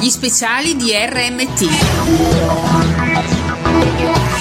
Gli 0.00 0.08
speciali 0.08 0.76
di 0.76 0.92
RMT. 0.92 3.35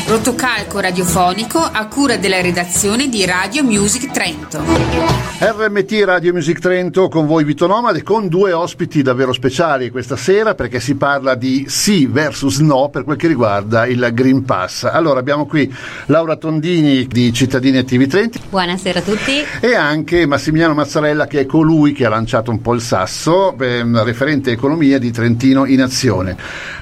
Rotocalco 0.08 0.80
radiofonico 0.80 1.58
a 1.58 1.88
cura 1.88 2.18
della 2.18 2.40
redazione 2.40 3.10
di 3.10 3.26
Radio 3.26 3.64
Music 3.64 4.12
Trento. 4.12 4.62
RMT 5.38 6.04
Radio 6.06 6.32
Music 6.32 6.60
Trento 6.60 7.10
con 7.10 7.26
voi 7.26 7.44
Vito 7.44 7.66
Nomade 7.66 8.04
con 8.04 8.28
due 8.28 8.54
ospiti 8.54 9.02
davvero 9.02 9.34
speciali 9.34 9.90
questa 9.90 10.16
sera 10.16 10.54
perché 10.54 10.80
si 10.80 10.94
parla 10.94 11.34
di 11.34 11.66
sì 11.68 12.06
versus 12.06 12.60
no 12.60 12.90
per 12.90 13.04
quel 13.04 13.18
che 13.18 13.28
riguarda 13.28 13.88
il 13.88 14.12
Green 14.14 14.46
Pass. 14.46 14.84
Allora 14.84 15.20
abbiamo 15.20 15.48
qui 15.48 15.74
Laura 16.06 16.36
Tondini 16.36 17.08
di 17.08 17.34
Cittadini 17.34 17.80
Attivi 17.80 18.06
Trenti. 18.06 18.40
Buonasera 18.48 19.00
a 19.00 19.02
tutti. 19.02 19.44
E 19.60 19.74
anche 19.74 20.28
Massimiliano 20.28 20.76
Mazzarella 20.76 21.26
che 21.26 21.40
è 21.40 21.46
colui 21.48 21.94
che 21.94 22.06
ha 22.06 22.10
lanciato 22.10 22.52
un 22.52 22.62
po' 22.62 22.76
il 22.76 22.82
sasso, 22.82 23.58
eh, 23.58 23.84
referente 24.04 24.52
economia 24.52 25.00
di 25.00 25.10
Trentino 25.10 25.66
in 25.66 25.82
Azione. 25.82 26.38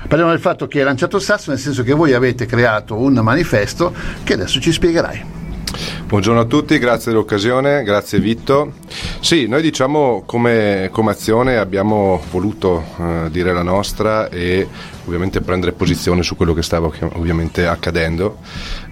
Parliamo 0.05 0.31
del 0.31 0.41
fatto 0.41 0.67
che 0.67 0.80
hai 0.80 0.85
lanciato 0.85 1.16
il 1.16 1.23
sasso 1.23 1.52
nel 1.52 1.59
senso 1.59 1.84
che 1.84 1.94
voi 1.94 2.13
avete 2.13 2.45
creato 2.45 2.98
un 2.98 3.12
manifesto 3.22 3.94
che 4.23 4.34
adesso 4.34 4.59
ci 4.59 4.72
spiegherai. 4.72 5.41
Buongiorno 6.05 6.41
a 6.41 6.45
tutti, 6.45 6.77
grazie 6.77 7.12
dell'occasione, 7.12 7.81
grazie 7.81 8.20
Vitto. 8.20 8.73
Sì, 9.20 9.48
noi 9.48 9.63
diciamo 9.63 10.22
come, 10.27 10.89
come 10.91 11.09
azione 11.09 11.58
abbiamo 11.58 12.22
voluto 12.30 12.84
eh, 12.99 13.31
dire 13.31 13.52
la 13.52 13.63
nostra 13.63 14.30
e 14.30 14.67
ovviamente 15.05 15.41
prendere 15.41 15.72
posizione 15.72 16.22
su 16.22 16.36
quello 16.36 16.53
che 16.53 16.62
stava 16.62 16.91
ovviamente 17.13 17.66
accadendo, 17.66 18.38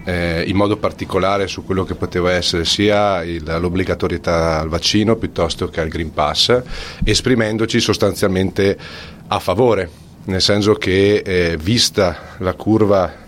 eh, 0.04 0.42
in 0.44 0.56
modo 0.56 0.76
particolare 0.76 1.46
su 1.46 1.64
quello 1.64 1.84
che 1.84 1.94
poteva 1.94 2.32
essere 2.32 2.64
sia 2.64 3.22
il, 3.22 3.44
l'obbligatorietà 3.44 4.58
al 4.58 4.68
vaccino 4.68 5.14
piuttosto 5.14 5.68
che 5.68 5.80
al 5.80 5.88
Green 5.88 6.12
Pass, 6.12 6.60
esprimendoci 7.04 7.78
sostanzialmente 7.78 8.76
a 9.28 9.38
favore, 9.38 9.88
nel 10.24 10.42
senso 10.42 10.74
che 10.74 11.22
eh, 11.24 11.56
vista 11.56 12.16
la 12.38 12.54
curva 12.54 13.21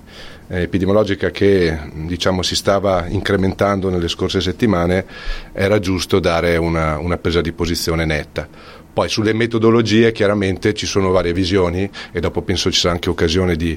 epidemiologica 0.48 1.30
che 1.30 1.78
diciamo, 1.92 2.42
si 2.42 2.54
stava 2.54 3.06
incrementando 3.06 3.88
nelle 3.88 4.08
scorse 4.08 4.40
settimane, 4.40 5.04
era 5.52 5.78
giusto 5.78 6.20
dare 6.20 6.56
una, 6.56 6.98
una 6.98 7.16
presa 7.16 7.40
di 7.40 7.52
posizione 7.52 8.04
netta. 8.04 8.48
Poi 8.92 9.08
sulle 9.08 9.32
metodologie 9.32 10.12
chiaramente 10.12 10.72
ci 10.72 10.86
sono 10.86 11.10
varie 11.10 11.32
visioni 11.32 11.88
e 12.12 12.20
dopo 12.20 12.42
penso 12.42 12.70
ci 12.70 12.78
sarà 12.78 12.94
anche 12.94 13.10
occasione 13.10 13.56
di, 13.56 13.76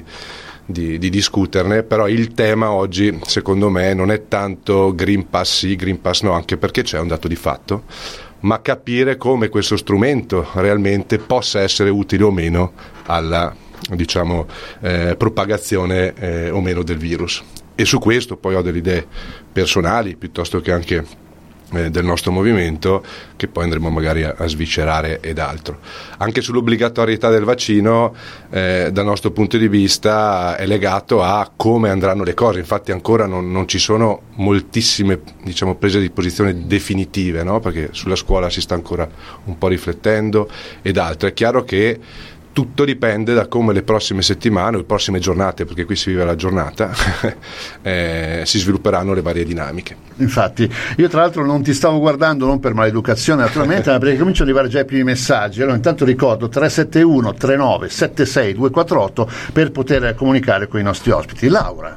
di, 0.64 0.96
di, 0.96 1.10
discuterne, 1.10 1.82
però 1.82 2.06
il 2.06 2.34
tema 2.34 2.70
oggi 2.70 3.18
secondo 3.24 3.68
me 3.68 3.94
non 3.94 4.12
è 4.12 4.28
tanto 4.28 4.94
Green 4.94 5.28
Pass 5.28 5.58
sì, 5.58 5.74
Green 5.74 6.00
Pass 6.00 6.22
no, 6.22 6.32
anche 6.32 6.56
perché 6.56 6.82
c'è 6.82 7.00
un 7.00 7.08
dato 7.08 7.26
di 7.26 7.34
fatto, 7.34 7.82
ma 8.40 8.60
capire 8.62 9.16
come 9.16 9.48
questo 9.48 9.76
strumento 9.76 10.46
realmente 10.52 11.18
possa 11.18 11.62
essere 11.62 11.90
utile 11.90 12.22
o 12.22 12.30
meno 12.30 12.72
alla 13.06 13.52
diciamo, 13.92 14.46
eh, 14.80 15.14
propagazione 15.16 16.14
eh, 16.14 16.50
o 16.50 16.60
meno 16.60 16.82
del 16.82 16.98
virus. 16.98 17.42
E 17.74 17.84
su 17.84 17.98
questo 17.98 18.36
poi 18.36 18.54
ho 18.54 18.62
delle 18.62 18.78
idee 18.78 19.06
personali 19.52 20.16
piuttosto 20.16 20.60
che 20.60 20.72
anche 20.72 21.26
eh, 21.70 21.90
del 21.90 22.04
nostro 22.04 22.32
movimento 22.32 23.04
che 23.36 23.46
poi 23.46 23.64
andremo 23.64 23.90
magari 23.90 24.24
a, 24.24 24.34
a 24.38 24.46
sviscerare 24.46 25.20
ed 25.20 25.38
altro. 25.38 25.78
Anche 26.16 26.40
sull'obbligatorietà 26.40 27.28
del 27.28 27.44
vaccino 27.44 28.14
eh, 28.50 28.88
dal 28.90 29.04
nostro 29.04 29.32
punto 29.32 29.58
di 29.58 29.68
vista 29.68 30.56
è 30.56 30.66
legato 30.66 31.22
a 31.22 31.50
come 31.54 31.90
andranno 31.90 32.24
le 32.24 32.32
cose, 32.32 32.58
infatti 32.58 32.90
ancora 32.90 33.26
non, 33.26 33.52
non 33.52 33.68
ci 33.68 33.78
sono 33.78 34.22
moltissime 34.36 35.20
diciamo, 35.42 35.74
prese 35.74 36.00
di 36.00 36.10
posizione 36.10 36.66
definitive 36.66 37.42
no? 37.42 37.60
perché 37.60 37.90
sulla 37.92 38.16
scuola 38.16 38.48
si 38.48 38.62
sta 38.62 38.74
ancora 38.74 39.06
un 39.44 39.58
po' 39.58 39.68
riflettendo 39.68 40.48
ed 40.80 40.96
altro. 40.96 41.28
È 41.28 41.34
chiaro 41.34 41.64
che 41.64 42.00
tutto 42.58 42.84
dipende 42.84 43.34
da 43.34 43.46
come 43.46 43.72
le 43.72 43.84
prossime 43.84 44.20
settimane 44.20 44.74
o 44.74 44.78
le 44.80 44.84
prossime 44.84 45.20
giornate, 45.20 45.64
perché 45.64 45.84
qui 45.84 45.94
si 45.94 46.10
vive 46.10 46.24
la 46.24 46.34
giornata, 46.34 46.90
eh, 47.82 48.42
si 48.44 48.58
svilupperanno 48.58 49.14
le 49.14 49.22
varie 49.22 49.44
dinamiche. 49.44 49.94
Infatti, 50.16 50.68
io 50.96 51.06
tra 51.06 51.20
l'altro 51.20 51.46
non 51.46 51.62
ti 51.62 51.72
stavo 51.72 52.00
guardando 52.00 52.46
non 52.46 52.58
per 52.58 52.74
maleducazione 52.74 53.42
naturalmente, 53.42 53.90
ma 53.94 53.98
perché 53.98 54.18
cominciano 54.18 54.50
ad 54.50 54.56
arrivare 54.56 54.74
già 54.74 54.80
i 54.80 54.84
primi 54.86 55.04
messaggi. 55.04 55.60
Allora 55.60 55.76
intanto 55.76 56.04
ricordo 56.04 56.48
371 56.48 57.34
39 57.34 57.88
76 57.88 58.54
248 58.54 59.30
per 59.52 59.70
poter 59.70 60.16
comunicare 60.16 60.66
con 60.66 60.80
i 60.80 60.82
nostri 60.82 61.12
ospiti. 61.12 61.46
Laura. 61.46 61.96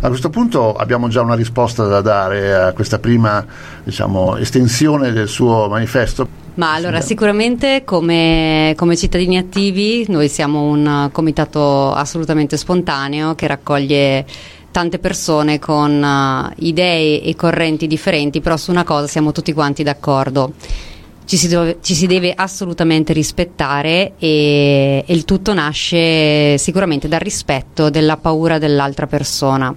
A 0.00 0.08
questo 0.08 0.30
punto 0.30 0.74
abbiamo 0.74 1.08
già 1.08 1.20
una 1.20 1.34
risposta 1.34 1.84
da 1.84 2.00
dare 2.00 2.54
a 2.54 2.72
questa 2.72 2.98
prima 2.98 3.44
diciamo, 3.82 4.38
estensione 4.38 5.12
del 5.12 5.28
suo 5.28 5.68
manifesto. 5.68 6.43
Ma 6.54 6.72
allora 6.72 7.00
sicuramente 7.00 7.82
come, 7.84 8.74
come, 8.76 8.96
cittadini 8.96 9.38
attivi 9.38 10.04
noi 10.08 10.28
siamo 10.28 10.62
un 10.62 11.08
comitato 11.10 11.92
assolutamente 11.92 12.56
spontaneo 12.56 13.34
che 13.34 13.48
raccoglie 13.48 14.24
tante 14.70 14.98
persone 14.98 15.58
con 15.58 16.02
uh, 16.02 16.52
idee 16.64 17.22
e 17.22 17.34
correnti 17.34 17.86
differenti, 17.86 18.40
però 18.40 18.56
su 18.56 18.70
una 18.70 18.84
cosa 18.84 19.06
siamo 19.08 19.32
tutti 19.32 19.52
quanti 19.52 19.82
d'accordo. 19.82 20.52
Ci 21.24 21.36
si, 21.36 21.48
dove, 21.48 21.78
ci 21.80 21.94
si 21.94 22.06
deve 22.06 22.32
assolutamente 22.36 23.12
rispettare 23.12 24.12
e, 24.18 25.04
e 25.06 25.14
il 25.14 25.24
tutto 25.24 25.54
nasce 25.54 26.58
sicuramente 26.58 27.08
dal 27.08 27.20
rispetto 27.20 27.88
della 27.88 28.16
paura 28.16 28.58
dell'altra 28.58 29.06
persona. 29.06 29.74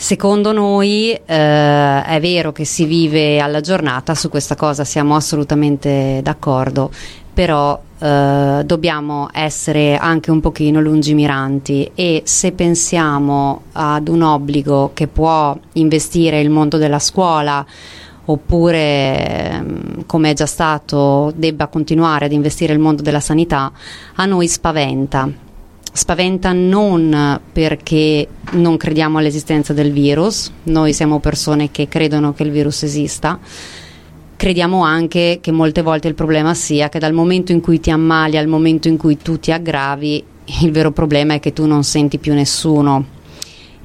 Secondo 0.00 0.52
noi 0.52 1.10
eh, 1.10 1.20
è 1.24 2.18
vero 2.20 2.52
che 2.52 2.64
si 2.64 2.84
vive 2.84 3.40
alla 3.40 3.60
giornata, 3.60 4.14
su 4.14 4.28
questa 4.28 4.54
cosa 4.54 4.84
siamo 4.84 5.16
assolutamente 5.16 6.20
d'accordo, 6.22 6.92
però 7.34 7.82
eh, 7.98 8.62
dobbiamo 8.64 9.28
essere 9.32 9.96
anche 9.96 10.30
un 10.30 10.38
pochino 10.38 10.80
lungimiranti 10.80 11.90
e 11.96 12.22
se 12.24 12.52
pensiamo 12.52 13.62
ad 13.72 14.06
un 14.06 14.22
obbligo 14.22 14.92
che 14.94 15.08
può 15.08 15.58
investire 15.72 16.40
il 16.40 16.48
mondo 16.48 16.76
della 16.76 17.00
scuola 17.00 17.66
oppure 18.26 19.50
ehm, 19.50 20.06
come 20.06 20.30
è 20.30 20.34
già 20.34 20.46
stato 20.46 21.32
debba 21.34 21.66
continuare 21.66 22.26
ad 22.26 22.32
investire 22.32 22.72
il 22.72 22.78
mondo 22.78 23.02
della 23.02 23.20
sanità, 23.20 23.72
a 24.14 24.24
noi 24.26 24.46
spaventa 24.46 25.46
spaventa 25.92 26.52
non 26.52 27.40
perché 27.52 28.28
non 28.52 28.76
crediamo 28.76 29.18
all'esistenza 29.18 29.72
del 29.72 29.92
virus, 29.92 30.50
noi 30.64 30.92
siamo 30.92 31.20
persone 31.20 31.70
che 31.70 31.88
credono 31.88 32.32
che 32.32 32.42
il 32.42 32.50
virus 32.50 32.82
esista, 32.82 33.38
crediamo 34.36 34.82
anche 34.82 35.38
che 35.40 35.50
molte 35.50 35.82
volte 35.82 36.08
il 36.08 36.14
problema 36.14 36.54
sia 36.54 36.88
che 36.88 36.98
dal 36.98 37.12
momento 37.12 37.52
in 37.52 37.60
cui 37.60 37.80
ti 37.80 37.90
ammali 37.90 38.36
al 38.36 38.46
momento 38.46 38.88
in 38.88 38.96
cui 38.96 39.16
tu 39.16 39.38
ti 39.38 39.52
aggravi, 39.52 40.24
il 40.62 40.70
vero 40.70 40.92
problema 40.92 41.34
è 41.34 41.40
che 41.40 41.52
tu 41.52 41.66
non 41.66 41.84
senti 41.84 42.18
più 42.18 42.32
nessuno 42.32 43.16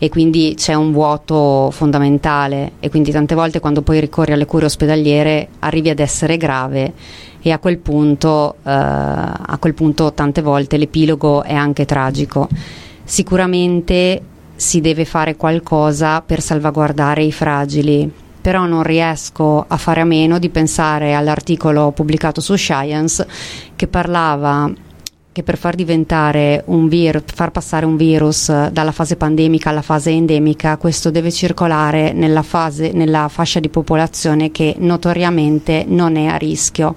e 0.03 0.09
quindi 0.09 0.53
c'è 0.57 0.73
un 0.73 0.91
vuoto 0.91 1.71
fondamentale 1.71 2.73
e 2.81 2.89
quindi 2.89 3.09
tante 3.11 3.35
volte 3.35 3.61
quando 3.61 3.83
poi 3.83 4.01
ricorri 4.01 4.33
alle 4.33 4.45
cure 4.45 4.65
ospedaliere 4.65 5.47
arrivi 5.59 5.89
ad 5.89 5.99
essere 5.99 6.35
grave 6.35 6.91
e 7.41 7.51
a 7.53 7.57
quel 7.57 7.77
punto, 7.77 8.55
eh, 8.63 8.69
a 8.69 9.57
quel 9.61 9.73
punto 9.73 10.11
tante 10.11 10.41
volte 10.41 10.75
l'epilogo 10.75 11.43
è 11.43 11.53
anche 11.53 11.85
tragico. 11.85 12.49
Sicuramente 13.05 14.21
si 14.57 14.81
deve 14.81 15.05
fare 15.05 15.37
qualcosa 15.37 16.19
per 16.19 16.41
salvaguardare 16.41 17.23
i 17.23 17.31
fragili, 17.31 18.11
però 18.41 18.65
non 18.65 18.83
riesco 18.83 19.63
a 19.65 19.77
fare 19.77 20.01
a 20.01 20.05
meno 20.05 20.37
di 20.37 20.49
pensare 20.49 21.13
all'articolo 21.13 21.91
pubblicato 21.91 22.41
su 22.41 22.55
Science 22.55 23.25
che 23.77 23.87
parlava 23.87 24.69
che 25.33 25.41
per 25.43 25.57
far 25.57 25.73
diventare 25.73 26.61
un 26.67 26.87
virus, 26.87 27.23
far 27.33 27.51
passare 27.51 27.87
un 27.87 27.97
virus 27.97 28.69
dalla 28.69 28.91
fase 28.91 29.15
pandemica 29.15 29.71
alla 29.71 29.81
fase 29.81 30.11
endemica, 30.11 30.77
questo 30.77 31.09
deve 31.09 31.31
circolare 31.31 32.13
nella, 32.13 32.43
fase, 32.43 32.91
nella 32.93 33.27
fascia 33.29 33.59
di 33.59 33.67
popolazione 33.67 34.51
che 34.51 34.75
notoriamente 34.77 35.85
non 35.87 36.15
è 36.17 36.27
a 36.27 36.35
rischio 36.35 36.95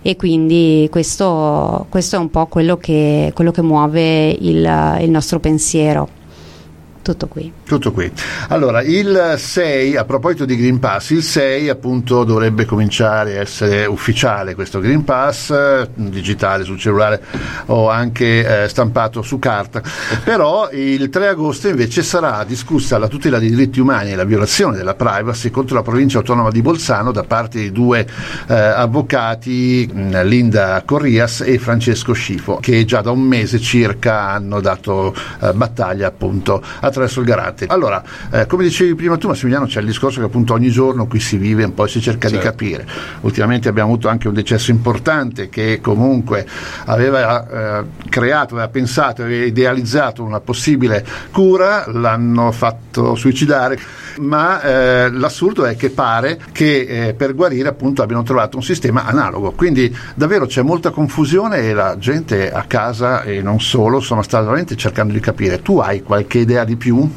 e 0.00 0.16
quindi 0.16 0.88
questo, 0.90 1.84
questo 1.90 2.16
è 2.16 2.18
un 2.18 2.30
po' 2.30 2.46
quello 2.46 2.78
che, 2.78 3.30
quello 3.34 3.50
che 3.50 3.60
muove 3.62 4.30
il, 4.30 4.98
il 5.00 5.10
nostro 5.10 5.38
pensiero. 5.38 6.19
Tutto 7.10 7.26
qui. 7.26 7.52
Tutto 7.64 7.90
qui. 7.90 8.08
Allora, 8.50 8.82
il 8.82 9.34
6, 9.36 9.96
a 9.96 10.04
proposito 10.04 10.44
di 10.44 10.54
Green 10.56 10.78
Pass, 10.78 11.10
il 11.10 11.24
6 11.24 11.68
appunto 11.68 12.22
dovrebbe 12.22 12.64
cominciare 12.64 13.36
a 13.36 13.40
essere 13.40 13.84
ufficiale 13.84 14.54
questo 14.54 14.78
Green 14.78 15.02
Pass, 15.02 15.88
digitale 15.94 16.62
sul 16.62 16.78
cellulare 16.78 17.20
o 17.66 17.90
anche 17.90 18.62
eh, 18.62 18.68
stampato 18.68 19.22
su 19.22 19.40
carta, 19.40 19.82
però 20.22 20.70
il 20.70 21.08
3 21.08 21.26
agosto 21.26 21.66
invece 21.66 22.04
sarà 22.04 22.44
discussa 22.44 22.96
la 22.96 23.08
tutela 23.08 23.40
dei 23.40 23.50
diritti 23.50 23.80
umani 23.80 24.12
e 24.12 24.14
la 24.14 24.22
violazione 24.22 24.76
della 24.76 24.94
privacy 24.94 25.50
contro 25.50 25.74
la 25.74 25.82
provincia 25.82 26.18
autonoma 26.18 26.52
di 26.52 26.62
Bolzano 26.62 27.10
da 27.10 27.24
parte 27.24 27.58
di 27.58 27.72
due 27.72 28.06
eh, 28.46 28.54
avvocati, 28.54 29.90
Linda 30.22 30.80
Corrias 30.86 31.40
e 31.40 31.58
Francesco 31.58 32.12
Scifo, 32.12 32.58
che 32.60 32.84
già 32.84 33.00
da 33.00 33.10
un 33.10 33.22
mese 33.22 33.58
circa 33.58 34.28
hanno 34.28 34.60
dato 34.60 35.12
eh, 35.40 35.52
battaglia 35.54 36.06
appunto 36.06 36.62
a 36.80 36.90
attraverso 37.00 37.20
il 37.20 37.26
garante. 37.26 37.66
Allora, 37.66 38.02
eh, 38.30 38.46
come 38.46 38.64
dicevi 38.64 38.94
prima 38.94 39.16
tu 39.16 39.28
Massimiliano, 39.28 39.66
c'è 39.66 39.80
il 39.80 39.86
discorso 39.86 40.20
che 40.20 40.26
appunto 40.26 40.52
ogni 40.52 40.70
giorno 40.70 41.06
qui 41.06 41.20
si 41.20 41.36
vive 41.36 41.64
un 41.64 41.74
po' 41.74 41.84
e 41.86 41.88
si 41.88 42.00
cerca 42.00 42.28
certo. 42.28 42.36
di 42.36 42.50
capire. 42.50 42.86
Ultimamente 43.20 43.68
abbiamo 43.68 43.90
avuto 43.90 44.08
anche 44.08 44.28
un 44.28 44.34
decesso 44.34 44.70
importante 44.70 45.48
che 45.48 45.80
comunque 45.80 46.46
aveva 46.84 47.80
eh, 47.80 47.84
creato, 48.08 48.54
aveva 48.54 48.68
pensato, 48.68 49.22
aveva 49.22 49.44
idealizzato 49.44 50.22
una 50.22 50.40
possibile 50.40 51.04
cura, 51.30 51.84
l'hanno 51.90 52.52
fatto 52.52 53.14
suicidare, 53.14 53.78
ma 54.18 54.60
eh, 54.62 55.10
l'assurdo 55.10 55.64
è 55.64 55.76
che 55.76 55.90
pare 55.90 56.38
che 56.52 57.08
eh, 57.08 57.14
per 57.14 57.34
guarire 57.34 57.68
appunto 57.68 58.02
abbiano 58.02 58.22
trovato 58.22 58.56
un 58.56 58.62
sistema 58.62 59.04
analogo. 59.06 59.52
Quindi 59.52 59.94
davvero 60.14 60.46
c'è 60.46 60.62
molta 60.62 60.90
confusione 60.90 61.68
e 61.68 61.72
la 61.72 61.96
gente 61.98 62.52
a 62.52 62.64
casa 62.64 63.22
e 63.22 63.40
non 63.42 63.60
solo 63.60 64.00
sono 64.00 64.22
stati 64.22 64.44
veramente 64.44 64.76
cercando 64.76 65.12
di 65.12 65.20
capire. 65.20 65.62
Tu 65.62 65.78
hai 65.78 66.02
qualche 66.02 66.38
idea 66.38 66.64
di 66.64 66.76
più? 66.80 67.08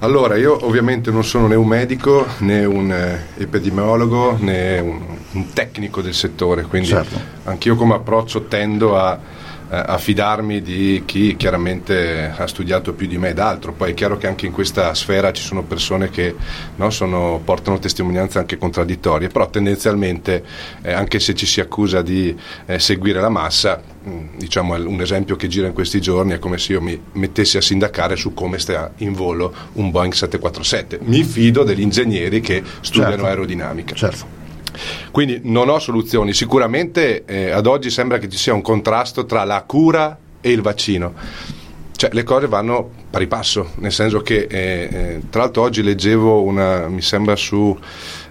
Allora, 0.00 0.36
io 0.36 0.66
ovviamente 0.66 1.12
non 1.12 1.24
sono 1.24 1.46
né 1.46 1.54
un 1.54 1.66
medico 1.66 2.26
né 2.38 2.64
un 2.64 2.90
eh, 2.90 3.26
epidemiologo 3.38 4.36
né 4.40 4.80
un, 4.80 5.00
un, 5.32 5.52
tecnico 5.52 6.02
del 6.02 6.12
settore, 6.12 6.62
quindi 6.62 6.88
certo. 6.88 7.18
anch'io 7.44 7.76
come 7.76 7.94
approccio 7.94 8.42
tendo 8.42 8.98
a 8.98 9.18
eh, 9.68 9.76
a 9.76 9.98
fidarmi 9.98 10.62
di 10.62 11.02
chi 11.04 11.36
chiaramente 11.36 12.32
ha 12.36 12.46
studiato 12.46 12.92
più 12.92 13.06
di 13.06 13.18
me 13.18 13.30
ed 13.30 13.38
altro. 13.38 13.72
Poi 13.72 13.90
è 13.90 13.94
chiaro 13.94 14.16
che 14.16 14.26
anche 14.26 14.46
in 14.46 14.52
questa 14.52 14.94
sfera 14.94 15.32
ci 15.32 15.42
sono 15.42 15.62
persone 15.64 16.08
che 16.10 16.34
no, 16.76 16.90
sono, 16.90 17.40
portano 17.44 17.78
testimonianze 17.78 18.38
anche 18.38 18.58
contraddittorie, 18.58 19.28
però 19.28 19.50
tendenzialmente 19.50 20.44
eh, 20.82 20.92
anche 20.92 21.18
se 21.18 21.34
ci 21.34 21.46
si 21.46 21.60
accusa 21.60 22.02
di 22.02 22.36
eh, 22.66 22.78
seguire 22.78 23.20
la 23.20 23.28
massa, 23.28 23.82
mh, 24.02 24.10
mm, 24.10 24.26
diciamo 24.36 24.74
un 24.74 25.00
esempio 25.00 25.36
che 25.36 25.48
gira 25.48 25.66
in 25.66 25.72
questi 25.72 26.00
giorni 26.00 26.34
è 26.34 26.38
come 26.38 26.58
se 26.58 26.72
io 26.72 26.80
mi 26.80 27.00
mettessi 27.12 27.56
a 27.56 27.60
sindacare 27.60 28.16
su 28.16 28.34
come 28.34 28.58
sta 28.58 28.92
in 28.98 29.14
volo 29.14 29.52
un 29.74 29.90
Boeing 29.90 30.12
747. 30.12 31.00
Mi 31.02 31.24
fido 31.24 31.64
degli 31.64 31.80
ingegneri 31.80 32.40
che 32.40 32.62
studiano 32.80 33.12
certo. 33.12 33.26
aerodinamica. 33.26 33.94
Certo. 33.94 34.45
Quindi 35.10 35.40
non 35.44 35.68
ho 35.68 35.78
soluzioni, 35.78 36.32
sicuramente 36.32 37.24
eh, 37.24 37.50
ad 37.50 37.66
oggi 37.66 37.90
sembra 37.90 38.18
che 38.18 38.28
ci 38.28 38.36
sia 38.36 38.54
un 38.54 38.62
contrasto 38.62 39.24
tra 39.24 39.44
la 39.44 39.62
cura 39.62 40.16
e 40.40 40.50
il 40.50 40.62
vaccino. 40.62 41.14
Cioè, 41.96 42.10
le 42.12 42.24
cose 42.24 42.46
vanno 42.46 42.90
pari 43.08 43.26
passo, 43.26 43.70
nel 43.76 43.92
senso 43.92 44.20
che 44.20 44.46
eh, 44.50 44.88
eh, 44.92 45.20
tra 45.30 45.42
l'altro 45.42 45.62
oggi 45.62 45.82
leggevo 45.82 46.42
una, 46.42 46.88
mi 46.88 47.00
sembra 47.00 47.36
su, 47.36 47.76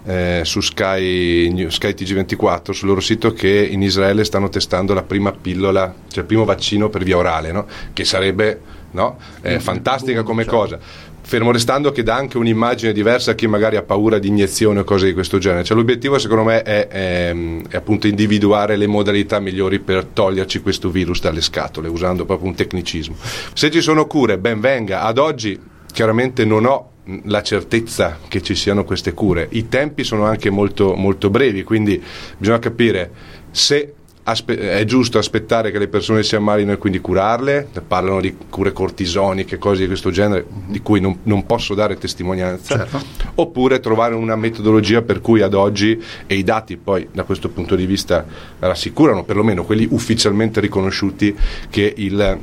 eh, 0.05 0.41
su 0.43 0.61
Sky, 0.61 1.69
Sky, 1.71 1.89
TG24, 1.93 2.71
sul 2.71 2.89
loro 2.89 3.01
sito, 3.01 3.33
che 3.33 3.49
in 3.49 3.81
Israele 3.81 4.23
stanno 4.23 4.49
testando 4.49 4.93
la 4.93 5.01
prima 5.01 5.31
pillola, 5.31 5.91
cioè 6.09 6.19
il 6.19 6.25
primo 6.25 6.45
vaccino 6.45 6.89
per 6.89 7.03
via 7.03 7.17
orale, 7.17 7.51
no? 7.51 7.65
che 7.91 8.05
sarebbe 8.05 8.61
no? 8.91 9.17
Eh, 9.41 9.59
fantastica 9.59 10.21
come 10.21 10.45
cosa 10.45 10.79
fermo 11.25 11.51
restando 11.51 11.91
che 11.91 12.03
dà 12.03 12.15
anche 12.15 12.37
un'immagine 12.37 12.93
diversa 12.93 13.31
a 13.31 13.33
chi 13.33 13.47
magari 13.47 13.77
ha 13.77 13.81
paura 13.81 14.19
di 14.19 14.27
iniezioni 14.27 14.77
o 14.77 14.83
cose 14.83 15.07
di 15.07 15.13
questo 15.13 15.39
genere. 15.39 15.63
Cioè, 15.63 15.75
l'obiettivo 15.75 16.19
secondo 16.19 16.43
me 16.43 16.61
è, 16.61 16.87
è, 16.87 17.35
è, 17.67 17.75
appunto 17.75 18.05
individuare 18.07 18.75
le 18.75 18.85
modalità 18.85 19.39
migliori 19.39 19.79
per 19.79 20.05
toglierci 20.05 20.61
questo 20.61 20.89
virus 20.89 21.21
dalle 21.21 21.41
scatole, 21.41 21.87
usando 21.87 22.25
proprio 22.25 22.47
un 22.47 22.55
tecnicismo. 22.55 23.15
Se 23.53 23.71
ci 23.71 23.81
sono 23.81 24.05
cure, 24.05 24.37
ben 24.37 24.59
venga. 24.59 25.01
Ad 25.01 25.17
oggi 25.17 25.59
chiaramente 25.91 26.45
non 26.45 26.65
ho 26.65 26.91
la 27.23 27.41
certezza 27.41 28.19
che 28.27 28.41
ci 28.43 28.53
siano 28.53 28.83
queste 28.83 29.13
cure. 29.13 29.47
I 29.51 29.67
tempi 29.67 30.03
sono 30.03 30.25
anche 30.25 30.51
molto, 30.51 30.93
molto 30.93 31.31
brevi, 31.31 31.63
quindi 31.63 32.01
bisogna 32.37 32.59
capire 32.59 33.11
se 33.49 33.93
aspe- 34.27 34.57
è 34.57 34.83
giusto 34.85 35.17
aspettare 35.17 35.71
che 35.71 35.79
le 35.79 35.87
persone 35.87 36.23
si 36.23 36.35
ammalino 36.35 36.71
e 36.71 36.77
quindi 36.77 36.99
curarle, 36.99 37.67
parlano 37.87 38.21
di 38.21 38.35
cure 38.49 38.71
cortisoniche, 38.71 39.57
cose 39.57 39.81
di 39.81 39.87
questo 39.87 40.11
genere 40.11 40.45
di 40.67 40.81
cui 40.81 40.99
non, 40.99 41.19
non 41.23 41.45
posso 41.45 41.73
dare 41.73 41.97
testimonianza, 41.97 42.77
certo. 42.77 43.01
oppure 43.35 43.79
trovare 43.79 44.15
una 44.15 44.35
metodologia 44.35 45.01
per 45.01 45.21
cui 45.21 45.41
ad 45.41 45.53
oggi, 45.53 46.01
e 46.25 46.35
i 46.35 46.43
dati 46.43 46.77
poi 46.77 47.07
da 47.11 47.23
questo 47.23 47.49
punto 47.49 47.75
di 47.75 47.85
vista 47.85 48.25
rassicurano, 48.59 49.23
perlomeno 49.23 49.63
quelli 49.63 49.87
ufficialmente 49.89 50.59
riconosciuti, 50.59 51.35
che 51.69 51.93
il, 51.97 52.39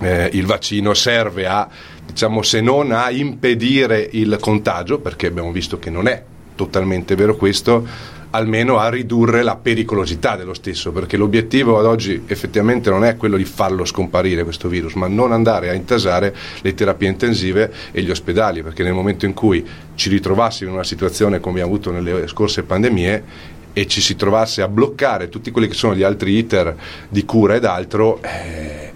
eh, 0.00 0.30
il 0.32 0.46
vaccino 0.46 0.94
serve 0.94 1.46
a, 1.46 1.68
diciamo, 2.06 2.42
se 2.42 2.60
non 2.60 2.92
a 2.92 3.10
impedire 3.10 4.08
il 4.12 4.36
contagio, 4.40 5.00
perché 5.00 5.26
abbiamo 5.26 5.50
visto 5.50 5.78
che 5.78 5.90
non 5.90 6.06
è 6.06 6.22
totalmente 6.54 7.14
vero 7.14 7.36
questo, 7.36 7.86
almeno 8.30 8.78
a 8.78 8.88
ridurre 8.88 9.42
la 9.42 9.56
pericolosità 9.56 10.36
dello 10.36 10.54
stesso, 10.54 10.92
perché 10.92 11.16
l'obiettivo 11.16 11.78
ad 11.78 11.86
oggi 11.86 12.22
effettivamente 12.26 12.90
non 12.90 13.04
è 13.04 13.16
quello 13.16 13.36
di 13.36 13.44
farlo 13.44 13.84
scomparire 13.84 14.44
questo 14.44 14.68
virus, 14.68 14.94
ma 14.94 15.08
non 15.08 15.32
andare 15.32 15.70
a 15.70 15.74
intasare 15.74 16.34
le 16.60 16.74
terapie 16.74 17.08
intensive 17.08 17.72
e 17.90 18.02
gli 18.02 18.10
ospedali, 18.10 18.62
perché 18.62 18.82
nel 18.82 18.92
momento 18.92 19.26
in 19.26 19.34
cui 19.34 19.66
ci 19.94 20.08
ritrovassimo 20.08 20.70
in 20.70 20.76
una 20.76 20.84
situazione 20.84 21.40
come 21.40 21.60
abbiamo 21.60 21.74
avuto 21.74 21.90
nelle 21.90 22.26
scorse 22.26 22.62
pandemie 22.62 23.24
e 23.72 23.86
ci 23.86 24.00
si 24.00 24.16
trovasse 24.16 24.62
a 24.62 24.68
bloccare 24.68 25.28
tutti 25.28 25.50
quelli 25.50 25.68
che 25.68 25.74
sono 25.74 25.94
gli 25.94 26.02
altri 26.02 26.36
iter 26.36 26.74
di 27.08 27.24
cura 27.24 27.54
ed 27.54 27.64
altro, 27.64 28.20
eh, 28.22 28.92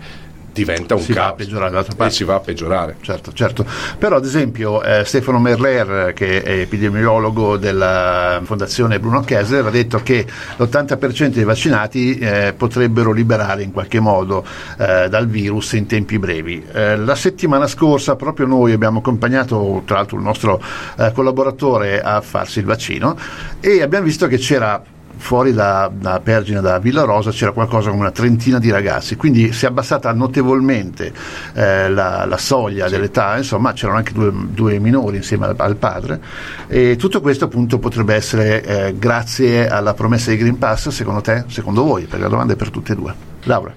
diventa 0.53 0.95
un 0.95 1.01
si 1.01 1.13
caos 1.13 1.27
va 1.27 1.33
a 1.33 1.35
peggiorare 1.35 1.87
e 1.97 2.11
si 2.11 2.25
va 2.25 2.35
a 2.35 2.41
peggiorare. 2.41 2.97
Certo, 3.01 3.33
certo. 3.33 3.67
però 3.99 4.17
ad 4.17 4.25
esempio 4.25 4.83
eh, 4.83 5.05
Stefano 5.05 5.39
Merler 5.39 6.13
che 6.15 6.43
è 6.43 6.61
epidemiologo 6.61 7.57
della 7.57 8.41
fondazione 8.45 9.01
Bruno 9.01 9.21
Kessler 9.23 9.67
ha 9.67 9.71
detto 9.71 10.01
che 10.03 10.27
l'80% 10.57 11.29
dei 11.29 11.45
vaccinati 11.45 12.19
eh, 12.19 12.55
potrebbero 12.57 13.13
liberare 13.13 13.63
in 13.63 13.73
qualche 13.73 14.01
modo 14.01 14.45
eh, 14.79 15.09
dal 15.09 15.27
virus 15.27 15.73
in 15.73 15.87
tempi 15.87 16.19
brevi. 16.19 16.65
Eh, 16.73 16.97
la 16.97 17.15
settimana 17.15 17.67
scorsa 17.67 18.17
proprio 18.17 18.47
noi 18.47 18.73
abbiamo 18.73 18.99
accompagnato 18.99 19.83
tra 19.85 19.97
l'altro 19.97 20.17
il 20.17 20.23
nostro 20.23 20.63
eh, 20.99 21.13
collaboratore 21.13 22.01
a 22.01 22.21
farsi 22.21 22.59
il 22.59 22.65
vaccino 22.65 23.17
e 23.61 23.83
abbiamo 23.83 24.05
visto 24.05 24.27
che 24.27 24.39
c'era 24.39 24.83
fuori 25.17 25.53
da, 25.53 25.91
da 25.93 26.21
Pergine, 26.21 26.61
da 26.61 26.79
Villa 26.79 27.03
Rosa, 27.03 27.31
c'era 27.31 27.53
qualcosa 27.53 27.91
come 27.91 28.03
una 28.03 28.11
trentina 28.11 28.59
di 28.59 28.71
ragazzi, 28.71 29.17
quindi 29.17 29.53
si 29.53 29.65
è 29.65 29.69
abbassata 29.69 30.13
notevolmente 30.13 31.13
eh, 31.55 31.89
la, 31.89 32.25
la, 32.25 32.39
soglia 32.39 32.87
sì. 32.87 32.93
dell'età, 32.93 33.37
insomma 33.37 33.73
c'erano 33.73 33.99
anche 33.99 34.13
due, 34.13 34.33
due 34.33 34.79
minori 34.79 35.17
insieme 35.17 35.47
al, 35.47 35.55
al, 35.57 35.77
padre 35.77 36.21
e 36.67 36.97
tutto 36.97 37.21
questo 37.21 37.45
appunto 37.45 37.79
potrebbe 37.79 38.15
essere 38.15 38.63
eh, 38.65 38.99
grazie 38.99 39.69
alla 39.69 39.95
promessa 39.95 40.31
di 40.31 40.37
Green 40.37 40.59
Pass, 40.59 40.89
secondo 40.89 41.21
te, 41.21 41.45
secondo 41.49 41.85
voi, 41.85 42.05
perché 42.05 42.23
la 42.23 42.29
domanda 42.29 42.53
è 42.53 42.57
per 42.57 42.71
tutte 42.71 42.93
e 42.93 42.97
due. 42.97 43.15
Laura. 43.45 43.75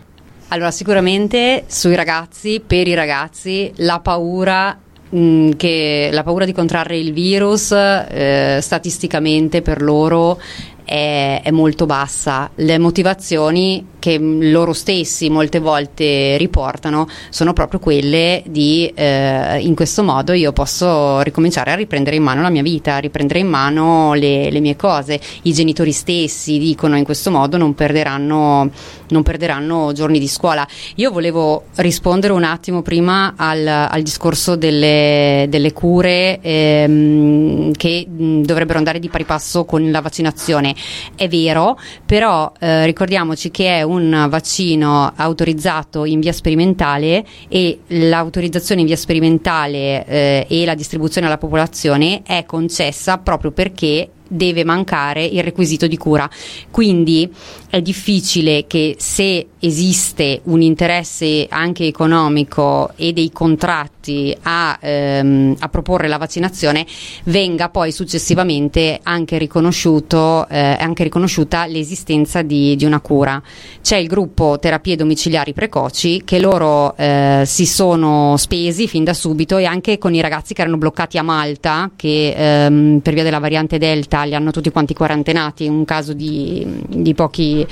Allora, 0.50 0.72
sicuramente 0.72 1.64
sui 1.68 1.96
ragazzi, 1.96 2.62
per 2.66 2.88
i 2.88 2.94
ragazzi, 2.94 3.72
la 3.78 4.00
paura 4.00 4.78
mm, 5.14 5.52
che 5.58 6.10
la 6.12 6.24
paura 6.24 6.46
di 6.46 6.54
contrarre 6.54 6.98
il 6.98 7.14
virus 7.14 7.72
eh, 7.72 8.60
statisticamente 8.62 9.62
per 9.62 9.82
loro 9.82 10.40
è, 10.86 11.42
è, 11.44 11.52
molto 11.52 11.86
bassa. 11.86 12.50
Le 12.56 12.78
motivazioni 12.78 13.86
che 14.06 14.20
loro 14.20 14.72
stessi 14.74 15.32
molte 15.32 15.58
volte 15.58 16.38
riportano 16.38 17.08
sono 17.32 17.54
proprio 17.54 17.80
quelle 17.80 18.44
di 18.46 18.86
eh, 18.94 19.58
in 19.60 19.74
questo 19.74 20.04
modo 20.04 20.34
io 20.34 20.54
posso 20.54 21.22
ricominciare 21.22 21.72
a 21.72 21.76
riprendere 21.76 22.16
in 22.16 22.22
mano 22.22 22.44
la 22.44 22.52
mia 22.52 22.62
vita, 22.62 22.96
a 22.96 23.00
riprendere 23.00 23.40
in 23.40 23.48
mano 23.48 24.14
le, 24.14 24.52
le 24.52 24.60
mie 24.60 24.76
cose. 24.76 25.20
I 25.42 25.54
genitori 25.54 25.92
stessi 25.92 26.60
dicono 26.60 26.98
in 26.98 27.04
questo 27.04 27.32
modo 27.32 27.58
non 27.58 27.74
perderanno, 27.74 28.70
non 29.08 29.24
perderanno 29.24 29.92
giorni 29.94 30.20
di 30.20 30.28
scuola. 30.28 30.68
Io 30.98 31.10
volevo 31.10 31.64
rispondere 31.78 32.34
un 32.34 32.44
attimo 32.44 32.84
prima 32.84 33.34
al, 33.36 33.66
al 33.66 34.02
discorso 34.04 34.56
delle, 34.56 35.48
delle 35.50 35.74
cure 35.74 36.40
ehm, 36.42 37.72
che 37.72 38.06
mh, 38.08 38.42
dovrebbero 38.42 38.78
andare 38.78 39.00
di 39.00 39.10
pari 39.10 39.24
passo 39.24 39.66
con 39.66 39.90
la 39.90 40.02
vaccinazione. 40.02 40.76
È 41.16 41.28
vero, 41.28 41.80
però 42.06 42.52
eh, 42.60 42.86
ricordiamoci 42.86 43.50
che 43.50 43.80
è 43.80 43.82
un 43.82 43.95
un 43.96 44.28
vaccino 44.30 45.12
autorizzato 45.16 46.06
in 46.06 46.20
via 46.20 46.34
sperimentale 46.34 47.26
e 47.48 47.80
l'autorizzazione 47.88 48.82
in 48.82 48.88
via 48.88 48.96
sperimentale 48.96 50.06
eh, 50.06 50.46
e 50.50 50.66
la 50.66 50.76
distribuzione 50.76 51.28
alla 51.28 51.38
popolazione 51.38 52.22
è 52.24 52.46
concessa 52.46 53.18
proprio 53.18 53.52
perché 53.52 54.10
deve 54.28 54.64
mancare 54.64 55.24
il 55.24 55.44
requisito 55.44 55.88
di 55.88 55.98
cura. 55.98 56.30
Quindi 56.72 57.32
è 57.70 57.82
difficile 57.82 58.66
che 58.68 58.96
se 58.98 59.48
esiste 59.60 60.42
un 60.44 60.62
interesse 60.62 61.48
anche 61.50 61.86
economico 61.86 62.92
e 62.96 63.14
dei 63.14 63.32
contratti 63.32 63.95
a, 64.42 64.78
ehm, 64.80 65.56
a 65.60 65.70
proporre 65.70 66.08
la 66.08 66.18
vaccinazione, 66.18 66.86
venga 67.26 67.70
poi 67.70 67.92
successivamente 67.92 69.00
anche, 69.04 69.38
riconosciuto, 69.38 70.48
eh, 70.50 70.78
anche 70.80 71.04
riconosciuta 71.04 71.66
l'esistenza 71.66 72.42
di, 72.42 72.76
di, 72.76 72.86
una 72.86 73.00
cura. 73.00 73.42
C'è 73.82 73.98
il 73.98 74.08
gruppo 74.08 74.58
terapie 74.60 74.96
domiciliari 74.96 75.54
precoci 75.54 76.24
che 76.24 76.40
loro 76.40 76.96
eh, 76.98 77.44
si 77.46 77.66
sono 77.66 78.36
spesi 78.38 78.88
fin 78.88 79.04
da 79.04 79.14
subito 79.14 79.58
e 79.58 79.66
anche 79.66 79.98
con 79.98 80.14
i 80.14 80.22
ragazzi 80.22 80.54
che 80.54 80.62
erano 80.62 80.78
bloccati 80.78 81.18
a 81.18 81.24
Malta, 81.24 81.92
che 81.96 82.34
ehm, 82.36 83.00
per 83.02 83.14
via 83.14 83.24
della 83.24 83.40
variante 83.40 83.78
Delta 83.78 84.24
li 84.24 84.36
hanno 84.36 84.52
tutti 84.52 84.70
quanti 84.70 84.94
quarantenati, 84.94 85.68
un 85.68 85.86
caso 85.86 86.14
di, 86.14 86.66
di 86.88 87.14
pochi, 87.14 87.66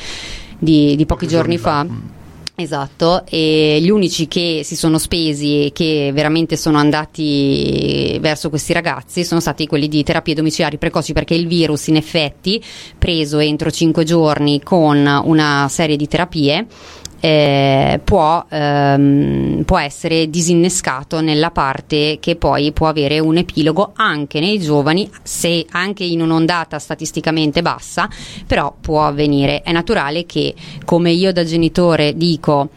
di, 0.57 0.95
di 0.95 1.05
pochi 1.05 1.27
giorni 1.27 1.57
fa. 1.57 1.85
Esatto, 2.55 3.25
e 3.25 3.79
gli 3.81 3.89
unici 3.89 4.27
che 4.27 4.61
si 4.63 4.75
sono 4.75 4.99
spesi 4.99 5.65
e 5.65 5.71
che 5.73 6.11
veramente 6.13 6.55
sono 6.55 6.77
andati 6.77 8.15
verso 8.21 8.49
questi 8.49 8.73
ragazzi 8.73 9.25
sono 9.25 9.39
stati 9.39 9.65
quelli 9.65 9.87
di 9.87 10.03
terapie 10.03 10.35
domiciliari 10.35 10.77
precoci 10.77 11.13
perché 11.13 11.33
il 11.33 11.47
virus 11.47 11.87
in 11.87 11.95
effetti 11.95 12.63
preso 12.95 13.39
entro 13.39 13.71
5 13.71 14.03
giorni 14.03 14.61
con 14.61 15.03
una 15.23 15.65
serie 15.67 15.95
di 15.95 16.07
terapie 16.07 16.67
eh, 17.25 18.01
può, 18.03 18.45
ehm, 18.49 19.63
può, 19.63 19.79
essere 19.79 20.29
disinnescato 20.29 21.21
nella 21.21 21.51
parte 21.51 22.17
che 22.19 22.35
poi 22.35 22.73
può 22.73 22.89
avere 22.89 23.19
un 23.19 23.37
epilogo 23.37 23.93
anche 23.95 24.41
nei 24.41 24.59
giovani, 24.59 25.09
se 25.21 25.65
anche 25.69 26.03
in 26.03 26.19
un'ondata 26.19 26.79
statisticamente 26.79 27.61
bassa, 27.61 28.09
però 28.45 28.75
può 28.77 29.05
avvenire. 29.05 29.61
È 29.61 29.71
naturale 29.71 30.25
che, 30.25 30.53
come 30.83 31.11
io 31.11 31.31
da 31.31 31.45
genitore 31.45 32.17
dico, 32.17 32.67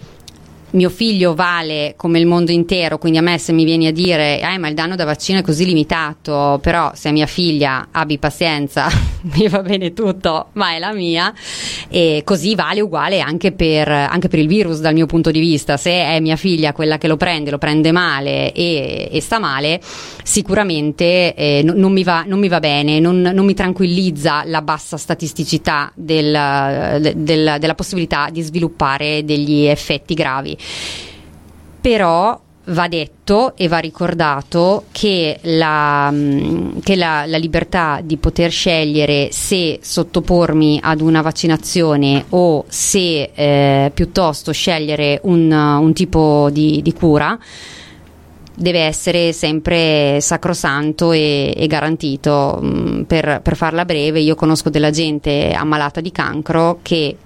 mio 0.76 0.90
figlio 0.90 1.35
vale 1.35 1.95
come 1.97 2.18
il 2.18 2.26
mondo 2.26 2.52
intero, 2.52 2.99
quindi 2.99 3.18
a 3.18 3.23
me 3.23 3.38
se 3.38 3.52
mi 3.52 3.64
vieni 3.64 3.87
a 3.87 3.92
dire 3.92 4.40
eh, 4.40 4.59
ma 4.59 4.68
il 4.68 4.75
danno 4.75 4.95
da 4.95 5.04
vaccino 5.04 5.40
è 5.40 5.42
così 5.42 5.64
limitato, 5.64 6.59
però 6.62 6.92
se 6.95 7.09
è 7.09 7.12
mia 7.12 7.26
figlia 7.26 7.88
abbi 7.90 8.18
pazienza, 8.18 8.88
mi 9.35 9.49
va 9.49 9.62
bene 9.62 9.92
tutto, 9.92 10.49
ma 10.52 10.75
è 10.75 10.78
la 10.78 10.92
mia, 10.92 11.33
e 11.88 12.23
così 12.25 12.54
vale 12.54 12.80
uguale 12.80 13.21
anche 13.21 13.52
per, 13.52 13.88
anche 13.88 14.28
per, 14.28 14.38
il 14.38 14.47
virus 14.47 14.80
dal 14.80 14.95
mio 14.95 15.06
punto 15.06 15.30
di 15.30 15.40
vista, 15.40 15.76
se 15.76 15.90
è 15.90 16.21
mia 16.21 16.37
figlia 16.37 16.73
quella 16.73 16.99
che 16.99 17.09
lo 17.09 17.16
prende, 17.16 17.50
lo 17.50 17.59
prende 17.59 17.90
male 17.92 18.52
e, 18.52 19.09
e 19.11 19.21
sta 19.21 19.38
male, 19.38 19.80
sicuramente 20.23 21.35
eh, 21.35 21.62
non, 21.64 21.76
non, 21.76 21.92
mi 21.92 22.02
va, 22.02 22.25
non, 22.26 22.38
mi 22.38 22.49
va, 22.49 22.61
bene, 22.61 23.00
non, 23.00 23.21
non, 23.21 23.45
mi 23.45 23.54
tranquillizza 23.54 24.42
la 24.45 24.62
bassa 24.62 24.97
statisticità 24.97 25.90
del, 25.95 27.12
del, 27.16 27.56
della 27.59 27.75
possibilità 27.75 28.28
di 28.30 28.42
sviluppare 28.42 29.25
degli 29.25 29.64
effetti 29.64 30.14
gravi. 30.14 30.56
Però 31.80 32.40
va 32.66 32.88
detto 32.88 33.56
e 33.56 33.68
va 33.68 33.78
ricordato 33.78 34.85
che, 34.90 35.38
la, 35.42 36.11
mm, 36.11 36.78
che 36.82 36.96
la, 36.96 37.25
la, 37.26 37.37
libertà 37.37 38.00
di 38.02 38.16
poter 38.16 38.50
scegliere 38.50 39.28
se 39.30 39.78
sottopormi 39.82 40.80
ad 40.82 41.00
una 41.00 41.20
vaccinazione 41.20 42.25
o 42.30 42.64
se 42.68 43.30
eh, 43.35 43.90
piuttosto 43.94 44.52
scegliere 44.52 45.20
un, 45.25 45.50
un 45.52 45.92
tipo 45.92 46.49
di, 46.50 46.80
di, 46.82 46.92
cura 46.92 47.38
deve 48.58 48.80
essere 48.80 49.32
sempre 49.32 50.18
sacrosanto 50.20 51.12
e, 51.12 51.52
e 51.56 51.66
garantito. 51.66 52.58
Mm, 52.61 53.02
per, 53.02 53.40
per 53.42 53.54
farla 53.54 53.85
breve, 53.85 54.20
io 54.20 54.35
conosco 54.35 54.70
della 54.70 54.90
gente 54.90 55.52
ammalata 55.52 56.00
di 56.00 56.11
cancro 56.11 56.80
che 56.82 57.16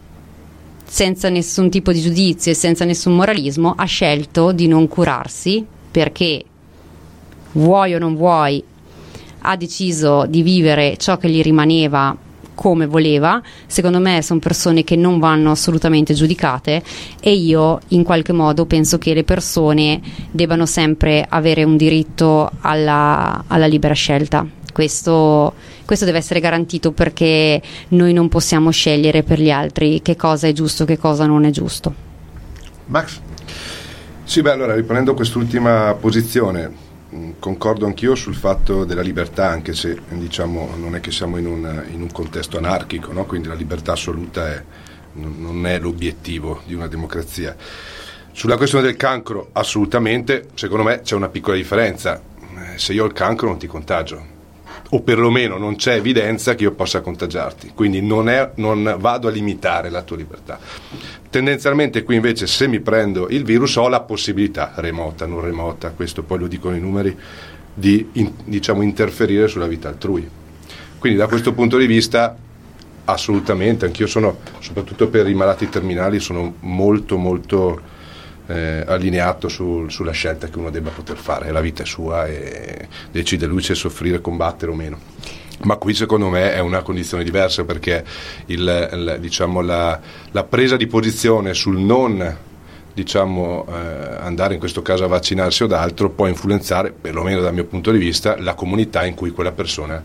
senza 0.93 1.29
nessun 1.29 1.71
tipo 1.71 1.93
di 1.93 2.01
giudizio 2.01 2.51
e 2.51 2.55
senza 2.57 2.85
nessun 2.85 3.15
moralismo, 3.15 3.75
ha 3.77 3.85
scelto 3.85 4.51
di 4.51 4.67
non 4.67 4.89
curarsi 4.89 5.65
perché 5.89 6.45
vuoi 7.53 7.95
o 7.95 8.01
non 8.01 8.17
vuoi, 8.17 8.61
ha 9.43 9.57
deciso 9.57 10.27
di 10.29 10.43
vivere 10.43 10.97
ciò 10.97 11.17
che 11.17 11.31
gli 11.31 11.43
rimaneva 11.43 12.17
come 12.57 12.87
voleva. 12.87 13.41
Secondo 13.69 14.01
me 14.01 14.21
sono 14.21 14.41
persone 14.41 14.83
che 14.83 14.97
non 14.97 15.21
vanno 15.21 15.53
assolutamente 15.53 16.13
giudicate 16.13 16.83
e 17.21 17.35
io 17.35 17.79
in 17.89 18.03
qualche 18.03 18.33
modo 18.33 18.67
penso 18.67 18.99
che 18.99 19.15
le 19.15 19.23
persone 19.23 20.01
debbano 20.33 20.67
sempre 20.67 21.25
avere 21.27 21.63
un 21.63 21.77
diritto 21.77 22.51
alla, 22.63 23.45
alla 23.47 23.67
libera 23.67 23.95
scelta. 23.95 24.45
Questo, 24.73 25.55
questo 25.85 26.05
deve 26.05 26.19
essere 26.19 26.41
garantito 26.41 26.93
perché 26.93 27.61
noi 27.89 28.13
non 28.13 28.29
possiamo 28.29 28.71
scegliere 28.71 29.23
per 29.23 29.41
gli 29.41 29.51
altri 29.51 30.03
che 30.03 30.17
cosa 30.17 30.47
è 30.47 30.53
giusto, 30.53 30.83
e 30.83 30.87
che 30.87 30.99
cosa 30.99 31.27
non 31.27 31.45
è 31.45 31.51
giusto. 31.51 31.95
Max? 32.87 33.21
Sì, 34.25 34.43
beh, 34.43 34.53
allora 34.53 34.75
riprendo 34.75 35.15
quest'ultima 35.15 35.97
posizione. 35.99 36.89
Mm, 37.13 37.31
concordo 37.41 37.87
anch'io 37.87 38.15
sul 38.15 38.37
fatto 38.37 38.85
della 38.85 39.03
libertà, 39.03 39.49
anche 39.49 39.75
se 39.75 39.99
diciamo, 40.11 40.75
non 40.77 40.95
è 40.95 41.01
che 41.01 41.11
siamo 41.11 41.37
in 41.37 41.47
un, 41.47 41.85
in 41.91 42.01
un 42.01 42.13
contesto 42.13 42.57
anarchico, 42.57 43.13
no? 43.13 43.25
quindi 43.25 43.49
la 43.49 43.55
libertà 43.55 43.93
assoluta 43.93 44.47
è, 44.47 44.63
non 45.15 45.67
è 45.67 45.81
l'obiettivo 45.81 46.63
di 46.65 46.75
una 46.75 46.87
democrazia. 46.87 47.57
Sulla 48.31 48.57
questione 48.57 48.85
del 48.85 48.97
cancro, 48.97 49.49
assolutamente, 49.53 50.51
secondo 50.55 50.85
me 50.85 51.01
c'è 51.03 51.17
una 51.17 51.29
piccola 51.29 51.57
differenza. 51.57 52.21
Eh, 52.41 52.79
se 52.79 52.93
io 52.93 53.03
ho 53.03 53.07
il 53.07 53.13
cancro 53.13 53.49
non 53.49 53.59
ti 53.59 53.67
contagio, 53.67 54.25
o 54.93 55.03
perlomeno 55.03 55.57
non 55.57 55.77
c'è 55.77 55.95
evidenza 55.95 56.55
che 56.55 56.65
io 56.65 56.73
possa 56.73 57.01
contagiarti, 57.01 57.73
quindi 57.75 58.01
non, 58.01 58.29
è, 58.29 58.51
non, 58.57 58.97
vado 58.99 59.29
a 59.29 59.31
limitare 59.31 59.89
la 59.89 60.03
tua 60.03 60.17
libertà. 60.17 60.59
Tendenzialmente 61.31 62.03
qui 62.03 62.17
invece 62.17 62.47
se 62.47 62.67
mi 62.67 62.81
prendo 62.81 63.29
il 63.29 63.45
virus 63.45 63.77
ho 63.77 63.89
la 63.89 64.01
possibilità, 64.01 64.73
remota, 64.77 65.27
non 65.27 65.43
remota, 65.43 65.91
questo 65.91 66.23
poi 66.23 66.41
lo 66.41 66.47
dicono 66.49 66.75
i 66.75 66.81
numeri, 66.81 67.17
di 67.73 68.09
in, 68.15 68.33
diciamo, 68.45 68.83
interferire 68.83 69.47
sulla 69.47 69.67
vita 69.67 69.89
altrui. 69.89 70.29
Quindi 70.99 71.19
da 71.19 71.29
questo 71.29 71.53
punto 71.53 71.79
di 71.79 71.87
vista 71.87 72.37
assolutamente, 73.05 73.87
anch'io 73.87 74.07
sono, 74.07 74.39
soprattutto 74.59 75.09
per 75.09 75.29
i 75.29 75.35
malati 75.35 75.69
terminali, 75.69 76.21
sono 76.21 76.55
molto 76.61 77.17
molto 77.17 77.90
eh, 78.51 78.85
allineato 78.87 79.49
su, 79.49 79.87
sulla 79.89 80.11
scelta 80.11 80.49
che 80.49 80.59
uno 80.59 80.71
debba 80.71 80.91
poter 80.91 81.17
fare, 81.17 81.53
la 81.53 81.61
vita 81.61 81.85
è 81.85 81.87
sua 81.87 82.27
e 82.27 82.89
decide 83.11 83.47
lui 83.47 83.63
se 83.63 83.75
soffrire, 83.75 84.21
combattere 84.21 84.73
o 84.73 84.75
meno. 84.75 84.99
Ma 85.63 85.77
qui 85.77 85.95
secondo 85.95 86.29
me 86.31 86.55
è 86.55 86.59
una 86.59 86.83
condizione 86.83 87.23
diversa 87.23 87.65
perché 87.65 88.03
il, 88.47 88.89
il, 88.93 89.17
diciamo, 89.21 89.61
la, 89.61 90.01
la, 90.31 90.45
presa 90.45 90.77
di 90.77 90.87
posizione 90.87 91.53
sul 91.53 91.79
non 91.79 92.37
diciamo, 92.95 93.67
eh, 93.69 94.17
andare 94.21 94.55
in 94.55 94.59
questo 94.59 94.83
caso 94.83 95.05
a 95.05 95.07
vaccinarsi 95.07 95.63
o 95.63 95.67
d'altro 95.67 96.11
può 96.11 96.27
influenzare, 96.27 96.93
perlomeno 96.93 97.41
dal 97.43 97.53
mio 97.53 97.65
punto 97.65 97.93
di 97.93 97.99
vista, 97.99 98.41
la 98.41 98.55
comunità 98.55 99.05
in 99.05 99.15
cui 99.15 99.31
quella 99.31 99.53
persona 99.53 100.03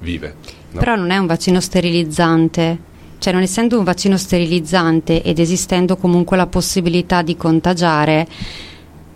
vive. 0.00 0.34
No? 0.70 0.80
Però 0.80 0.94
non 0.94 1.10
è 1.10 1.16
un 1.16 1.26
vaccino 1.26 1.60
sterilizzante 1.60 2.78
cioè 3.18 3.32
non 3.32 3.42
essendo 3.42 3.78
un 3.78 3.84
vaccino 3.84 4.16
sterilizzante 4.16 5.22
ed 5.22 5.38
esistendo 5.38 5.96
comunque 5.96 6.36
la 6.36 6.46
possibilità 6.46 7.22
di 7.22 7.36
contagiare, 7.36 8.26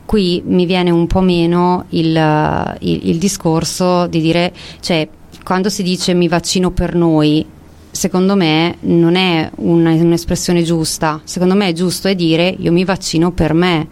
qui 0.05 0.43
mi 0.45 0.67
viene 0.67 0.91
un 0.91 1.07
po' 1.07 1.21
meno 1.21 1.87
il, 1.91 2.77
il, 2.81 3.09
il 3.09 3.19
discorso 3.19 4.07
di 4.07 4.21
dire, 4.21 4.53
cioè 4.81 5.09
quando 5.43 5.69
si 5.69 5.83
dice 5.83 6.15
mi 6.15 6.29
vaccino 6.29 6.71
per 6.71 6.95
noi, 6.95 7.45
secondo 7.91 8.37
me 8.37 8.77
non 8.81 9.17
è 9.17 9.51
una, 9.57 9.93
un'espressione 9.93 10.63
giusta, 10.63 11.21
secondo 11.25 11.55
me 11.55 11.69
è 11.69 11.73
giusto 11.73 12.09
è 12.09 12.15
dire 12.15 12.55
io 12.59 12.73
mi 12.73 12.85
vaccino 12.85 13.33
per 13.33 13.55
me 13.55 13.89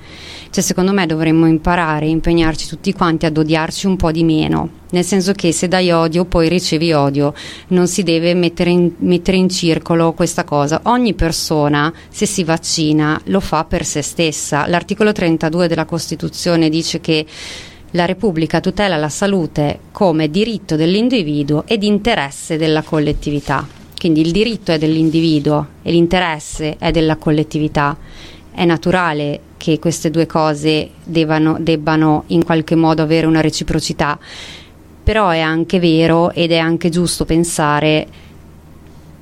cioè, 0.50 0.64
secondo 0.64 0.92
me 0.92 1.07
dovremmo 1.07 1.47
imparare, 1.47 2.07
impegnarci 2.07 2.66
tutti 2.66 2.92
quanti 2.92 3.25
ad 3.25 3.37
odiarci 3.37 3.87
un 3.87 3.95
po' 3.95 4.11
di 4.11 4.25
meno. 4.25 4.78
Nel 4.90 5.04
senso 5.04 5.33
che 5.33 5.52
se 5.52 5.69
dai 5.69 5.92
odio 5.92 6.25
poi 6.25 6.49
ricevi 6.49 6.92
odio, 6.92 7.33
non 7.69 7.87
si 7.87 8.02
deve 8.02 8.35
mettere 8.35 8.71
in, 8.71 8.92
mettere 8.99 9.37
in 9.37 9.49
circolo 9.49 10.12
questa 10.12 10.42
cosa. 10.42 10.80
Ogni 10.85 11.14
persona, 11.14 11.92
se 12.09 12.26
si 12.26 12.42
vaccina, 12.42 13.21
lo 13.26 13.38
fa 13.38 13.62
per 13.62 13.85
se 13.85 14.02
stessa. 14.02 14.66
L'articolo 14.66 15.12
32 15.12 15.69
della 15.69 15.85
Costituzione 15.85 16.69
dice 16.69 17.00
che 17.00 17.25
la 17.92 18.04
Repubblica 18.04 18.59
tutela 18.59 18.97
la 18.97 19.09
salute 19.09 19.78
come 19.92 20.30
diritto 20.30 20.75
dell'individuo 20.75 21.62
ed 21.64 21.85
interesse 21.85 22.57
della 22.57 22.83
collettività. 22.83 23.64
Quindi 23.97 24.21
il 24.23 24.33
diritto 24.33 24.73
è 24.73 24.78
dell'individuo 24.78 25.66
e 25.83 25.92
l'interesse 25.92 26.76
è 26.76 26.90
della 26.90 27.16
collettività. 27.16 27.97
È 28.52 28.64
naturale 28.64 29.42
che 29.60 29.78
queste 29.78 30.10
due 30.10 30.24
cose 30.24 30.88
debbano, 31.04 31.58
debbano 31.60 32.24
in 32.28 32.42
qualche 32.46 32.76
modo 32.76 33.02
avere 33.02 33.26
una 33.26 33.42
reciprocità, 33.42 34.18
però 35.04 35.28
è 35.28 35.40
anche 35.40 35.78
vero 35.78 36.32
ed 36.32 36.50
è 36.50 36.56
anche 36.56 36.88
giusto 36.88 37.26
pensare 37.26 38.06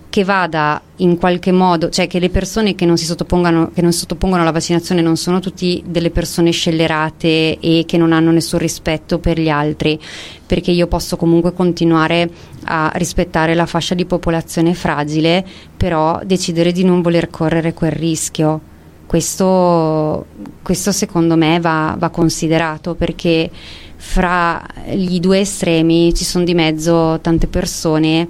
che 0.09 0.23
vada 0.23 0.80
in 0.97 1.18
qualche 1.18 1.50
modo, 1.50 1.90
cioè 1.90 2.07
che 2.07 2.21
le 2.21 2.30
persone 2.30 2.76
che 2.76 2.87
non 2.87 2.97
si 2.97 3.04
sottopongono, 3.04 3.73
che 3.75 3.83
non 3.83 3.92
si 3.92 3.99
sottopongono 3.99 4.42
alla 4.42 4.52
vaccinazione 4.52 5.00
non 5.00 5.16
sono 5.16 5.40
tutti 5.40 5.83
delle 5.85 6.11
persone 6.11 6.52
scellerate 6.52 7.59
e 7.59 7.85
che 7.85 7.99
non 7.99 8.12
hanno 8.12 8.30
nessun 8.30 8.61
rispetto 8.61 9.18
per 9.18 9.40
gli 9.40 9.49
altri, 9.49 10.00
perché 10.47 10.71
io 10.71 10.87
posso 10.87 11.16
comunque 11.16 11.52
continuare 11.52 12.30
a 12.64 12.92
rispettare 12.95 13.54
la 13.54 13.66
fascia 13.66 13.95
di 13.95 14.07
popolazione 14.07 14.73
fragile, 14.73 15.45
però 15.76 16.21
decidere 16.25 16.71
di 16.71 16.85
non 16.85 17.02
voler 17.02 17.28
correre 17.28 17.75
quel 17.75 17.92
rischio. 17.92 18.68
Questo, 19.09 20.27
questo 20.61 20.93
secondo 20.93 21.35
me 21.35 21.61
va, 21.61 21.97
va, 21.99 22.11
considerato 22.11 22.95
perché 22.95 23.50
fra 23.97 24.62
gli 24.93 25.19
due 25.19 25.41
estremi 25.41 26.12
ci 26.12 26.25
sono 26.25 26.45
di 26.45 26.53
mezzo 26.53 27.19
tante 27.23 27.47
persone 27.47 28.29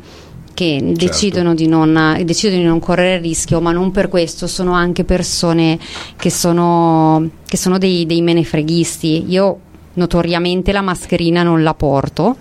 che 0.55 0.79
certo. 0.79 1.05
decidono, 1.05 1.55
di 1.55 1.67
non, 1.67 2.21
decidono, 2.25 2.61
di 2.61 2.67
non, 2.69 2.79
correre 2.79 3.17
il 3.17 3.23
rischio, 3.23 3.61
ma 3.61 3.73
non 3.73 3.91
per 3.91 4.09
questo, 4.09 4.47
sono 4.47 4.73
anche 4.73 5.03
persone 5.03 5.81
che 6.17 6.31
sono, 6.31 7.29
che 7.45 7.57
sono 7.57 7.77
dei, 7.77 8.07
dei 8.07 8.23
menefreghisti. 8.23 9.25
Io 9.31 9.59
notoriamente 9.95 10.71
la 10.71 10.81
mascherina 10.81 11.43
non 11.43 11.65
la 11.65 11.75
porto, 11.75 12.37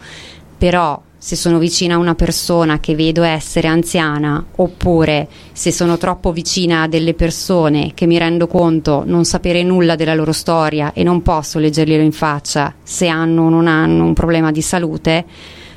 però 0.59 1.01
se 1.19 1.35
sono 1.35 1.57
vicina 1.57 1.95
a 1.95 1.99
una 1.99 2.13
persona 2.15 2.79
che 2.79 2.95
vedo 2.95 3.23
essere 3.23 3.67
anziana 3.67 4.45
oppure 4.55 5.27
se 5.51 5.71
sono 5.71 5.97
troppo 5.97 6.31
vicina 6.31 6.83
a 6.83 6.87
delle 6.87 7.15
persone 7.15 7.91
che 7.95 8.05
mi 8.05 8.17
rendo 8.17 8.47
conto 8.47 9.03
non 9.05 9.25
sapere 9.25 9.63
nulla 9.63 9.95
della 9.95 10.13
loro 10.13 10.31
storia 10.31 10.93
e 10.93 11.03
non 11.03 11.23
posso 11.23 11.57
leggerglielo 11.57 12.03
in 12.03 12.11
faccia 12.11 12.73
se 12.83 13.07
hanno 13.07 13.43
o 13.43 13.49
non 13.49 13.67
hanno 13.67 14.03
un 14.03 14.13
problema 14.13 14.51
di 14.51 14.61
salute, 14.61 15.25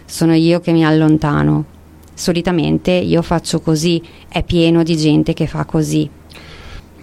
sono 0.05 0.35
io 0.35 0.61
che 0.61 0.73
mi 0.73 0.85
allontano. 0.85 1.65
Solitamente 2.13 2.91
io 2.91 3.23
faccio 3.23 3.61
così, 3.61 4.03
è 4.29 4.43
pieno 4.43 4.83
di 4.83 4.97
gente 4.97 5.33
che 5.33 5.47
fa 5.47 5.65
così. 5.65 6.20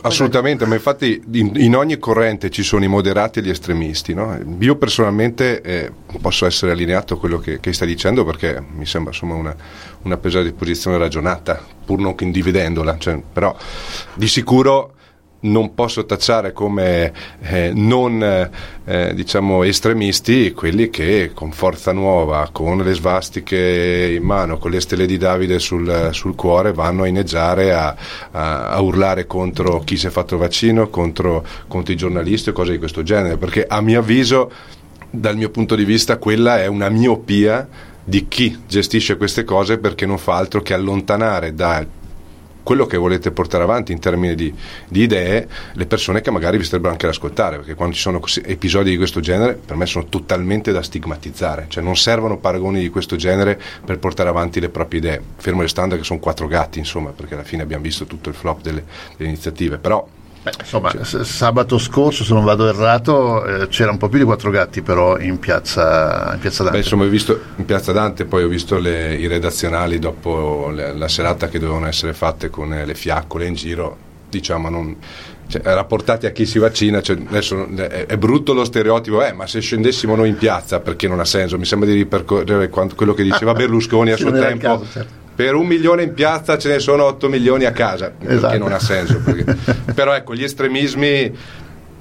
Assolutamente, 0.01 0.65
ma 0.65 0.75
infatti 0.75 1.21
in, 1.33 1.51
in, 1.55 1.75
ogni 1.75 1.97
corrente 1.97 2.49
ci 2.49 2.63
sono 2.63 2.83
i 2.83 2.87
moderati 2.87 3.39
e 3.39 3.41
gli 3.41 3.49
estremisti. 3.49 4.13
No? 4.13 4.37
Io 4.59 4.75
personalmente 4.75 5.61
eh, 5.61 5.91
posso 6.21 6.45
essere 6.45 6.71
allineato 6.71 7.15
a 7.15 7.19
quello 7.19 7.39
che, 7.39 7.59
che, 7.59 7.73
stai 7.73 7.87
dicendo 7.87 8.23
perché 8.23 8.63
mi 8.75 8.85
sembra 8.85 9.11
insomma, 9.11 9.35
una, 9.35 9.55
una 10.03 10.17
presa 10.17 10.41
di 10.41 10.51
posizione 10.51 10.97
ragionata, 10.97 11.63
pur 11.85 11.99
non 11.99 12.15
condividendola, 12.15 12.97
cioè, 12.97 13.21
però 13.31 13.55
di 14.13 14.27
sicuro 14.27 14.93
non 15.39 15.73
posso 15.75 16.05
tacciare 16.05 16.51
come 16.51 17.13
eh, 17.41 17.71
non 17.73 18.49
eh, 18.85 19.13
diciamo 19.13 19.63
estremisti 19.63 20.51
quelli 20.51 20.89
che 20.89 21.31
con 21.33 21.51
forza 21.51 21.91
nuova, 21.91 22.49
con 22.51 22.77
le 22.77 22.93
svastiche 22.93 24.15
in 24.17 24.23
mano, 24.23 24.57
con 24.57 24.71
le 24.71 24.81
stelle 24.81 25.05
di 25.05 25.17
Davide 25.17 25.59
sul, 25.59 26.09
sul 26.11 26.35
cuore 26.35 26.73
vanno 26.73 27.03
a 27.03 27.07
inneggiare, 27.07 27.73
a, 27.73 27.95
a, 28.31 28.69
a, 28.69 28.81
urlare 28.81 29.27
contro 29.27 29.81
chi 29.81 29.97
si 29.97 30.07
è 30.07 30.09
fatto 30.09 30.37
vaccino, 30.37 30.89
contro, 30.89 31.45
contro 31.67 31.93
i 31.93 31.97
giornalisti 31.97 32.49
o 32.49 32.53
cose 32.53 32.71
di 32.71 32.77
questo 32.79 33.03
genere, 33.03 33.37
perché 33.37 33.65
a 33.67 33.81
mio 33.81 33.99
avviso, 33.99 34.51
dal 35.09 35.37
mio 35.37 35.49
punto 35.49 35.75
di 35.75 35.85
vista, 35.85 36.17
quella 36.17 36.61
è 36.61 36.67
una 36.67 36.89
miopia 36.89 37.67
di 38.03 38.27
chi 38.29 38.63
gestisce 38.65 39.17
queste 39.17 39.43
cose 39.43 39.79
perché 39.79 40.05
non 40.05 40.17
fa 40.17 40.37
altro 40.37 40.61
che 40.61 40.73
allontanare 40.73 41.53
dal 41.53 41.85
quello 42.67 42.85
che 42.85 42.97
volete 42.97 43.31
portare 43.31 43.63
avanti 43.63 43.93
in 43.93 43.99
termini 43.99 44.35
di, 44.35 44.53
di 44.89 45.03
idee, 45.03 45.47
le 45.71 45.85
persone 45.85 46.19
che 46.19 46.31
magari 46.31 46.57
vi 46.57 46.65
starebbero 46.65 46.91
anche 46.91 47.05
ad 47.05 47.13
ascoltare, 47.13 47.55
perché 47.55 47.75
quando 47.75 47.95
ci 47.95 48.01
sono 48.01 48.19
episodi 48.43 48.89
di 48.89 48.97
questo 48.97 49.21
genere, 49.21 49.53
per 49.53 49.77
me 49.77 49.85
sono 49.85 50.07
totalmente 50.07 50.73
da 50.73 50.81
stigmatizzare, 50.81 51.67
cioè 51.69 51.81
non 51.81 51.95
servono 51.95 52.35
paragoni 52.35 52.81
di 52.81 52.89
questo 52.89 53.15
genere 53.15 53.57
per 53.85 53.99
portare 53.99 54.27
avanti 54.27 54.59
le 54.59 54.67
proprie 54.67 54.99
idee, 54.99 55.21
fermo 55.37 55.61
restando 55.61 55.95
che 55.95 56.03
sono 56.03 56.19
quattro 56.19 56.47
gatti, 56.47 56.77
insomma, 56.77 57.11
perché 57.11 57.35
alla 57.35 57.45
fine 57.45 57.61
abbiamo 57.61 57.83
visto 57.83 58.03
tutto 58.03 58.27
il 58.27 58.35
flop 58.35 58.59
delle, 58.59 58.83
delle 59.15 59.29
iniziative, 59.29 59.77
però 59.77 60.05
Beh, 60.47 60.53
insomma, 60.59 60.91
cioè. 60.91 61.25
sabato 61.25 61.77
scorso, 61.77 62.23
se 62.23 62.33
non 62.33 62.45
vado 62.45 62.69
errato, 62.69 63.43
eh, 63.45 63.67
c'era 63.67 63.91
un 63.91 63.97
po' 63.97 64.07
più 64.07 64.19
di 64.19 64.23
quattro 64.23 64.49
gatti 64.49 64.81
però 64.81 65.19
in 65.19 65.39
piazza, 65.39 66.31
in 66.33 66.39
piazza 66.39 66.63
Dante. 66.63 66.77
Beh, 66.77 66.83
insomma, 66.83 67.03
ho 67.03 67.09
visto 67.09 67.37
in 67.57 67.65
piazza 67.65 67.91
Dante, 67.91 68.23
poi 68.23 68.43
ho 68.43 68.47
visto 68.47 68.79
le, 68.79 69.15
i 69.15 69.27
redazionali 69.27 69.99
dopo 69.99 70.69
le, 70.73 70.93
la 70.93 71.07
serata 71.09 71.49
che 71.49 71.59
dovevano 71.59 71.87
essere 71.87 72.13
fatte 72.13 72.49
con 72.49 72.69
le 72.69 72.95
fiaccole 72.95 73.45
in 73.45 73.55
giro, 73.55 73.97
diciamo, 74.29 74.69
non, 74.69 74.95
cioè, 75.47 75.61
rapportati 75.63 76.25
a 76.25 76.31
chi 76.31 76.45
si 76.45 76.59
vaccina, 76.59 77.01
cioè, 77.01 77.17
adesso 77.27 77.67
è, 77.75 78.05
è, 78.05 78.17
brutto 78.17 78.53
lo 78.53 78.63
stereotipo, 78.63 79.21
eh, 79.25 79.33
ma 79.33 79.47
se 79.47 79.59
scendessimo 79.59 80.15
noi 80.15 80.29
in 80.29 80.37
piazza 80.37 80.79
perché 80.79 81.09
non 81.09 81.19
ha 81.19 81.25
senso? 81.25 81.57
Mi 81.57 81.65
sembra 81.65 81.89
di 81.89 81.95
ripercorrere 81.95 82.69
quanto, 82.69 82.95
quello 82.95 83.13
che 83.13 83.23
diceva 83.23 83.51
Berlusconi 83.51 84.11
a 84.11 84.17
suo 84.17 84.31
tempo. 84.31 84.65
Caso, 84.65 84.85
certo 84.89 85.25
per 85.37 85.53
un 85.53 85.67
milione 85.67 86.01
in 86.01 86.15
piazza 86.15 86.57
ce 86.57 86.67
ne 86.67 86.79
sono 86.79 87.03
8 87.03 87.29
milioni 87.29 87.65
a 87.65 87.71
casa, 87.71 88.13
esatto. 88.17 88.39
perché 88.41 88.57
non 88.57 88.73
ha 88.73 88.79
senso. 88.79 89.21
Perché... 89.23 89.55
Però 89.93 90.15
ecco, 90.15 90.33
gli 90.33 90.41
estremismi 90.43 91.31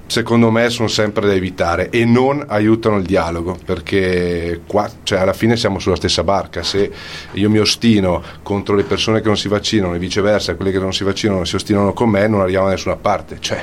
secondo 0.07 0.51
me 0.51 0.71
sono 0.71 0.89
sempre 0.89 1.27
da 1.27 1.35
evitare 1.35 1.91
e 1.91 2.07
non 2.07 2.43
aiutano 2.49 2.97
il 2.97 3.05
dialogo 3.05 3.59
perché 3.63 4.63
qua, 4.67 4.89
cioè, 5.03 5.19
alla 5.19 5.35
fine 5.35 5.57
siamo 5.57 5.79
sulla 5.81 5.97
stessa 5.97 6.23
barca 6.23 6.63
se 6.63 6.91
io 7.33 7.51
mi 7.51 7.59
ostino 7.59 8.23
contro 8.43 8.75
le 8.75 8.85
persone 8.85 9.21
che 9.21 9.27
non 9.27 9.37
si 9.37 9.49
vaccinano 9.49 9.95
e 9.95 9.99
viceversa 9.99 10.55
quelli 10.55 10.71
che 10.71 10.79
non 10.79 10.95
si 10.95 11.03
vaccinano 11.03 11.45
si 11.45 11.57
ostinano 11.57 11.93
con 11.93 12.09
me 12.09 12.29
non 12.29 12.41
arriviamo 12.41 12.67
da 12.67 12.73
nessuna 12.73 12.95
parte 12.95 13.39
cioè, 13.41 13.63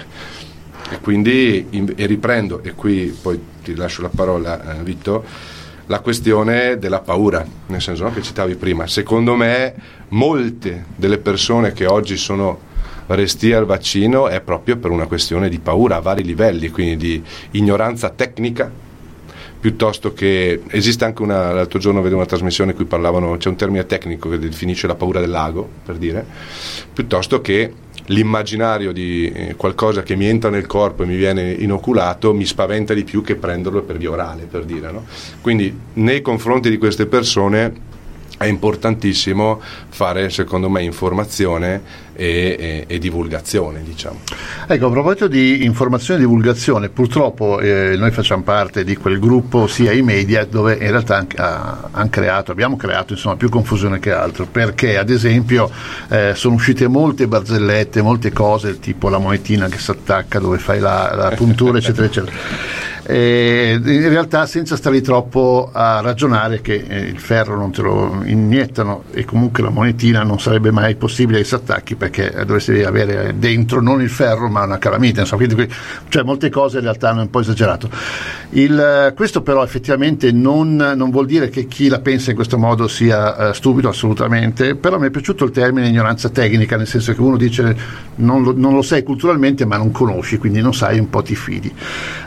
e 0.92 1.00
quindi 1.00 1.94
e 1.96 2.06
riprendo 2.06 2.62
e 2.62 2.74
qui 2.74 3.18
poi 3.20 3.42
ti 3.64 3.74
lascio 3.74 4.02
la 4.02 4.12
parola 4.14 4.78
eh, 4.78 4.84
Vitto 4.84 5.24
la 5.88 6.00
questione 6.00 6.78
della 6.78 7.00
paura, 7.00 7.46
nel 7.68 7.82
senso 7.82 8.04
no, 8.04 8.14
che 8.14 8.22
citavi 8.22 8.56
prima. 8.56 8.88
Secondo 8.88 9.36
me 9.36 9.74
molte 10.10 10.86
delle 10.96 11.18
persone 11.18 11.74
che 11.74 11.86
oggi 11.86 12.18
sono 12.18 12.72
restie 13.08 13.56
al 13.56 13.66
vaccino 13.66 14.28
è 14.28 14.40
proprio 14.42 14.78
per 14.78 14.92
una 14.92 15.08
questione 15.08 15.50
di 15.50 15.60
paura 15.60 15.98
a 15.98 16.00
vari 16.00 16.24
livelli, 16.24 16.70
quindi 16.70 16.98
di 16.98 17.24
ignoranza 17.52 18.10
tecnica, 18.10 18.72
piuttosto 19.60 20.14
che 20.14 20.62
esiste 20.68 21.06
anche 21.06 21.22
una, 21.22 21.52
l'altro 21.54 21.80
giorno 21.80 22.02
vedevo 22.02 22.20
una 22.20 22.30
trasmissione 22.30 22.72
in 22.72 22.76
cui 22.76 22.86
parlavano, 22.86 23.38
c'è 23.38 23.50
un 23.50 23.56
termine 23.56 23.86
tecnico 23.86 24.30
che 24.30 24.40
definisce 24.40 24.88
la 24.88 24.96
paura 24.96 25.20
del 25.20 25.30
lago, 25.30 25.68
per 25.86 25.96
dire, 25.96 26.26
piuttosto 26.94 27.42
che 27.42 27.72
l'immaginario 28.08 28.92
di 28.92 29.32
eh, 29.32 29.56
qualcosa 29.56 30.04
che 30.04 30.16
mi 30.16 30.26
entra 30.26 30.50
nel 30.50 30.66
corpo 30.66 31.04
e 31.04 31.06
mi 31.06 31.16
viene 31.16 31.52
inoculato 31.52 32.34
mi 32.34 32.46
spaventa 32.46 32.94
di 32.94 33.04
più 33.04 33.22
che 33.22 33.36
prenderlo 33.36 33.82
per 33.82 33.98
via 33.98 34.12
orale, 34.12 34.44
per 34.44 34.66
dire. 34.66 34.92
No? 34.92 35.06
Quindi 35.42 35.76
nei 35.94 36.22
confronti 36.22 36.70
di 36.70 36.78
queste 36.78 37.06
persone 37.06 37.92
è 38.38 38.46
importantissimo 38.46 39.62
fare, 39.90 40.30
secondo 40.30 40.70
me, 40.70 40.84
informazione 40.84 41.82
e, 42.14 42.56
e, 42.60 42.86
e 42.88 43.00
divulgazione. 43.00 43.82
Diciamo. 43.84 44.20
Ecco, 44.68 44.88
a 44.88 44.90
proposito 44.90 45.28
di 45.28 45.64
informazione 45.64 46.20
e 46.20 46.24
divulgazione, 46.24 46.90
purtroppo 46.90 47.60
eh, 47.60 47.96
noi 47.98 48.12
facciamo 48.12 48.44
parte 48.44 48.84
di 48.84 48.96
quel 48.96 49.20
gruppo, 49.20 49.68
sia 49.68 49.92
i 49.92 50.02
media, 50.02 50.46
dove 50.46 50.74
in 50.74 50.92
realtà 50.92 51.18
han, 51.18 51.90
han 51.92 52.10
creato, 52.10 52.52
abbiamo 52.52 52.76
creato 52.76 53.14
insomma, 53.14 53.36
più 53.36 53.50
confusione 53.50 54.00
che 54.00 54.12
altro, 54.12 54.46
perché 54.46 54.98
ad 54.98 55.10
esempio 55.10 55.70
eh, 56.10 56.34
sono 56.36 56.56
uscite 56.56 56.88
molte 56.88 57.28
barzellette, 57.28 58.02
molte 58.02 58.32
cose, 58.32 58.80
tipo 58.80 59.10
la 59.10 59.18
monetina 59.18 59.68
che 59.68 59.78
si 59.78 59.92
attacca 59.92 60.40
dove 60.40 60.58
fai 60.58 60.80
la, 60.80 61.14
la 61.16 61.30
puntura, 61.36 61.78
eccetera, 61.78 62.06
eccetera 62.06 62.92
eh, 63.06 63.78
in 63.84 64.10
realtà 64.10 64.46
senza 64.46 64.78
stare 64.78 65.02
troppo 65.02 65.70
a 65.74 66.00
ragionare 66.00 66.62
che 66.62 66.86
eh, 66.88 67.00
il 67.00 67.20
ferro 67.20 67.58
non 67.58 67.72
te 67.72 67.82
lo 67.82 68.22
iniettano 68.24 69.04
e 69.12 69.26
comunque 69.26 69.62
la 69.62 69.70
monetina 69.70 70.24
non 70.24 70.40
sarebbe 70.40 70.72
mai 70.72 70.96
possibile 70.96 71.40
che 71.40 71.44
si 71.44 71.56
attacchi 71.56 71.96
perché 71.96 72.32
dovresti 72.46 72.82
avere 72.84 73.34
dentro 73.38 73.82
non 73.82 74.02
il 74.02 74.10
ferro 74.10 74.48
ma 74.48 74.64
una 74.64 74.78
calamita, 74.78 75.22
insomma, 75.22 75.46
quindi, 75.46 75.74
cioè 76.08 76.24
molte 76.24 76.50
cose 76.50 76.78
in 76.78 76.84
realtà 76.84 77.10
hanno 77.10 77.22
un 77.22 77.30
po' 77.30 77.42
esagerato. 77.42 77.90
Il, 78.52 79.12
questo 79.16 79.42
però 79.42 79.64
effettivamente 79.64 80.32
non, 80.32 80.76
non, 80.76 81.10
vuol 81.10 81.26
dire 81.26 81.50
che 81.50 81.66
chi 81.68 81.90
la 81.90 82.00
pensa 82.00 82.30
in 82.30 82.36
questo 82.36 82.58
modo 82.58 82.88
sia 82.88 83.50
uh, 83.50 83.54
stupido 83.54 83.90
assolutamente, 83.90 84.76
però 84.76 84.98
mi 84.98 85.08
è 85.08 85.10
piaciuto 85.10 85.44
il 85.44 85.52
termine 85.52 85.90
ignoranza 85.90 86.30
tecnica, 86.30 86.78
nel 86.78 86.88
senso 86.88 87.14
che 87.14 87.22
uno 87.22 87.36
dice 87.36 87.76
non 88.16 88.44
lo, 88.44 88.54
non 88.56 88.74
lo 88.74 88.82
sai 88.82 89.04
culturalmente 89.04 89.66
ma 89.66 89.76
non 89.76 89.92
conosci, 89.92 90.38
quindi 90.38 90.62
non 90.62 90.74
sai 90.74 91.00
un 91.00 91.10
po' 91.10 91.22
ti 91.22 91.36
fidi. 91.36 91.74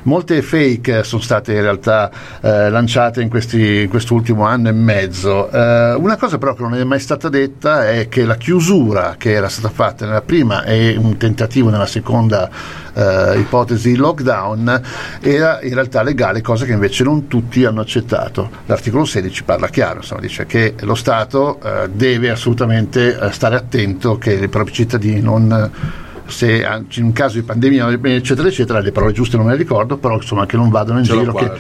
Molte 0.02 0.42
fake 0.42 0.65
fake 0.66 1.04
sono 1.04 1.22
state 1.22 1.52
in 1.52 1.60
realtà 1.60 2.10
eh, 2.40 2.68
lanciate 2.70 3.22
in, 3.22 3.28
questi, 3.28 3.82
in, 3.82 3.88
quest'ultimo 3.88 4.44
anno 4.44 4.68
e 4.68 4.72
mezzo. 4.72 5.50
Eh, 5.50 5.94
una 5.94 6.16
cosa 6.16 6.38
però 6.38 6.54
che 6.54 6.62
non 6.62 6.74
è 6.74 6.84
mai 6.84 6.98
stata 6.98 7.28
detta 7.28 7.88
è 7.88 8.08
che 8.08 8.24
la 8.24 8.36
chiusura 8.36 9.14
che 9.16 9.32
era 9.32 9.48
stata 9.48 9.68
fatta 9.68 10.04
nella 10.04 10.22
prima 10.22 10.64
e 10.64 10.96
un 10.96 11.16
tentativo 11.16 11.70
nella 11.70 11.86
seconda 11.86 12.50
eh, 12.92 13.38
ipotesi 13.38 13.94
lockdown 13.94 14.82
era 15.20 15.60
in 15.62 15.74
realtà 15.74 16.02
legale, 16.02 16.40
cosa 16.40 16.64
che 16.64 16.72
invece 16.72 17.04
non 17.04 17.28
tutti 17.28 17.64
hanno 17.64 17.80
accettato. 17.80 18.50
L'articolo 18.66 19.04
16 19.04 19.44
parla 19.44 19.68
chiaro, 19.68 19.98
insomma, 19.98 20.20
dice 20.20 20.46
che 20.46 20.74
lo 20.80 20.94
Stato 20.94 21.60
eh, 21.62 21.88
deve 21.90 22.30
assolutamente 22.30 23.18
eh, 23.18 23.32
stare 23.32 23.56
attento 23.56 24.18
che 24.18 24.32
i 24.32 24.48
propri 24.48 24.72
cittadini 24.72 25.20
non 25.20 26.04
se 26.26 26.66
in 26.90 27.04
un 27.04 27.12
caso 27.12 27.36
di 27.36 27.42
pandemia 27.42 27.98
eccetera 28.02 28.48
eccetera 28.48 28.80
le 28.80 28.92
parole 28.92 29.12
giuste 29.12 29.36
non 29.36 29.46
me 29.46 29.52
le 29.52 29.58
ricordo 29.58 29.96
però 29.96 30.16
insomma 30.16 30.46
che 30.46 30.56
non 30.56 30.70
vadano 30.70 30.98
in 30.98 31.04
Ce 31.04 31.16
giro 31.16 31.32
che... 31.32 31.50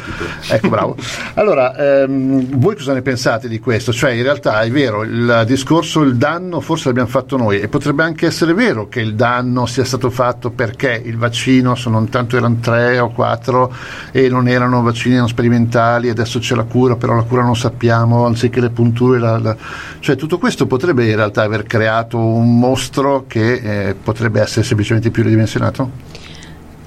ecco 0.48 0.68
bravo. 0.68 0.96
Allora 1.34 2.02
ehm, 2.02 2.58
voi 2.58 2.76
cosa 2.76 2.92
ne 2.92 3.02
pensate 3.02 3.48
di 3.48 3.58
questo? 3.58 3.92
Cioè 3.92 4.10
in 4.12 4.22
realtà 4.22 4.60
è 4.62 4.70
vero 4.70 5.02
il 5.02 5.44
discorso 5.46 6.02
il 6.02 6.16
danno 6.16 6.60
forse 6.60 6.88
l'abbiamo 6.88 7.08
fatto 7.08 7.36
noi 7.36 7.60
e 7.60 7.68
potrebbe 7.68 8.02
anche 8.02 8.26
essere 8.26 8.54
vero 8.54 8.88
che 8.88 9.00
il 9.00 9.14
danno 9.14 9.66
sia 9.66 9.84
stato 9.84 10.10
fatto 10.10 10.50
perché 10.50 11.00
il 11.04 11.16
vaccino 11.16 11.74
sono 11.74 12.04
tanto 12.06 12.36
erano 12.36 12.58
tre 12.60 12.98
o 12.98 13.10
quattro 13.10 13.72
e 14.10 14.28
non 14.28 14.48
erano 14.48 14.82
vaccini 14.82 15.16
non 15.16 15.28
sperimentali 15.28 16.08
adesso 16.08 16.38
c'è 16.38 16.54
la 16.54 16.64
cura 16.64 16.96
però 16.96 17.14
la 17.14 17.22
cura 17.22 17.42
non 17.42 17.56
sappiamo 17.56 18.26
anziché 18.26 18.60
le 18.60 18.70
punture 18.70 19.18
la, 19.18 19.38
la... 19.38 19.56
cioè 20.00 20.16
tutto 20.16 20.38
questo 20.38 20.66
potrebbe 20.66 21.06
in 21.06 21.16
realtà 21.16 21.42
aver 21.42 21.64
creato 21.64 22.18
un 22.18 22.58
mostro 22.58 23.24
che 23.26 23.88
eh, 23.88 23.94
potrebbe 23.94 24.40
essere 24.40 24.55
essere 24.60 24.66
semplicemente 24.66 25.10
più 25.10 25.22
ridimensionato? 25.22 25.90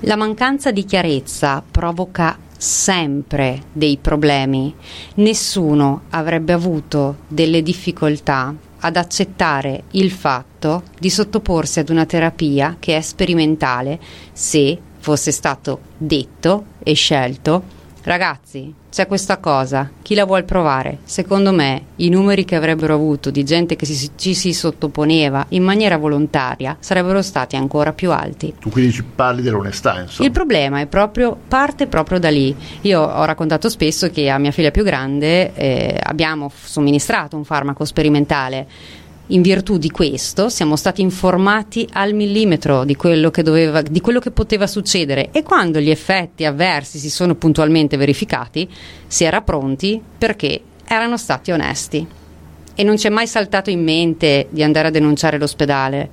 La 0.01 0.15
mancanza 0.15 0.71
di 0.71 0.85
chiarezza 0.85 1.63
provoca 1.69 2.37
sempre 2.57 3.63
dei 3.71 3.97
problemi. 4.01 4.73
Nessuno 5.15 6.03
avrebbe 6.09 6.53
avuto 6.53 7.19
delle 7.27 7.61
difficoltà 7.61 8.53
ad 8.79 8.95
accettare 8.95 9.83
il 9.91 10.11
fatto 10.11 10.83
di 10.97 11.09
sottoporsi 11.09 11.79
ad 11.79 11.89
una 11.89 12.05
terapia 12.05 12.77
che 12.79 12.95
è 12.95 13.01
sperimentale 13.01 13.99
se 14.31 14.77
fosse 14.99 15.31
stato 15.31 15.81
detto 15.97 16.65
e 16.83 16.93
scelto 16.93 17.77
Ragazzi, 18.03 18.73
c'è 18.91 19.05
questa 19.05 19.37
cosa, 19.37 19.89
chi 20.01 20.15
la 20.15 20.25
vuol 20.25 20.45
provare? 20.45 20.99
Secondo 21.03 21.51
me 21.51 21.83
i 21.97 22.09
numeri 22.09 22.43
che 22.43 22.55
avrebbero 22.55 22.95
avuto 22.95 23.29
di 23.29 23.43
gente 23.43 23.75
che 23.75 23.85
si, 23.85 24.11
ci 24.15 24.33
si 24.33 24.51
sottoponeva 24.51 25.45
in 25.49 25.63
maniera 25.63 25.97
volontaria 25.97 26.75
sarebbero 26.79 27.21
stati 27.21 27.55
ancora 27.55 27.93
più 27.93 28.11
alti. 28.11 28.55
Tu 28.59 28.69
quindi 28.69 28.91
ci 28.91 29.03
parli 29.03 29.43
dell'onestà, 29.43 30.01
insomma. 30.01 30.27
Il 30.27 30.33
problema 30.33 30.79
è 30.79 30.87
proprio, 30.87 31.37
parte 31.47 31.85
proprio 31.85 32.19
da 32.19 32.29
lì. 32.29 32.55
Io 32.81 33.01
ho 33.01 33.23
raccontato 33.25 33.69
spesso 33.69 34.09
che 34.09 34.29
a 34.29 34.39
mia 34.39 34.51
figlia 34.51 34.71
più 34.71 34.83
grande 34.83 35.53
eh, 35.53 35.99
abbiamo 36.01 36.51
somministrato 36.51 37.35
un 37.35 37.45
farmaco 37.45 37.85
sperimentale 37.85 38.67
in 39.31 39.41
virtù 39.41 39.77
di 39.77 39.91
questo 39.91 40.49
siamo 40.49 40.75
stati 40.75 41.01
informati 41.01 41.87
al 41.93 42.13
millimetro 42.13 42.83
di 42.83 42.95
quello, 42.95 43.29
che 43.29 43.43
doveva, 43.43 43.81
di 43.81 44.01
quello 44.01 44.19
che 44.19 44.31
poteva 44.31 44.67
succedere 44.67 45.29
e 45.31 45.43
quando 45.43 45.79
gli 45.79 45.89
effetti 45.89 46.45
avversi 46.45 46.97
si 46.97 47.09
sono 47.09 47.35
puntualmente 47.35 47.97
verificati 47.97 48.67
si 49.07 49.23
era 49.23 49.41
pronti 49.41 50.01
perché 50.17 50.61
erano 50.85 51.17
stati 51.17 51.51
onesti 51.51 52.07
e 52.73 52.83
non 52.83 52.97
ci 52.97 53.07
è 53.07 53.09
mai 53.09 53.27
saltato 53.27 53.69
in 53.69 53.83
mente 53.83 54.47
di 54.49 54.63
andare 54.63 54.87
a 54.87 54.91
denunciare 54.91 55.37
l'ospedale 55.37 56.09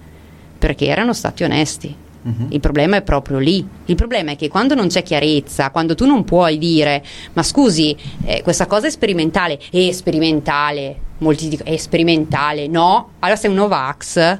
perché 0.59 0.87
erano 0.87 1.13
stati 1.13 1.45
onesti. 1.45 2.05
Uh-huh. 2.27 2.47
Il 2.49 2.59
problema 2.59 2.97
è 2.97 3.03
proprio 3.03 3.39
lì. 3.39 3.67
Il 3.85 3.95
problema 3.95 4.33
è 4.33 4.37
che 4.37 4.49
quando 4.49 4.75
non 4.75 4.89
c'è 4.89 5.05
chiarezza, 5.05 5.71
quando 5.71 5.95
tu 5.95 6.07
non 6.07 6.25
puoi 6.25 6.59
dire, 6.59 7.03
ma 7.35 7.45
scusi, 7.45 7.97
eh, 8.25 8.43
questa 8.43 8.67
cosa 8.67 8.89
è 8.89 8.91
sperimentale, 8.91 9.61
è 9.71 9.93
sperimentale, 9.93 10.97
molti 11.19 11.49
dicono 11.49 11.71
è 11.71 11.77
sperimentale, 11.77 12.67
no, 12.67 13.11
allora 13.21 13.39
sei 13.39 13.51
un 13.51 13.57
Novax. 13.57 14.39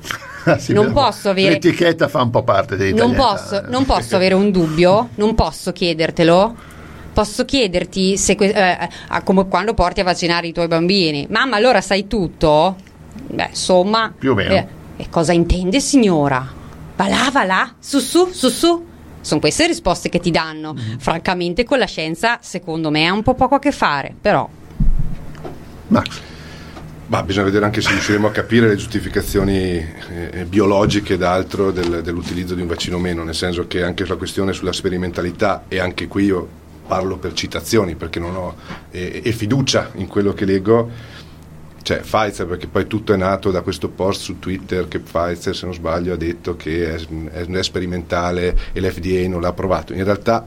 Sì, 0.56 0.72
non 0.72 0.92
posso 0.92 1.28
avere 1.28 1.50
l'etichetta 1.50 2.08
fa 2.08 2.22
un 2.22 2.30
po' 2.30 2.42
parte 2.42 2.76
dei 2.76 2.94
non 2.94 3.12
posso, 3.12 3.60
non 3.68 3.84
posso 3.84 4.16
avere 4.16 4.32
un 4.32 4.50
dubbio 4.50 5.10
non 5.16 5.34
posso 5.34 5.72
chiedertelo. 5.72 6.54
Posso 7.12 7.44
chiederti 7.44 8.16
se 8.16 8.34
que- 8.34 8.52
eh, 8.54 8.88
eh 8.88 9.22
come 9.24 9.46
quando 9.46 9.74
porti 9.74 10.00
a 10.00 10.04
vaccinare 10.04 10.46
i 10.46 10.52
tuoi 10.52 10.68
bambini. 10.68 11.26
Mamma 11.28 11.56
allora 11.56 11.82
sai 11.82 12.06
tutto? 12.06 12.76
Beh 13.26 13.48
insomma 13.50 14.10
più 14.16 14.30
o 14.30 14.34
meno. 14.34 14.54
eh, 14.54 14.66
e 14.96 15.08
cosa 15.10 15.32
intende 15.32 15.80
signora 15.80 16.56
va 16.98 17.08
là, 17.08 17.30
va 17.32 17.44
là, 17.44 17.74
su 17.78 18.00
su, 18.00 18.28
su 18.32 18.48
su. 18.48 18.86
Sono 19.20 19.40
queste 19.40 19.62
le 19.62 19.68
risposte 19.68 20.08
che 20.08 20.18
ti 20.18 20.32
danno. 20.32 20.74
Mm. 20.74 20.96
Francamente 20.98 21.64
con 21.64 21.78
la 21.78 21.86
scienza 21.86 22.38
secondo 22.42 22.90
me 22.90 23.06
ha 23.06 23.12
un 23.12 23.22
po' 23.22 23.34
poco 23.34 23.54
a 23.54 23.58
che 23.60 23.70
fare, 23.70 24.14
però... 24.20 24.48
Max. 25.88 26.20
Ma 27.06 27.22
bisogna 27.22 27.46
vedere 27.46 27.64
anche 27.64 27.80
se 27.80 27.90
riusciremo 27.90 28.26
a 28.26 28.30
capire 28.30 28.68
le 28.68 28.76
giustificazioni 28.76 29.76
eh, 30.10 30.44
biologiche 30.46 31.14
ed 31.14 31.22
altro 31.22 31.70
del, 31.70 32.02
dell'utilizzo 32.02 32.54
di 32.54 32.60
un 32.60 32.66
vaccino 32.66 32.96
o 32.96 32.98
meno, 32.98 33.22
nel 33.22 33.34
senso 33.34 33.66
che 33.66 33.82
anche 33.82 34.04
la 34.04 34.16
questione 34.16 34.52
sulla 34.52 34.74
sperimentalità, 34.74 35.64
e 35.68 35.78
anche 35.78 36.06
qui 36.06 36.24
io 36.24 36.48
parlo 36.86 37.16
per 37.16 37.32
citazioni 37.34 37.94
perché 37.94 38.18
non 38.18 38.34
ho 38.34 38.54
eh, 38.90 39.22
e 39.24 39.32
fiducia 39.32 39.92
in 39.94 40.06
quello 40.06 40.34
che 40.34 40.44
leggo, 40.44 40.90
cioè 41.82 42.00
Pfizer 42.00 42.46
perché 42.46 42.66
poi 42.66 42.86
tutto 42.86 43.12
è 43.12 43.16
nato 43.16 43.50
da 43.50 43.62
questo 43.62 43.88
post 43.88 44.22
su 44.22 44.38
Twitter 44.38 44.88
che 44.88 44.98
Pfizer 44.98 45.54
se 45.54 45.64
non 45.64 45.74
sbaglio 45.74 46.12
ha 46.12 46.16
detto 46.16 46.56
che 46.56 46.94
è, 46.94 47.00
è, 47.30 47.62
sperimentale 47.62 48.56
e 48.72 48.80
l'FDA 48.80 49.28
non 49.28 49.40
l'ha 49.40 49.48
approvato 49.48 49.92
in 49.92 50.04
realtà 50.04 50.46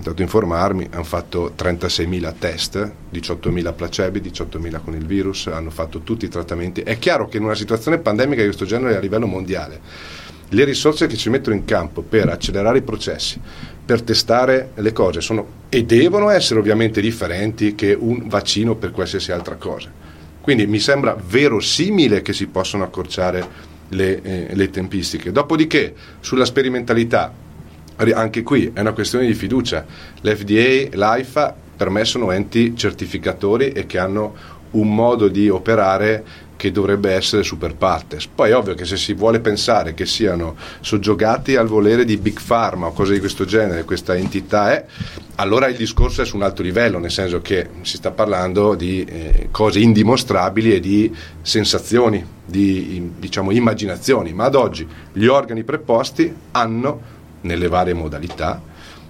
andato 0.00 0.20
a 0.20 0.24
informarmi, 0.24 0.88
hanno 0.92 1.04
fatto 1.04 1.52
36.000 1.56 2.34
test, 2.38 2.92
18.000 3.12 3.74
placebi, 3.74 4.20
18.000 4.20 4.80
con 4.82 4.94
il 4.94 5.04
virus, 5.04 5.46
hanno 5.48 5.70
fatto 5.70 6.00
tutti 6.00 6.24
i 6.24 6.28
trattamenti. 6.28 6.80
È 6.80 6.98
chiaro 6.98 7.28
che 7.28 7.36
in 7.36 7.44
una 7.44 7.54
situazione 7.54 7.98
pandemica 7.98 8.40
di 8.40 8.46
questo 8.46 8.64
genere 8.64 8.96
a 8.96 9.00
livello 9.00 9.26
mondiale, 9.26 9.80
le 10.48 10.64
risorse 10.64 11.06
che 11.06 11.16
ci 11.16 11.28
mettono 11.28 11.54
in 11.54 11.64
campo 11.64 12.02
per 12.02 12.28
accelerare 12.28 12.78
i 12.78 12.82
processi, 12.82 13.40
per 13.84 14.02
testare 14.02 14.70
le 14.76 14.92
cose 14.92 15.20
sono 15.20 15.58
e 15.68 15.84
devono 15.84 16.30
essere 16.30 16.60
ovviamente 16.60 17.00
differenti 17.00 17.74
che 17.74 17.96
un 17.98 18.26
vaccino 18.26 18.74
per 18.76 18.90
qualsiasi 18.90 19.32
altra 19.32 19.56
cosa. 19.56 19.99
Quindi 20.40 20.66
mi 20.66 20.78
sembra 20.78 21.14
verosimile 21.14 22.22
che 22.22 22.32
si 22.32 22.46
possano 22.46 22.84
accorciare 22.84 23.68
le, 23.88 24.22
eh, 24.22 24.48
le 24.54 24.70
tempistiche. 24.70 25.32
Dopodiché, 25.32 25.94
sulla 26.20 26.44
sperimentalità, 26.44 27.32
anche 28.14 28.42
qui 28.42 28.70
è 28.72 28.80
una 28.80 28.92
questione 28.92 29.26
di 29.26 29.34
fiducia. 29.34 29.84
L'FDA, 30.22 30.96
l'AIFA 30.96 31.54
per 31.76 31.90
me 31.90 32.04
sono 32.04 32.30
enti 32.30 32.76
certificatori 32.76 33.72
e 33.72 33.86
che 33.86 33.98
hanno 33.98 34.34
un 34.72 34.94
modo 34.94 35.28
di 35.28 35.48
operare 35.48 36.24
che 36.60 36.70
dovrebbe 36.70 37.12
essere 37.12 37.42
super 37.42 37.74
partes. 37.74 38.26
Poi 38.26 38.50
è 38.50 38.54
ovvio 38.54 38.74
che 38.74 38.84
se 38.84 38.98
si 38.98 39.14
vuole 39.14 39.40
pensare 39.40 39.94
che 39.94 40.04
siano 40.04 40.56
soggiogati 40.80 41.56
al 41.56 41.66
volere 41.66 42.04
di 42.04 42.18
Big 42.18 42.38
Pharma 42.46 42.88
o 42.88 42.92
cose 42.92 43.14
di 43.14 43.18
questo 43.18 43.46
genere, 43.46 43.84
questa 43.84 44.14
entità 44.14 44.70
è, 44.70 44.84
allora 45.36 45.68
il 45.68 45.76
discorso 45.76 46.20
è 46.20 46.26
su 46.26 46.36
un 46.36 46.42
altro 46.42 46.62
livello, 46.62 46.98
nel 46.98 47.10
senso 47.10 47.40
che 47.40 47.70
si 47.80 47.96
sta 47.96 48.10
parlando 48.10 48.74
di 48.74 49.02
eh, 49.04 49.48
cose 49.50 49.78
indimostrabili 49.78 50.74
e 50.74 50.80
di 50.80 51.10
sensazioni, 51.40 52.22
di 52.44 53.10
diciamo, 53.16 53.52
immaginazioni, 53.52 54.34
ma 54.34 54.44
ad 54.44 54.54
oggi 54.54 54.86
gli 55.14 55.24
organi 55.24 55.64
preposti 55.64 56.30
hanno 56.50 57.00
nelle 57.40 57.68
varie 57.68 57.94
modalità, 57.94 58.60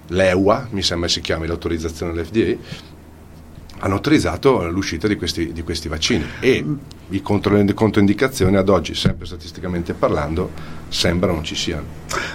l'EUA, 0.06 0.68
mi 0.70 0.82
sembra 0.82 1.08
si 1.08 1.20
chiami 1.20 1.48
l'autorizzazione 1.48 2.12
dell'FDA, 2.12 2.88
hanno 3.80 3.94
autorizzato 3.94 4.66
l'uscita 4.68 5.08
di 5.08 5.16
questi, 5.16 5.52
di 5.52 5.62
questi 5.62 5.88
vaccini 5.88 6.24
e 6.40 6.64
i 7.08 7.22
contro, 7.22 7.56
le 7.56 7.74
controindicazioni 7.74 8.56
ad 8.56 8.68
oggi, 8.68 8.94
sempre 8.94 9.26
statisticamente 9.26 9.94
parlando, 9.94 10.50
sembra 10.88 11.32
non 11.32 11.42
ci 11.42 11.54
siano. 11.54 11.84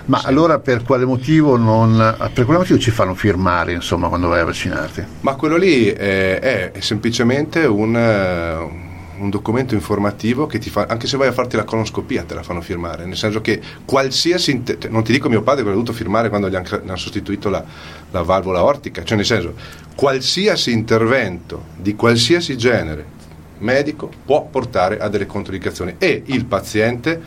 Ma 0.06 0.18
sembra. 0.18 0.28
allora 0.28 0.60
per 0.60 0.84
quale 0.84 1.06
motivo 1.06 1.56
non, 1.56 2.16
per 2.34 2.46
quale 2.46 2.60
motivo 2.60 2.80
ci 2.80 2.92
fanno 2.92 3.14
firmare 3.14 3.72
insomma, 3.74 4.08
quando 4.08 4.28
vai 4.28 4.42
a 4.42 4.46
vaccinarti? 4.46 5.04
Ma 5.22 5.36
quello 5.36 5.56
lì 5.56 5.86
è, 5.86 6.40
è, 6.40 6.72
è 6.72 6.80
semplicemente 6.82 7.66
un, 7.66 7.96
un 9.20 9.30
documento 9.30 9.74
informativo 9.74 10.46
che 10.48 10.60
ti 10.60 10.70
fa, 10.70 10.86
anche 10.88 11.08
se 11.08 11.18
vai 11.18 11.28
a 11.28 11.32
farti 11.32 11.56
la 11.56 11.64
colonoscopia 11.64 12.24
te 12.24 12.34
la 12.34 12.44
fanno 12.44 12.62
firmare, 12.62 13.06
nel 13.06 13.18
senso 13.18 13.42
che 13.42 13.62
qualsiasi, 13.86 14.64
non 14.90 15.04
ti 15.04 15.12
dico 15.12 15.30
mio 15.30 15.42
padre 15.42 15.62
che 15.62 15.70
l'ha 15.70 15.76
dovuto 15.76 15.94
firmare 15.94 16.30
quando 16.30 16.50
gli 16.50 16.56
hanno 16.56 16.96
sostituito 16.96 17.50
la, 17.50 17.64
la 18.12 18.22
valvola 18.22 18.64
ortica, 18.64 19.04
cioè 19.04 19.18
nel 19.18 19.26
senso 19.26 19.54
qualsiasi 19.96 20.72
intervento 20.72 21.66
di 21.78 21.96
qualsiasi 21.96 22.58
genere 22.58 23.14
medico 23.60 24.12
può 24.26 24.46
portare 24.46 25.00
a 25.00 25.08
delle 25.08 25.26
controindicazioni 25.26 25.96
e 25.98 26.24
il 26.26 26.46
paziente 26.46 27.22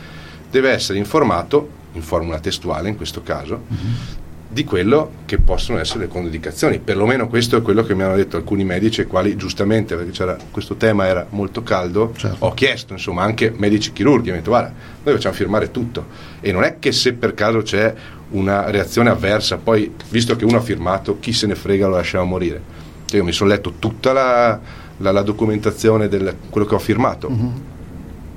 deve 0.49 0.71
essere 0.71 0.99
informato 0.99 1.77
in 1.93 2.03
formula 2.03 2.39
testuale 2.39 2.89
in 2.89 2.95
questo 2.95 3.23
caso 3.23 3.63
mm-hmm 3.71 4.27
di 4.51 4.63
quello 4.63 5.11
che 5.25 5.37
possono 5.37 5.77
essere 5.77 6.01
le 6.01 6.07
controindicazioni. 6.07 6.79
Perlomeno 6.79 7.27
questo 7.27 7.57
è 7.57 7.61
quello 7.61 7.83
che 7.83 7.93
mi 7.93 8.01
hanno 8.01 8.15
detto 8.15 8.35
alcuni 8.35 8.63
medici, 8.63 9.01
ai 9.01 9.07
quali 9.07 9.35
giustamente, 9.35 9.95
perché 9.95 10.37
questo 10.49 10.75
tema 10.75 11.05
era 11.05 11.27
molto 11.29 11.61
caldo, 11.61 12.13
certo. 12.17 12.45
ho 12.45 12.53
chiesto, 12.55 12.93
insomma, 12.93 13.21
anche 13.21 13.53
medici 13.55 13.93
chirurghi, 13.93 14.23
mi 14.23 14.29
hanno 14.29 14.39
detto 14.39 14.49
guarda, 14.49 14.73
noi 15.03 15.13
facciamo 15.13 15.35
firmare 15.35 15.69
tutto 15.69 16.07
e 16.39 16.51
non 16.51 16.63
è 16.63 16.77
che 16.79 16.91
se 16.91 17.13
per 17.13 17.35
caso 17.35 17.61
c'è 17.61 17.93
una 18.31 18.71
reazione 18.71 19.09
avversa, 19.09 19.57
poi 19.57 19.93
visto 20.09 20.35
che 20.35 20.45
uno 20.45 20.57
ha 20.57 20.61
firmato, 20.61 21.19
chi 21.19 21.31
se 21.31 21.45
ne 21.45 21.53
frega 21.53 21.87
lo 21.87 21.95
lasciamo 21.95 22.25
morire. 22.25 22.61
Cioè, 23.05 23.19
io 23.19 23.23
mi 23.23 23.31
sono 23.31 23.51
letto 23.51 23.73
tutta 23.77 24.13
la, 24.13 24.59
la, 24.97 25.11
la 25.11 25.21
documentazione 25.21 26.07
di 26.07 26.17
quello 26.49 26.65
che 26.65 26.73
ho 26.73 26.79
firmato. 26.79 27.29
Mm-hmm 27.29 27.68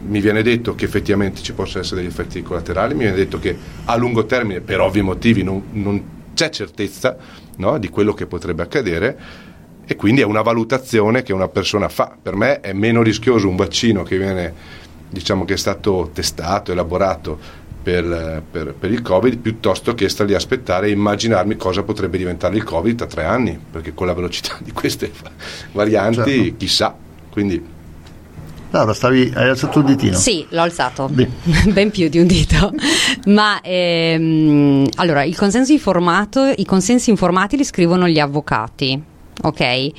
mi 0.04 0.20
viene 0.20 0.42
detto 0.42 0.74
che 0.74 0.84
effettivamente 0.84 1.42
ci 1.42 1.52
possono 1.52 1.82
essere 1.82 2.00
degli 2.00 2.10
effetti 2.10 2.42
collaterali, 2.42 2.94
mi 2.94 3.00
viene 3.00 3.16
detto 3.16 3.38
che 3.38 3.56
a 3.84 3.96
lungo 3.96 4.26
termine, 4.26 4.60
per 4.60 4.80
ovvi 4.80 5.02
motivi, 5.02 5.42
non, 5.42 5.62
non 5.72 6.04
c'è 6.34 6.50
certezza 6.50 7.16
no, 7.56 7.78
di 7.78 7.88
quello 7.88 8.14
che 8.14 8.26
potrebbe 8.26 8.62
accadere 8.62 9.18
e 9.84 9.96
quindi 9.96 10.20
è 10.20 10.24
una 10.24 10.42
valutazione 10.42 11.22
che 11.22 11.32
una 11.32 11.48
persona 11.48 11.88
fa. 11.88 12.16
Per 12.20 12.34
me 12.34 12.60
è 12.60 12.72
meno 12.72 13.02
rischioso 13.02 13.48
un 13.48 13.56
vaccino 13.56 14.02
che 14.02 14.16
viene, 14.16 14.54
diciamo 15.08 15.44
che 15.44 15.54
è 15.54 15.58
stato 15.58 16.10
testato, 16.12 16.72
elaborato 16.72 17.60
per, 17.82 18.42
per, 18.48 18.74
per, 18.78 18.90
il 18.92 19.02
Covid 19.02 19.38
piuttosto 19.38 19.94
che 19.94 20.08
stare 20.08 20.28
lì 20.28 20.34
a 20.34 20.38
aspettare 20.38 20.86
e 20.86 20.90
immaginarmi 20.90 21.56
cosa 21.56 21.82
potrebbe 21.82 22.16
diventare 22.16 22.56
il 22.56 22.62
Covid 22.62 22.96
tra 22.96 23.06
tre 23.06 23.24
anni, 23.24 23.58
perché 23.70 23.92
con 23.92 24.06
la 24.06 24.14
velocità 24.14 24.56
di 24.62 24.72
queste 24.72 25.10
varianti 25.72 26.44
certo. 26.44 26.56
chissà. 26.56 26.96
Quindi 27.30 27.80
Laura, 28.72 28.94
stavi, 28.94 29.30
hai 29.34 29.50
alzato 29.50 29.80
il 29.80 29.84
ditino? 29.84 30.16
Sì, 30.16 30.46
l'ho 30.48 30.62
alzato, 30.62 31.06
ben 31.12 31.90
più 31.90 32.08
di 32.08 32.18
un 32.18 32.26
dito. 32.26 32.72
Ma 33.26 33.60
ehm, 33.60 34.88
allora, 34.94 35.24
il 35.24 35.36
consenso 35.36 35.72
informato, 35.72 36.50
i 36.56 36.64
consensi 36.64 37.10
informati 37.10 37.58
li 37.58 37.64
scrivono 37.64 38.08
gli 38.08 38.18
avvocati, 38.18 39.00
ok? 39.42 39.90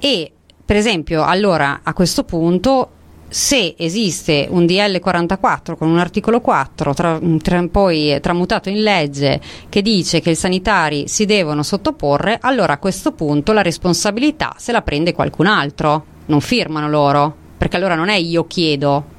E 0.00 0.32
per 0.64 0.74
esempio, 0.74 1.22
allora 1.22 1.80
a 1.84 1.92
questo 1.92 2.24
punto 2.24 2.90
se 3.28 3.76
esiste 3.78 4.48
un 4.50 4.66
DL 4.66 4.98
44 4.98 5.76
con 5.76 5.88
un 5.88 5.98
articolo 5.98 6.40
4 6.40 6.94
tra, 6.94 7.20
tra, 7.40 7.68
poi 7.68 8.18
tramutato 8.20 8.68
in 8.68 8.82
legge 8.82 9.40
che 9.68 9.82
dice 9.82 10.20
che 10.20 10.30
i 10.30 10.36
sanitari 10.36 11.06
si 11.06 11.26
devono 11.26 11.62
sottoporre, 11.62 12.38
allora 12.40 12.72
a 12.72 12.78
questo 12.78 13.12
punto 13.12 13.52
la 13.52 13.62
responsabilità 13.62 14.54
se 14.58 14.72
la 14.72 14.82
prende 14.82 15.12
qualcun 15.12 15.46
altro, 15.46 16.04
non 16.26 16.40
firmano 16.40 16.88
loro 16.88 17.44
perché 17.56 17.76
allora 17.76 17.94
non 17.94 18.08
è 18.08 18.16
io 18.16 18.46
chiedo. 18.46 19.14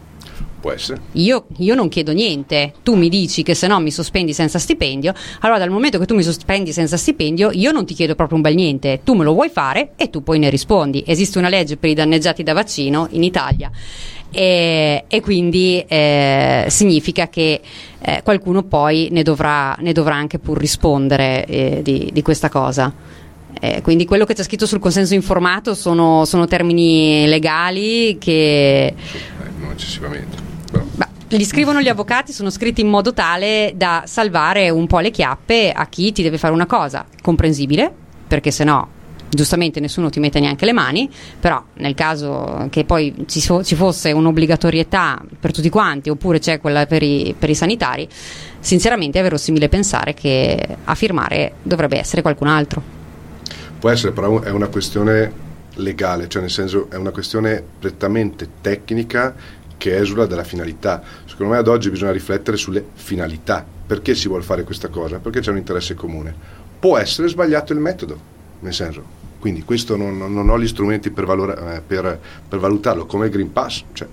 Può 0.60 0.72
essere. 0.72 1.00
Io, 1.14 1.46
io, 1.58 1.76
non 1.76 1.88
chiedo 1.88 2.12
niente, 2.12 2.74
tu 2.84 2.96
mi 2.96 3.10
dici 3.10 3.44
che 3.44 3.54
se 3.54 3.68
no 3.68 3.80
mi 3.80 3.92
sospendi 3.92 4.34
senza 4.34 4.58
stipendio, 4.58 5.14
allora 5.42 5.60
dal 5.60 5.70
momento 5.70 6.00
che 6.00 6.06
tu 6.06 6.16
mi 6.16 6.24
sospendi 6.24 6.74
senza 6.74 6.98
stipendio 6.98 7.52
io 7.52 7.72
non 7.72 7.86
ti 7.86 7.94
chiedo 7.94 8.16
proprio 8.16 8.38
un 8.38 8.44
bel 8.44 8.56
niente, 8.56 9.02
tu 9.04 9.14
me 9.14 9.24
lo 9.24 9.34
vuoi 9.34 9.50
fare 9.50 9.92
e 9.96 10.10
tu 10.10 10.24
poi 10.24 10.40
ne 10.40 10.50
rispondi. 10.50 11.04
Esiste 11.06 11.38
una 11.38 11.50
legge 11.50 11.78
per 11.78 11.92
i 11.92 11.94
danneggiati 11.94 12.44
da 12.44 12.54
vaccino 12.54 13.08
in 13.12 13.24
Italia 13.24 13.72
e, 14.32 15.06
e 15.08 15.22
quindi 15.22 15.84
eh, 15.88 16.66
significa 16.68 17.28
che 17.30 17.62
eh, 18.00 18.22
qualcuno 18.24 18.64
poi 18.64 19.08
ne 19.12 19.24
dovrà, 19.24 19.76
ne 19.80 19.94
dovrà, 19.94 20.16
anche 20.16 20.40
pur 20.40 20.58
rispondere 20.58 21.46
eh, 21.46 21.80
di, 21.82 22.10
di, 22.12 22.22
questa 22.22 22.50
cosa. 22.50 22.94
Eh, 23.60 23.82
quindi 23.82 24.06
quello 24.06 24.26
che 24.26 24.34
c'è 24.34 24.44
scritto 24.44 24.66
sul 24.66 24.80
consenso 24.80 25.14
informato 25.14 25.74
sono, 25.74 26.26
sono 26.26 26.46
termini 26.46 27.26
legali 27.28 28.18
che... 28.20 28.94
non 29.60 29.72
eccessivamente 29.72 30.46
li 31.30 31.44
scrivono 31.44 31.82
gli 31.82 31.90
avvocati, 31.90 32.32
sono 32.32 32.50
scritti 32.50 32.80
in 32.80 32.88
modo 32.88 33.12
tale 33.12 33.74
da 33.76 34.04
salvare 34.06 34.70
un 34.70 34.88
po' 34.88 35.00
le 35.00 35.12
chiappe 35.12 35.72
a 35.72 35.88
chi 35.88 36.14
ti 36.14 36.24
deve 36.24 36.38
fare 36.38 36.54
una 36.54 36.66
cosa 36.66 37.06
comprensibile, 37.22 37.94
perché 38.28 38.50
se 38.50 38.64
no 38.64 38.96
giustamente 39.30 39.82
nessuno 39.82 40.10
ti 40.10 40.22
mette 40.22 40.40
neanche 40.40 40.64
le 40.64 40.72
mani, 40.72 41.10
però 41.40 41.62
nel 41.76 41.96
caso 41.96 42.68
che 42.70 42.86
poi 42.86 43.14
ci, 43.26 43.42
so, 43.42 43.62
ci 43.62 43.76
fosse 43.76 44.14
un'obbligatorietà 44.14 45.22
per 45.38 45.52
tutti 45.52 45.70
quanti 45.70 46.10
oppure 46.10 46.40
c'è 46.40 46.62
quella 46.62 46.86
per 46.86 47.04
i, 47.04 47.36
per 47.38 47.50
i 47.50 47.56
sanitari, 47.56 48.08
sinceramente 48.60 49.20
è 49.20 49.22
verosimile 49.22 49.68
pensare 49.68 50.14
che 50.14 50.78
a 50.86 50.96
firmare 50.96 51.56
dovrebbe 51.62 51.98
essere 52.00 52.22
qualcun 52.22 52.48
altro. 52.48 52.97
Può 53.80 53.90
essere, 53.90 54.12
però 54.12 54.42
è 54.42 54.50
una 54.50 54.68
questione 54.68 55.46
legale, 55.76 56.28
cioè 56.28 56.42
nel 56.42 56.52
senso 56.52 56.88
è 56.90 56.96
una 56.96 57.12
questione 57.12 57.64
prettamente 57.80 58.50
tecnica 58.62 59.36
che 59.78 59.96
esula 59.98 60.26
dalla 60.26 60.44
finalità. 60.44 61.02
Secondo 61.26 61.54
me 61.54 61.60
ad 61.60 61.68
oggi 61.68 61.90
bisogna 61.90 62.12
riflettere 62.12 62.58
sulle 62.58 62.84
finalità. 62.94 63.66
Perché 63.88 64.16
si 64.16 64.28
vuole 64.28 64.44
fare 64.44 64.64
questa 64.64 64.90
cosa? 64.90 65.20
Perché 65.20 65.40
c'è 65.40 65.52
un 65.52 65.58
interesse 65.58 65.94
comune. 65.94 66.36
Può 66.80 66.98
essere 66.98 67.28
sbagliato 67.30 67.72
il 67.72 67.80
metodo, 67.80 68.20
nel 68.60 68.74
senso, 68.74 69.04
quindi 69.40 69.64
questo 69.64 69.96
non, 69.96 70.18
non 70.18 70.50
ho 70.50 70.60
gli 70.60 70.68
strumenti 70.68 71.10
per, 71.10 71.26
valora, 71.26 71.76
eh, 71.76 71.82
per, 71.82 72.20
per, 72.50 72.60
valutarlo, 72.60 73.06
come 73.06 73.28
il 73.28 73.32
Green 73.32 73.54
Pass. 73.54 73.84
Cioè, 73.94 74.08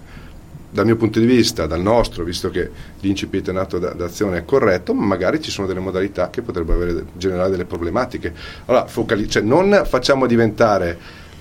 dal 0.75 0.87
mio 0.87 0.97
punto 0.97 1.21
di 1.21 1.27
vista, 1.27 1.67
dal 1.67 1.81
nostro, 1.81 2.25
visto 2.25 2.51
che 2.51 2.69
l'incipit 2.99 3.49
nato 3.53 3.79
d'azione 3.79 4.39
è 4.39 4.45
corretto, 4.45 4.93
magari 4.93 5.41
ci 5.41 5.53
sono 5.53 5.69
delle 5.69 5.79
modalità 5.79 6.31
che 6.31 6.43
potrebbero 6.43 6.83
avere, 6.83 7.05
generare 7.13 7.49
delle 7.49 7.65
problematiche. 7.65 8.35
Allora, 8.65 8.85
focali- 8.87 9.31
cioè, 9.31 9.45
non 9.45 9.85
facciamo 9.87 10.27
diventare 10.27 10.99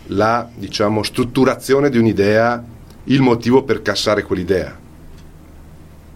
la 0.08 0.48
diciamo, 0.54 1.02
strutturazione 1.02 1.90
di 1.90 1.98
un'idea 1.98 2.64
il 3.06 3.22
motivo 3.22 3.64
per 3.64 3.82
cassare 3.82 4.22
quell'idea. 4.22 4.78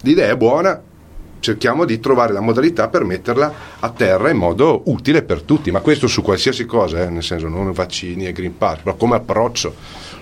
L'idea 0.02 0.30
è 0.30 0.36
buona, 0.36 0.80
cerchiamo 1.40 1.84
di 1.84 1.98
trovare 1.98 2.32
la 2.32 2.40
modalità 2.40 2.86
per 2.86 3.02
metterla 3.02 3.52
a 3.80 3.90
terra 3.90 4.30
in 4.30 4.36
modo 4.36 4.82
utile 4.84 5.22
per 5.22 5.42
tutti, 5.42 5.72
ma 5.72 5.80
questo 5.80 6.06
su 6.06 6.22
qualsiasi 6.22 6.66
cosa, 6.66 7.02
eh, 7.02 7.10
nel 7.10 7.24
senso 7.24 7.48
non 7.48 7.72
vaccini 7.72 8.28
e 8.28 8.32
Green 8.32 8.56
Pass, 8.56 8.78
però 8.82 8.94
come 8.94 9.16
approccio. 9.16 9.74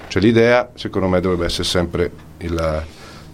Cioè 0.09 0.23
l'idea, 0.23 0.71
secondo 0.77 1.09
me, 1.09 1.21
dovrebbe 1.21 1.45
essere 1.45 1.65
sempre 1.65 2.26
il, 2.47 2.85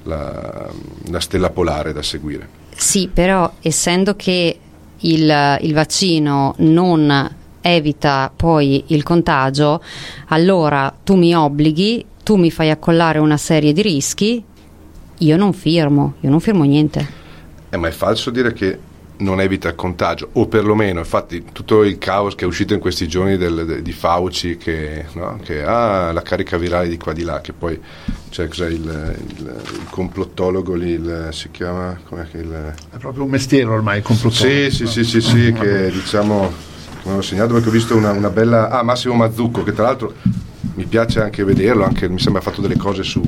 la, 0.05 0.71
la, 1.11 1.21
stella 1.21 1.51
polare 1.51 1.93
da 1.93 2.03
seguire. 2.03 2.61
Sì, 2.75 3.09
però 3.13 3.53
essendo 3.61 4.17
che 4.17 4.59
il, 4.99 5.59
il 5.61 5.73
vaccino 5.75 6.55
non 6.59 7.37
evita 7.61 8.33
poi 8.35 8.85
il 8.89 9.03
contagio, 9.03 9.81
allora 10.29 10.93
tu 11.03 11.15
mi 11.15 11.35
obblighi 11.35 12.07
tu 12.23 12.37
mi 12.37 12.51
fai 12.51 12.71
accollare 12.71 13.19
una 13.19 13.37
serie 13.37 13.73
di 13.73 13.83
rischi, 13.83 14.43
io 15.19 15.37
non 15.37 15.53
firmo, 15.53 16.15
io 16.21 16.31
non 16.31 16.41
firmo 16.41 16.65
niente. 16.65 17.21
Eh, 17.69 17.77
ma 17.77 17.89
è 17.89 17.91
falso 17.91 18.31
dire 18.31 18.53
che 18.53 18.79
non 19.19 19.41
evita 19.41 19.69
il 19.69 19.75
contagio, 19.75 20.31
o 20.33 20.47
perlomeno, 20.47 21.01
infatti, 21.01 21.45
tutto 21.53 21.85
il 21.85 21.99
caos 21.99 22.35
che 22.35 22.45
è 22.45 22.49
uscito 22.49 22.75
in 22.75 22.81
questi 22.81 23.07
giorni 23.07 23.37
del, 23.37 23.65
de, 23.67 23.83
di 23.83 23.93
Fauci, 23.93 24.57
che, 24.57 25.07
no? 25.13 25.39
che 25.43 25.63
ha 25.63 26.09
ah, 26.09 26.13
la 26.13 26.23
carica 26.23 26.57
virale 26.57 26.89
di 26.89 26.97
qua 26.97 27.13
di 27.13 27.23
là, 27.23 27.41
che 27.41 27.53
poi 27.53 27.81
cioè, 28.31 28.49
cos'è 28.49 28.69
il, 28.69 29.17
il, 29.39 29.63
il 29.75 29.87
complottologo 29.91 30.75
lì, 30.75 30.93
il, 30.93 31.29
si 31.33 31.51
chiama? 31.51 31.99
Com'è 32.09 32.27
che 32.31 32.39
il... 32.39 32.75
È 32.91 32.97
proprio 32.97 33.25
un 33.25 33.31
mestiere 33.31 33.69
ormai 33.69 33.99
il 33.99 34.05
complottologo. 34.05 34.71
Sì, 34.71 34.71
sì, 34.71 34.87
sì, 34.87 35.05
sì, 35.05 35.21
sì, 35.21 35.53
che 35.53 35.91
diciamo, 35.91 36.51
come 37.03 37.17
ho 37.17 37.23
segnato 37.23 37.53
perché 37.53 37.69
ho 37.69 37.73
visto 37.73 37.95
una, 37.95 38.11
una 38.11 38.31
bella... 38.31 38.71
Ah, 38.71 38.83
Massimo 38.83 39.15
Mazzucco, 39.15 39.63
che 39.63 39.73
tra 39.73 39.85
l'altro 39.85 40.15
mi 40.75 40.85
piace 40.87 41.21
anche 41.21 41.45
vederlo, 41.45 41.85
anche, 41.85 42.09
mi 42.09 42.19
sembra 42.19 42.41
ha 42.41 42.45
fatto 42.45 42.61
delle 42.61 42.77
cose 42.77 43.03
su, 43.03 43.21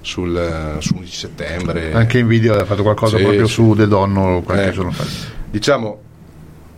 sul, 0.00 0.36
eh, 0.36 0.80
su 0.80 0.94
11 0.94 1.14
settembre. 1.14 1.92
Anche 1.92 2.18
in 2.18 2.26
video 2.26 2.54
ha 2.54 2.64
fatto 2.64 2.82
qualcosa 2.82 3.16
sì, 3.16 3.22
proprio 3.22 3.46
sì. 3.46 3.52
su 3.52 3.74
De 3.74 3.86
Donno 3.86 4.42
qualche 4.42 4.68
eh, 4.68 4.72
giorno 4.72 4.90
fa. 4.92 5.04
Diciamo, 5.50 6.00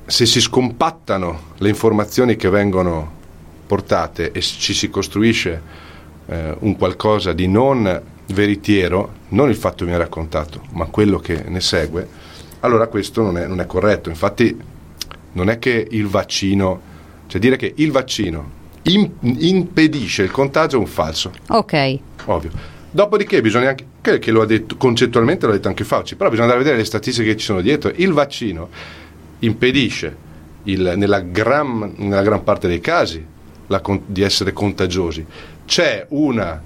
se 0.07 0.27
si 0.27 0.41
scompattano 0.41 1.41
le 1.59 1.69
informazioni 1.69 2.37
che 2.37 2.49
vengono 2.49 3.21
portate 3.67 4.33
e 4.33 4.41
ci 4.41 4.75
si 4.75 4.91
costruisce 4.91 5.63
eh, 6.27 6.57
un 6.59 6.77
qualcosa 6.77 7.33
di 7.33 7.49
non 7.49 8.03
veritiero, 8.27 9.13
non 9.29 9.49
il 9.49 9.57
fatto 9.57 9.85
che 9.85 9.91
mi 9.91 9.97
ha 9.97 9.99
raccontato, 9.99 10.63
ma 10.73 10.87
quello 10.87 11.19
che 11.19 11.45
ne 11.47 11.61
segue, 11.61 12.07
allora 12.61 12.87
questo 12.87 13.23
non 13.23 13.39
è, 13.39 13.47
non 13.47 13.61
è 13.61 13.67
corretto. 13.67 14.09
Infatti 14.09 14.57
non 15.33 15.49
è 15.49 15.59
che 15.59 15.87
il 15.91 16.07
vaccino, 16.07 16.81
cioè 17.27 17.41
dire 17.41 17.57
che 17.57 17.73
il 17.77 17.91
vaccino 17.91 18.61
in, 18.83 19.11
impedisce 19.21 20.23
il 20.23 20.31
contagio 20.31 20.77
è 20.77 20.79
un 20.79 20.87
falso. 20.87 21.33
Ok. 21.49 21.99
Ovvio. 22.27 22.51
Dopodiché 22.95 23.41
bisogna 23.41 23.71
anche, 23.71 23.87
che, 24.03 24.19
che 24.19 24.31
lo 24.31 24.43
ha 24.43 24.47
detto, 24.47 24.77
concettualmente 24.77 25.47
l'ha 25.47 25.53
detto 25.53 25.69
anche 25.69 25.83
Fauci, 25.83 26.15
però 26.15 26.29
bisogna 26.29 26.51
andare 26.51 26.61
a 26.61 26.65
vedere 26.65 26.83
le 26.83 26.87
statistiche 26.87 27.31
che 27.31 27.37
ci 27.39 27.47
sono 27.47 27.63
dietro. 27.63 27.91
Il 27.97 28.13
vaccino 28.13 28.69
impedisce 29.39 30.15
il, 30.65 30.93
nella, 30.97 31.21
gran, 31.21 31.95
nella, 31.97 32.21
gran, 32.21 32.45
parte 32.45 32.69
dei 32.69 32.81
casi 32.81 33.25
la, 33.69 33.81
di 34.05 34.21
essere 34.21 34.53
contagiosi. 34.53 35.25
C'è 35.65 36.05
una 36.11 36.63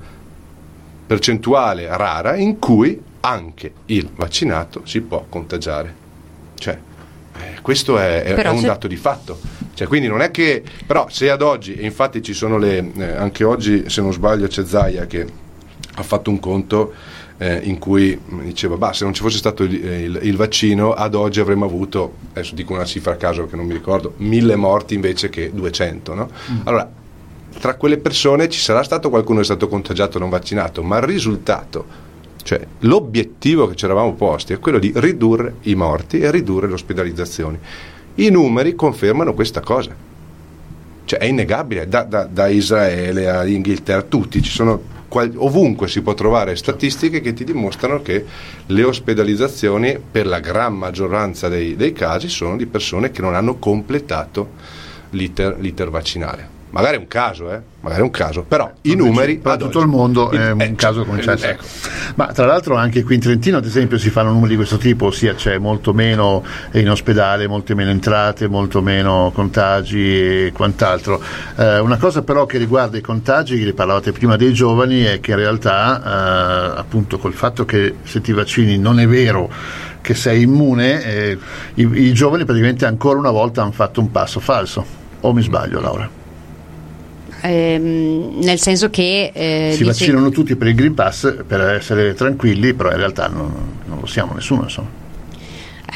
percentuale 1.07 1.87
rara 1.97 2.35
in 2.35 2.59
cui 2.59 3.01
anche 3.21 3.73
il 3.87 4.09
vaccinato 4.13 4.83
si 4.85 5.03
può 5.03 5.27
contagiare. 5.29 5.95
Cioè, 6.57 6.77
eh, 7.39 7.61
questo 7.63 7.99
è, 7.99 8.25
è, 8.25 8.35
è 8.35 8.49
un 8.49 8.63
dato 8.63 8.89
di 8.89 8.97
fatto. 8.97 9.39
Cioè, 9.75 9.87
quindi 9.87 10.09
non 10.09 10.23
è 10.23 10.33
che, 10.33 10.61
però 10.85 11.07
se 11.09 11.31
ad 11.31 11.43
oggi, 11.43 11.77
e 11.77 11.85
infatti 11.85 12.21
ci 12.21 12.33
sono 12.33 12.59
le, 12.59 12.93
eh, 12.97 13.13
anche 13.13 13.45
oggi 13.45 13.89
se 13.89 14.01
non 14.01 14.13
sbaglio 14.13 14.49
c'è 14.49 14.65
Zaia 14.65 15.07
che 15.07 15.45
ha 15.97 16.03
fatto 16.03 16.31
un 16.31 16.39
conto 16.39 16.93
eh, 17.39 17.61
in 17.65 17.79
cui 17.79 18.19
diceva, 18.43 18.77
bah, 18.77 18.93
se 18.93 19.05
non 19.05 19.13
ci 19.13 19.23
fosse 19.23 19.39
stato 19.39 19.63
il, 19.63 19.75
il, 19.75 20.19
il, 20.23 20.37
vaccino 20.37 20.93
ad 20.93 21.15
oggi 21.15 21.41
avremmo 21.41 21.65
avuto, 21.65 22.15
adesso 22.31 22.55
dico 22.55 22.73
una 22.73 22.85
cifra 22.85 23.13
a 23.13 23.17
caso 23.17 23.47
che 23.47 23.57
non 23.57 23.67
mi 23.67 23.73
ricordo, 23.73 24.15
mille 24.19 24.57
morti 24.57 24.95
invece 24.95 25.29
che 25.29 25.51
200. 25.53 26.15
No? 26.15 26.31
Mm. 26.51 26.61
Allora, 26.65 26.91
tra 27.59 27.75
quelle 27.75 27.99
persone 27.99 28.49
ci 28.49 28.61
sarà 28.61 28.83
stato 28.83 29.11
qualcuno 29.11 29.37
che 29.37 29.43
è 29.43 29.47
stato 29.47 29.69
contagiato 29.69 30.19
non 30.19 30.29
vaccinato, 30.29 30.83
ma 30.83 30.97
il 30.97 31.03
risultato 31.05 32.05
cioè, 32.47 32.65
l'obiettivo 32.81 33.67
che 33.67 33.75
ci 33.75 33.87
eravamo 33.87 34.15
posti 34.15 34.53
è 34.53 34.61
quello 34.61 34.79
di 34.79 34.93
ridurre 34.95 35.57
i 35.63 35.75
morti 35.75 36.21
e 36.21 36.31
ridurre 36.31 36.69
le 36.69 36.75
ospedalizzazioni. 36.75 37.59
I 38.15 38.31
numeri 38.31 38.77
confermano 38.77 39.35
questa 39.35 39.61
cosa. 39.63 39.93
Cioè, 41.05 41.19
è 41.19 41.25
innegabile, 41.25 41.89
da, 41.89 42.05
da, 42.05 42.23
da 42.23 42.47
Israele 42.47 43.29
all'Inghilterra, 43.29 44.03
tutti, 44.03 44.41
ci 44.43 44.53
sono, 44.53 44.81
ovunque 45.23 45.89
si 45.89 46.03
può 46.03 46.15
trovare 46.15 46.57
statistiche 46.57 47.21
che 47.21 47.33
ti 47.33 47.45
dimostrano 47.45 48.03
che 48.03 48.25
le 48.67 48.83
ospedalizzazioni 48.83 49.99
per 50.11 50.27
la 50.27 50.41
gran 50.41 50.75
maggioranza 50.75 51.49
dei, 51.49 51.77
dei 51.77 51.93
casi 51.93 52.29
sono 52.29 52.57
di 52.57 52.67
persone 52.67 53.11
che 53.11 53.23
non 53.23 53.35
hanno 53.35 53.57
completato 53.57 54.51
l'iter, 55.11 55.57
l'iter 55.59 55.91
vaccinale. 55.91 56.56
Magari 56.71 56.97
è 56.97 56.99
un 56.99 57.07
caso, 57.07 57.53
eh? 57.53 57.61
Magari 57.81 58.03
è 58.03 58.05
un 58.05 58.11
caso, 58.11 58.43
però 58.43 58.71
i 58.83 58.95
numeri. 58.95 59.39
Per 59.39 59.57
tutto 59.57 59.81
il 59.81 59.87
mondo 59.87 60.31
è 60.31 60.51
un 60.51 60.61
eh, 60.61 60.75
caso 60.75 61.05
cioè, 61.05 61.09
concesso. 61.09 61.47
Ecco. 61.47 61.65
Ma 62.17 62.27
tra 62.27 62.45
l'altro 62.45 62.77
anche 62.77 63.03
qui 63.05 63.15
in 63.15 63.21
Trentino, 63.21 63.59
ad 63.59 63.65
esempio, 63.65 63.97
si 63.99 64.11
fanno 64.11 64.31
numeri 64.33 64.51
di 64.51 64.57
questo 64.57 64.77
tipo, 64.77 65.07
ossia 65.07 65.35
c'è 65.35 65.59
molto 65.59 65.95
meno 65.95 66.45
in 66.73 66.91
ospedale, 66.91 67.47
molte 67.47 67.75
meno 67.75 67.91
entrate, 67.91 68.49
molto 68.49 68.83
meno 68.83 69.31
contagi 69.33 70.47
e 70.47 70.53
quant'altro. 70.53 71.23
Eh, 71.57 71.79
una 71.79 71.97
cosa 71.97 72.23
però 72.23 72.45
che 72.45 72.59
riguarda 72.59 72.99
i 72.99 73.03
contagi, 73.03 73.63
che 73.63 73.73
parlavate 73.73 74.13
prima 74.13 74.37
dei 74.37 74.53
giovani, 74.53 75.03
è 75.03 75.21
che 75.21 75.31
in 75.31 75.37
realtà, 75.37 76.03
eh, 76.03 76.79
appunto, 76.79 77.19
col 77.19 77.33
fatto 77.33 77.65
che 77.65 77.97
se 78.03 78.21
ti 78.21 78.33
vaccini 78.33 78.77
non 78.77 78.99
è 78.99 79.07
vero 79.07 79.49
che 80.01 80.15
sei 80.15 80.43
immune, 80.43 81.03
eh, 81.05 81.39
i, 81.75 81.83
i 81.83 82.13
giovani 82.13 82.45
praticamente 82.45 82.87
ancora 82.87 83.19
una 83.19 83.31
volta 83.31 83.63
hanno 83.63 83.73
fatto 83.73 84.01
un 84.01 84.11
passo 84.11 84.41
falso. 84.41 84.85
O 85.21 85.33
mi 85.33 85.43
sbaglio, 85.43 85.81
Laura? 85.81 86.16
Ehm, 87.47 88.39
nel 88.43 88.59
senso 88.59 88.91
che... 88.91 89.31
Eh, 89.33 89.71
si 89.73 89.79
dice... 89.79 89.85
vaccinano 89.85 90.31
tutti 90.31 90.57
per 90.57 90.69
il 90.69 90.75
Green 90.75 90.95
Pass 90.95 91.45
per 91.47 91.61
essere 91.61 92.15
tranquilli, 92.15 92.75
però 92.75 92.91
in 92.91 92.97
realtà 92.99 93.29
non, 93.29 93.53
non 93.87 94.01
lo 94.01 94.07
siamo 94.07 94.35
nessuno, 94.35 94.63
insomma. 94.63 95.05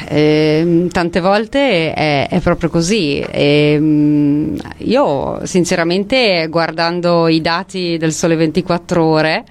Eh, 0.07 0.87
tante 0.91 1.19
volte 1.19 1.93
è, 1.93 2.27
è 2.29 2.39
proprio 2.39 2.69
così. 2.69 3.19
Eh, 3.19 4.53
io 4.77 5.45
sinceramente 5.45 6.47
guardando 6.49 7.27
i 7.27 7.41
dati 7.41 7.97
del 7.97 8.13
Sole 8.13 8.35
24 8.35 9.03
ore, 9.03 9.43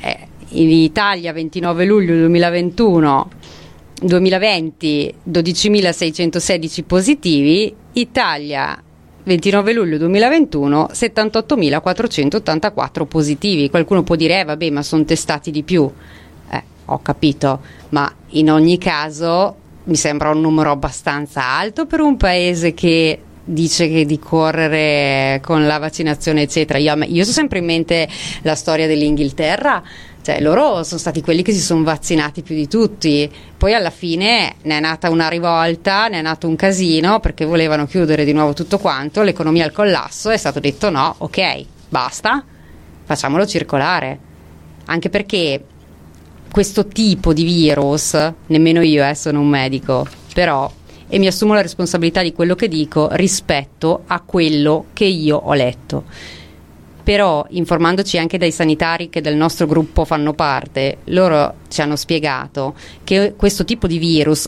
eh, 0.00 0.18
in 0.48 0.70
Italia 0.70 1.32
29 1.32 1.84
luglio 1.84 2.14
2021 2.14 3.30
2020 4.02 5.14
12.616 5.30 6.84
positivi, 6.84 7.74
Italia 7.92 8.82
29 9.26 9.72
luglio 9.72 9.98
2021 9.98 10.90
78.484 10.92 13.06
positivi. 13.06 13.68
Qualcuno 13.68 14.04
può 14.04 14.14
dire, 14.14 14.38
eh, 14.38 14.44
vabbè, 14.44 14.70
ma 14.70 14.82
sono 14.82 15.04
testati 15.04 15.50
di 15.50 15.64
più. 15.64 15.90
Eh, 16.48 16.62
ho 16.84 17.02
capito, 17.02 17.60
ma 17.88 18.10
in 18.30 18.52
ogni 18.52 18.78
caso 18.78 19.56
mi 19.84 19.96
sembra 19.96 20.30
un 20.30 20.40
numero 20.40 20.70
abbastanza 20.70 21.44
alto 21.44 21.86
per 21.86 22.00
un 22.00 22.16
paese 22.16 22.72
che 22.72 23.20
dice 23.42 23.88
che 23.88 24.04
di 24.04 24.18
correre 24.18 25.40
con 25.42 25.66
la 25.66 25.78
vaccinazione 25.78 26.42
eccetera 26.42 26.80
io, 26.80 26.96
io 27.04 27.22
ho 27.22 27.26
sempre 27.26 27.60
in 27.60 27.64
mente 27.64 28.08
la 28.42 28.56
storia 28.56 28.88
dell'Inghilterra 28.88 29.80
cioè 30.20 30.40
loro 30.40 30.82
sono 30.82 30.98
stati 30.98 31.22
quelli 31.22 31.42
che 31.42 31.52
si 31.52 31.60
sono 31.60 31.84
vaccinati 31.84 32.42
più 32.42 32.56
di 32.56 32.66
tutti 32.66 33.30
poi 33.56 33.74
alla 33.74 33.90
fine 33.90 34.56
ne 34.62 34.76
è 34.76 34.80
nata 34.80 35.10
una 35.10 35.28
rivolta 35.28 36.08
ne 36.08 36.18
è 36.18 36.22
nato 36.22 36.46
un 36.46 36.56
casino 36.56 37.20
perché 37.20 37.44
volevano 37.44 37.86
chiudere 37.86 38.24
di 38.24 38.32
nuovo 38.32 38.52
tutto 38.52 38.78
quanto 38.78 39.22
l'economia 39.22 39.64
al 39.64 39.72
collasso 39.72 40.30
è 40.30 40.36
stato 40.36 40.60
detto 40.60 40.90
no 40.90 41.14
ok 41.18 41.64
basta 41.88 42.44
facciamolo 43.04 43.46
circolare 43.46 44.18
anche 44.86 45.08
perché 45.08 45.64
questo 46.50 46.86
tipo 46.86 47.32
di 47.32 47.44
virus 47.44 48.16
nemmeno 48.46 48.80
io 48.80 49.06
eh, 49.06 49.14
sono 49.14 49.40
un 49.40 49.48
medico 49.48 50.06
però 50.32 50.70
e 51.08 51.18
mi 51.18 51.26
assumo 51.26 51.54
la 51.54 51.62
responsabilità 51.62 52.22
di 52.22 52.32
quello 52.32 52.54
che 52.54 52.68
dico 52.68 53.08
rispetto 53.12 54.02
a 54.06 54.20
quello 54.20 54.86
che 54.92 55.04
io 55.04 55.36
ho 55.36 55.54
letto. 55.54 56.04
Però 57.06 57.46
informandoci 57.50 58.18
anche 58.18 58.36
dai 58.36 58.50
sanitari 58.50 59.08
che 59.08 59.20
del 59.20 59.36
nostro 59.36 59.68
gruppo 59.68 60.04
fanno 60.04 60.32
parte, 60.32 60.96
loro 61.04 61.58
ci 61.68 61.80
hanno 61.80 61.94
spiegato 61.94 62.74
che 63.04 63.34
questo 63.36 63.64
tipo 63.64 63.86
di 63.86 63.98
virus 63.98 64.44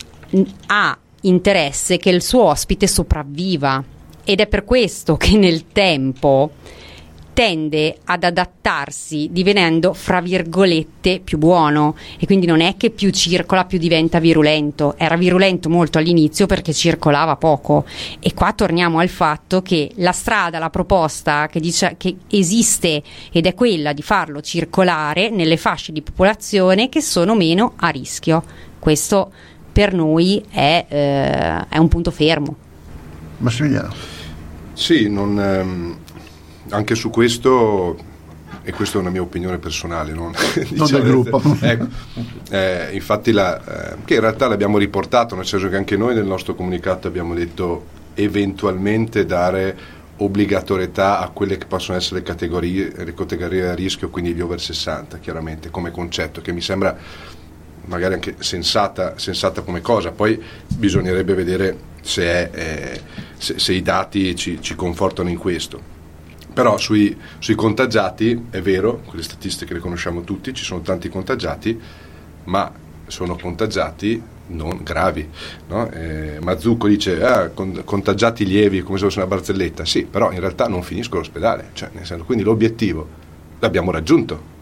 ha 0.66 0.98
interesse 1.20 1.98
che 1.98 2.10
il 2.10 2.20
suo 2.20 2.42
ospite 2.46 2.88
sopravviva. 2.88 3.80
Ed 4.24 4.40
è 4.40 4.48
per 4.48 4.64
questo 4.64 5.16
che 5.16 5.36
nel 5.36 5.68
tempo 5.70 6.50
tende 7.38 7.98
ad 8.06 8.24
adattarsi 8.24 9.28
divenendo 9.30 9.94
fra 9.94 10.20
virgolette 10.20 11.20
più 11.22 11.38
buono. 11.38 11.94
E 12.18 12.26
quindi 12.26 12.46
non 12.46 12.60
è 12.60 12.76
che 12.76 12.90
più 12.90 13.10
circola 13.10 13.64
più 13.64 13.78
diventa 13.78 14.18
virulento. 14.18 14.96
Era 14.98 15.16
virulento 15.16 15.68
molto 15.68 15.98
all'inizio 15.98 16.46
perché 16.46 16.72
circolava 16.72 17.36
poco. 17.36 17.84
E 18.18 18.34
qua 18.34 18.52
torniamo 18.54 18.98
al 18.98 19.08
fatto 19.08 19.62
che 19.62 19.92
la 19.98 20.10
strada 20.10 20.58
la 20.58 20.68
proposta 20.68 21.46
che 21.46 21.60
dice 21.60 21.94
che 21.96 22.16
esiste 22.28 23.04
ed 23.30 23.46
è 23.46 23.54
quella 23.54 23.92
di 23.92 24.02
farlo 24.02 24.40
circolare 24.40 25.30
nelle 25.30 25.56
fasce 25.56 25.92
di 25.92 26.02
popolazione 26.02 26.88
che 26.88 27.00
sono 27.00 27.36
meno 27.36 27.74
a 27.76 27.88
rischio. 27.90 28.42
Questo 28.80 29.30
per 29.70 29.94
noi 29.94 30.44
è, 30.50 30.86
eh, 30.88 31.68
è 31.68 31.78
un 31.78 31.86
punto 31.86 32.10
fermo. 32.10 32.56
Massimiliano. 33.36 34.16
Sì, 34.72 35.08
non, 35.08 35.40
ehm, 35.40 35.96
anche 36.70 36.94
su 36.94 37.10
questo, 37.10 37.96
e 38.62 38.72
questa 38.72 38.98
è 38.98 39.00
una 39.00 39.10
mia 39.10 39.22
opinione 39.22 39.58
personale, 39.58 40.12
non, 40.12 40.32
non 40.76 40.90
del 40.90 41.02
gruppo. 41.02 41.42
Ecco, 41.60 41.86
eh, 42.50 42.90
infatti, 42.92 43.32
la, 43.32 43.92
eh, 43.92 43.96
che 44.04 44.14
in 44.14 44.20
realtà 44.20 44.46
l'abbiamo 44.46 44.78
riportato, 44.78 45.34
nel 45.34 45.46
senso 45.46 45.68
che 45.68 45.76
anche 45.76 45.96
noi 45.96 46.14
nel 46.14 46.26
nostro 46.26 46.54
comunicato 46.54 47.08
abbiamo 47.08 47.34
detto 47.34 47.96
eventualmente 48.14 49.24
dare 49.24 49.96
obbligatorietà 50.16 51.20
a 51.20 51.28
quelle 51.28 51.56
che 51.56 51.66
possono 51.66 51.96
essere 51.96 52.20
le 52.20 52.26
categorie, 52.26 52.92
le 52.94 53.14
categorie 53.14 53.68
a 53.68 53.74
rischio, 53.74 54.10
quindi 54.10 54.34
gli 54.34 54.40
over 54.40 54.60
60, 54.60 55.18
chiaramente, 55.18 55.70
come 55.70 55.90
concetto, 55.90 56.40
che 56.40 56.52
mi 56.52 56.60
sembra 56.60 56.94
magari 57.86 58.14
anche 58.14 58.34
sensata, 58.40 59.14
sensata 59.16 59.62
come 59.62 59.80
cosa. 59.80 60.10
Poi 60.10 60.38
bisognerebbe 60.66 61.32
vedere 61.32 61.76
se, 62.02 62.22
è, 62.22 62.50
eh, 62.52 63.00
se, 63.38 63.58
se 63.58 63.72
i 63.72 63.80
dati 63.80 64.36
ci, 64.36 64.60
ci 64.60 64.74
confortano 64.74 65.30
in 65.30 65.38
questo 65.38 65.96
però 66.58 66.76
sui, 66.76 67.16
sui, 67.38 67.54
contagiati 67.54 68.46
è 68.50 68.60
vero, 68.60 69.02
quelle 69.06 69.22
statistiche 69.22 69.74
le 69.74 69.78
conosciamo 69.78 70.22
tutti, 70.22 70.52
ci 70.52 70.64
sono 70.64 70.80
tanti 70.80 71.08
contagiati, 71.08 71.80
ma 72.46 72.72
sono 73.06 73.38
contagiati 73.40 74.20
non 74.48 74.80
gravi. 74.82 75.28
No? 75.68 75.88
Eh, 75.88 76.38
Mazzucco 76.42 76.88
dice 76.88 77.22
ah, 77.22 77.50
contagiati 77.50 78.44
lievi 78.44 78.82
come 78.82 78.98
se 78.98 79.04
fosse 79.04 79.20
una 79.20 79.28
barzelletta, 79.28 79.84
sì, 79.84 80.04
però 80.04 80.32
in 80.32 80.40
realtà 80.40 80.66
non 80.66 80.82
finiscono 80.82 81.20
all'ospedale, 81.20 81.68
cioè, 81.74 81.90
senso, 82.02 82.24
quindi 82.24 82.42
l'obiettivo 82.42 83.06
l'abbiamo 83.60 83.92
raggiunto. 83.92 84.56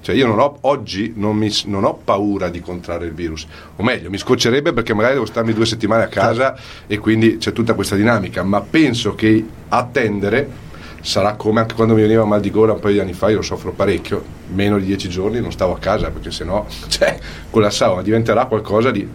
Cioè 0.00 0.16
io 0.16 0.26
non 0.26 0.40
ho, 0.40 0.56
oggi 0.62 1.12
non, 1.14 1.36
mi, 1.36 1.48
non, 1.66 1.84
ho 1.84 1.94
paura 1.94 2.48
di 2.48 2.60
contrarre 2.60 3.06
il 3.06 3.12
virus, 3.12 3.46
o 3.76 3.84
meglio, 3.84 4.10
mi 4.10 4.18
scoccerebbe 4.18 4.72
perché 4.72 4.94
magari 4.94 5.14
devo 5.14 5.26
starmi 5.26 5.52
due 5.52 5.66
settimane 5.66 6.02
a 6.02 6.08
casa 6.08 6.58
e 6.88 6.98
quindi 6.98 7.36
c'è 7.36 7.52
tutta 7.52 7.74
questa 7.74 7.94
dinamica, 7.94 8.42
ma 8.42 8.60
penso 8.62 9.14
che 9.14 9.46
attendere 9.68 10.68
sarà 11.00 11.34
come 11.34 11.60
anche 11.60 11.74
quando 11.74 11.94
mi 11.94 12.02
veniva 12.02 12.24
mal 12.24 12.40
di 12.40 12.50
gola 12.50 12.72
un 12.72 12.80
paio 12.80 12.94
di 12.94 13.00
anni 13.00 13.12
fa, 13.12 13.30
io 13.30 13.36
lo 13.36 13.42
soffro 13.42 13.72
parecchio, 13.72 14.22
meno 14.48 14.78
di 14.78 14.84
dieci 14.84 15.08
giorni 15.08 15.40
non 15.40 15.52
stavo 15.52 15.74
a 15.74 15.78
casa 15.78 16.10
perché 16.10 16.30
sennò 16.30 16.66
cioè, 16.88 17.18
collassavo, 17.50 17.96
ma 17.96 18.02
diventerà 18.02 18.46
qualcosa 18.46 18.90
di, 18.90 19.06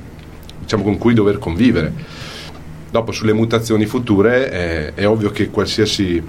diciamo, 0.59 0.83
con 0.83 0.97
cui 0.97 1.13
dover 1.13 1.37
convivere. 1.37 2.23
Dopo 2.89 3.11
sulle 3.11 3.33
mutazioni 3.33 3.85
future 3.85 4.51
eh, 4.51 4.93
è 4.93 5.05
ovvio 5.05 5.29
che 5.31 5.49
qualsiasi 5.49 6.23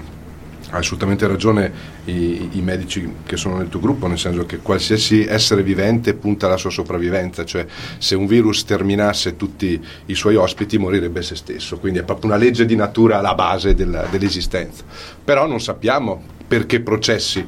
ha 0.69 0.77
assolutamente 0.77 1.27
ragione 1.27 1.71
i, 2.05 2.49
i, 2.53 2.61
medici 2.61 3.09
che 3.25 3.37
sono 3.37 3.57
nel 3.57 3.69
tuo 3.69 3.79
gruppo, 3.79 4.07
nel 4.07 4.19
senso 4.19 4.45
che 4.45 4.57
qualsiasi 4.57 5.25
essere 5.25 5.63
vivente 5.63 6.13
punta 6.13 6.47
alla 6.47 6.57
sua 6.57 6.69
sopravvivenza, 6.69 7.45
cioè 7.45 7.65
se 7.97 8.15
un 8.15 8.25
virus 8.27 8.65
terminasse 8.65 9.37
tutti 9.37 9.81
i 10.07 10.15
suoi 10.15 10.35
ospiti 10.35 10.77
morirebbe 10.77 11.21
se 11.21 11.35
stesso, 11.35 11.77
quindi 11.77 11.99
è 11.99 12.03
proprio 12.03 12.31
una 12.31 12.39
legge 12.39 12.65
di 12.65 12.75
natura 12.75 13.19
alla 13.19 13.35
base 13.35 13.73
della, 13.73 14.07
dell'esistenza. 14.09 14.83
Però 15.23 15.47
non 15.47 15.61
sappiamo 15.61 16.21
per 16.47 16.65
che 16.65 16.81
processi 16.81 17.45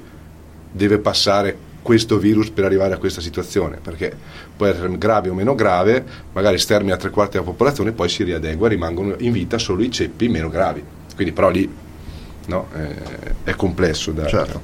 deve 0.71 0.99
passare 0.99 1.67
questo 1.81 2.17
virus 2.17 2.49
per 2.51 2.65
arrivare 2.65 2.93
a 2.93 2.97
questa 2.97 3.21
situazione, 3.21 3.79
perché 3.81 4.15
può 4.55 4.65
essere 4.65 4.97
grave 4.97 5.29
o 5.29 5.33
meno 5.33 5.55
grave, 5.55 6.05
magari 6.33 6.57
stermina 6.57 6.97
tre 6.97 7.09
quarti 7.09 7.33
della 7.33 7.49
popolazione 7.49 7.89
e 7.89 7.93
poi 7.93 8.09
si 8.09 8.23
riadegua, 8.23 8.67
rimangono 8.67 9.15
in 9.19 9.31
vita 9.31 9.57
solo 9.57 9.81
i 9.81 9.91
ceppi 9.91 10.29
meno 10.29 10.49
gravi. 10.49 10.83
Quindi 11.15 11.33
però 11.33 11.49
lì 11.49 11.69
no? 12.49 12.67
è, 12.73 13.51
è, 13.51 13.55
complesso. 13.55 14.11
Da, 14.11 14.27
certo. 14.27 14.61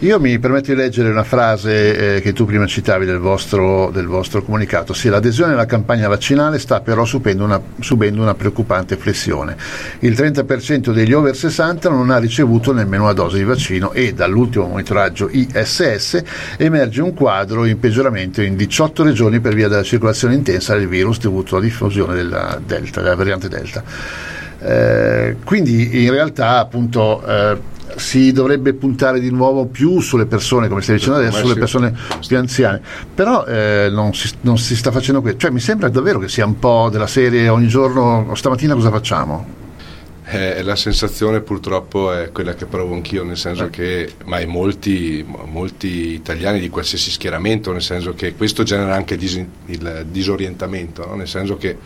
Io 0.00 0.20
mi 0.20 0.38
permetto 0.38 0.72
di 0.72 0.76
leggere 0.76 1.08
una 1.08 1.24
frase 1.24 2.16
eh, 2.16 2.20
che 2.20 2.32
tu 2.32 2.44
prima 2.44 2.66
citavi 2.66 3.06
del 3.06 3.18
vostro, 3.18 3.90
del 3.90 4.06
vostro 4.06 4.42
comunicato. 4.42 4.92
Sì, 4.92 5.08
l'adesione 5.08 5.54
alla 5.54 5.64
campagna 5.64 6.08
vaccinale 6.08 6.58
sta 6.58 6.80
però 6.80 7.04
subendo 7.04 7.44
una, 7.44 7.60
subendo 7.80 8.20
una 8.20 8.34
preoccupante 8.34 8.96
flessione. 8.96 9.56
Il 10.00 10.12
30% 10.12 10.92
degli 10.92 11.12
over 11.12 11.34
60 11.34 11.88
non 11.88 12.10
ha 12.10 12.18
ricevuto 12.18 12.72
nemmeno 12.72 13.04
una 13.04 13.12
dose 13.12 13.38
di 13.38 13.44
vaccino 13.44 13.92
e 13.92 14.12
dall'ultimo 14.12 14.66
monitoraggio 14.66 15.30
ISS 15.30 16.22
emerge 16.58 17.00
un 17.00 17.14
quadro 17.14 17.64
in 17.64 17.78
peggioramento 17.78 18.42
in 18.42 18.56
18 18.56 19.04
regioni 19.04 19.40
per 19.40 19.54
via 19.54 19.68
della 19.68 19.82
circolazione 19.82 20.34
intensa 20.34 20.74
del 20.76 20.88
virus 20.88 21.18
dovuto 21.18 21.56
alla 21.56 21.64
diffusione 21.64 22.14
della, 22.14 22.60
delta, 22.64 23.00
della 23.00 23.14
variante 23.14 23.48
Delta. 23.48 23.82
Eh, 24.60 25.36
quindi 25.44 26.04
in 26.04 26.10
realtà 26.10 26.58
appunto 26.58 27.24
eh, 27.24 27.76
si 27.96 28.32
dovrebbe 28.32 28.74
puntare 28.74 29.20
di 29.20 29.30
nuovo 29.30 29.66
più 29.66 30.00
sulle 30.00 30.26
persone, 30.26 30.68
come 30.68 30.82
stai 30.82 30.96
dicendo 30.96 31.18
adesso, 31.18 31.38
sulle 31.38 31.54
persone 31.54 31.94
più 32.26 32.36
anziane, 32.36 32.80
però 33.14 33.44
eh, 33.44 33.88
non, 33.90 34.14
si, 34.14 34.30
non, 34.42 34.58
si, 34.58 34.76
sta 34.76 34.90
facendo 34.90 35.20
questo, 35.20 35.40
cioè 35.40 35.50
mi 35.50 35.60
sembra 35.60 35.88
davvero 35.88 36.18
che 36.18 36.28
sia 36.28 36.44
un 36.44 36.58
po' 36.58 36.88
della 36.90 37.06
serie 37.06 37.48
ogni 37.48 37.68
giorno, 37.68 38.34
stamattina 38.34 38.74
cosa 38.74 38.90
facciamo? 38.90 39.66
Eh, 40.30 40.62
la 40.62 40.76
sensazione 40.76 41.40
purtroppo 41.40 42.12
è 42.12 42.30
quella 42.32 42.54
che 42.54 42.66
provo 42.66 42.92
anch'io, 42.92 43.24
nel 43.24 43.38
senso 43.38 43.64
eh. 43.64 43.70
che, 43.70 44.12
ma 44.26 44.38
in 44.40 44.50
molti, 44.50 45.24
molti, 45.46 46.12
italiani 46.12 46.60
di 46.60 46.68
qualsiasi 46.68 47.10
schieramento, 47.10 47.72
nel 47.72 47.80
senso 47.80 48.12
che 48.12 48.34
questo 48.34 48.62
genera 48.62 48.94
anche 48.94 49.16
dis, 49.16 49.42
il 49.66 50.06
disorientamento, 50.10 51.06
no? 51.06 51.14
nel 51.14 51.28
senso 51.28 51.56
che 51.56 51.78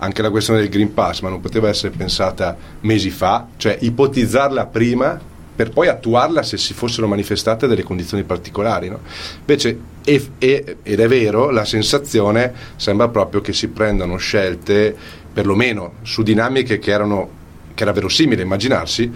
anche 0.00 0.22
la 0.22 0.30
questione 0.30 0.60
del 0.60 0.68
Green 0.68 0.92
Pass, 0.92 1.20
ma 1.20 1.28
non 1.28 1.40
poteva 1.40 1.68
essere 1.68 1.94
pensata 1.94 2.56
mesi 2.80 3.10
fa, 3.10 3.46
cioè 3.56 3.76
ipotizzarla 3.80 4.66
prima 4.66 5.20
per 5.54 5.70
poi 5.70 5.88
attuarla 5.88 6.42
se 6.42 6.56
si 6.56 6.72
fossero 6.72 7.06
manifestate 7.06 7.66
delle 7.66 7.82
condizioni 7.82 8.22
particolari. 8.24 8.88
No? 8.88 9.00
Invece, 9.40 9.78
è, 10.02 10.18
è, 10.38 10.76
ed 10.82 11.00
è 11.00 11.06
vero, 11.06 11.50
la 11.50 11.66
sensazione 11.66 12.52
sembra 12.76 13.08
proprio 13.08 13.42
che 13.42 13.52
si 13.52 13.68
prendano 13.68 14.16
scelte, 14.16 14.96
perlomeno 15.32 15.96
su 16.00 16.22
dinamiche 16.22 16.78
che, 16.78 16.90
erano, 16.90 17.28
che 17.74 17.82
era 17.82 17.92
verosimile 17.92 18.40
immaginarsi, 18.40 19.12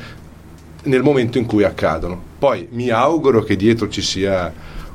nel 0.82 1.02
momento 1.02 1.38
in 1.38 1.46
cui 1.46 1.64
accadono. 1.64 2.20
Poi 2.38 2.68
mi 2.72 2.90
auguro 2.90 3.42
che 3.42 3.56
dietro 3.56 3.88
ci 3.88 4.02
sia 4.02 4.52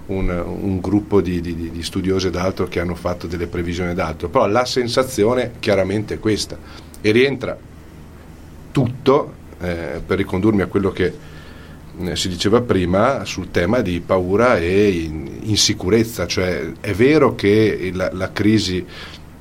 un, 0.09 0.29
un 0.29 0.79
gruppo 0.79 1.21
di, 1.21 1.41
di, 1.41 1.71
di, 1.71 1.83
studiosi 1.83 2.27
ed 2.27 2.35
altro 2.35 2.67
che 2.67 2.79
hanno 2.79 2.95
fatto 2.95 3.27
delle 3.27 3.47
previsioni 3.47 3.91
ed 3.91 3.99
altro, 3.99 4.29
però 4.29 4.47
la 4.47 4.65
sensazione 4.65 5.53
chiaramente 5.59 6.15
è 6.15 6.19
questa. 6.19 6.57
E 7.01 7.11
rientra 7.11 7.57
tutto, 8.71 9.33
eh, 9.59 10.01
per 10.05 10.17
ricondurmi 10.17 10.61
a 10.61 10.67
quello 10.67 10.91
che 10.91 11.13
eh, 11.99 12.15
si 12.15 12.29
diceva 12.29 12.61
prima 12.61 13.23
sul 13.25 13.51
tema 13.51 13.81
di 13.81 13.99
paura 13.99 14.57
e 14.57 14.89
insicurezza, 15.41 16.27
cioè 16.27 16.71
è 16.79 16.93
vero 16.93 17.35
che 17.35 17.91
la, 17.93 18.09
la 18.13 18.31
crisi 18.31 18.85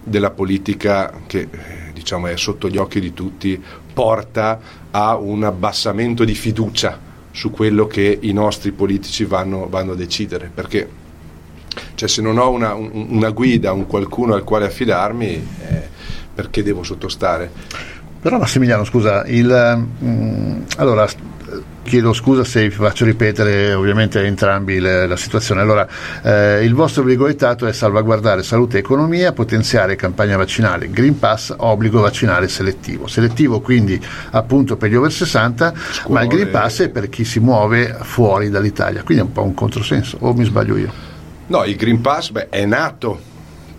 della 0.03 0.31
politica 0.31 1.13
che 1.27 1.49
eh, 1.51 1.93
diciamo 1.93 2.29
è 2.29 2.37
sotto 2.37 2.69
gli 2.69 2.77
occhi 2.77 3.01
di 3.01 3.13
tutti 3.13 3.63
porta 3.93 4.61
a 4.91 5.17
un 5.17 5.45
abbassamento 5.45 6.25
di 6.25 6.35
fiducia 6.35 7.08
su 7.39 7.53
quello 7.53 7.87
che 7.87 8.19
i 8.21 8.33
nostri 8.33 8.73
politici 8.73 9.25
vanno, 9.25 9.69
vanno 9.69 9.93
a 9.93 9.95
decidere, 9.95 10.51
perché 10.53 10.89
cioè, 11.95 12.09
se 12.09 12.21
non 12.21 12.37
ho 12.37 12.51
una, 12.51 12.75
una, 12.75 13.31
guida, 13.31 13.71
un 13.71 13.87
qualcuno 13.87 14.35
al 14.35 14.43
quale 14.43 14.67
affidarmi, 14.67 15.49
eh, 15.69 15.89
perché 16.35 16.65
devo 16.65 16.83
sottostare? 16.83 17.49
Però 18.21 18.39
Massimiliano, 18.39 18.83
scusa, 18.83 19.25
il, 19.27 19.47
mh, 19.47 20.09
mm, 20.09 20.63
allora 20.79 21.07
chiedo 21.89 22.13
scusa 22.13 22.45
se 22.45 22.69
vi 22.69 22.71
faccio 22.71 23.05
ripetere 23.05 23.73
ovviamente 23.73 24.23
entrambi 24.23 24.79
le, 24.79 25.07
la 25.07 25.17
situazione. 25.17 25.63
Allora, 25.63 25.89
eh, 26.23 26.63
il 26.63 26.75
vostro 26.75 27.03
virgolettato 27.03 27.67
è 27.67 27.73
salvaguardare 27.73 28.43
salute 28.43 28.77
e 28.77 28.81
economia, 28.81 29.33
potenziare 29.33 29.97
campagna 29.97 30.37
vaccinale, 30.37 30.91
Green 30.91 31.19
Pass, 31.19 31.55
obbligo 31.57 32.01
vaccinale 32.01 32.47
selettivo. 32.47 33.07
Selettivo 33.07 33.61
quindi 33.61 34.01
appunto 34.31 34.77
per 34.77 34.91
gli 34.91 34.95
over 34.95 35.11
60, 35.11 35.73
Scuole. 35.75 36.15
ma 36.15 36.23
il 36.23 36.29
Green 36.29 36.51
Pass 36.51 36.83
è 36.83 36.89
per 36.91 37.09
chi 37.09 37.25
si 37.25 37.41
muove 37.41 37.97
fuori 38.03 38.51
dall'Italia, 38.51 39.03
quindi 39.03 39.25
è 39.25 39.27
un 39.27 39.33
po' 39.33 39.43
un 39.43 39.55
controsenso, 39.55 40.19
o 40.21 40.35
mi 40.35 40.45
sbaglio 40.45 40.77
io? 40.77 40.93
No, 41.47 41.65
il 41.65 41.77
Green 41.77 42.03
Pass 42.03 42.31
beh, 42.31 42.51
è 42.51 42.67
nato 42.67 43.19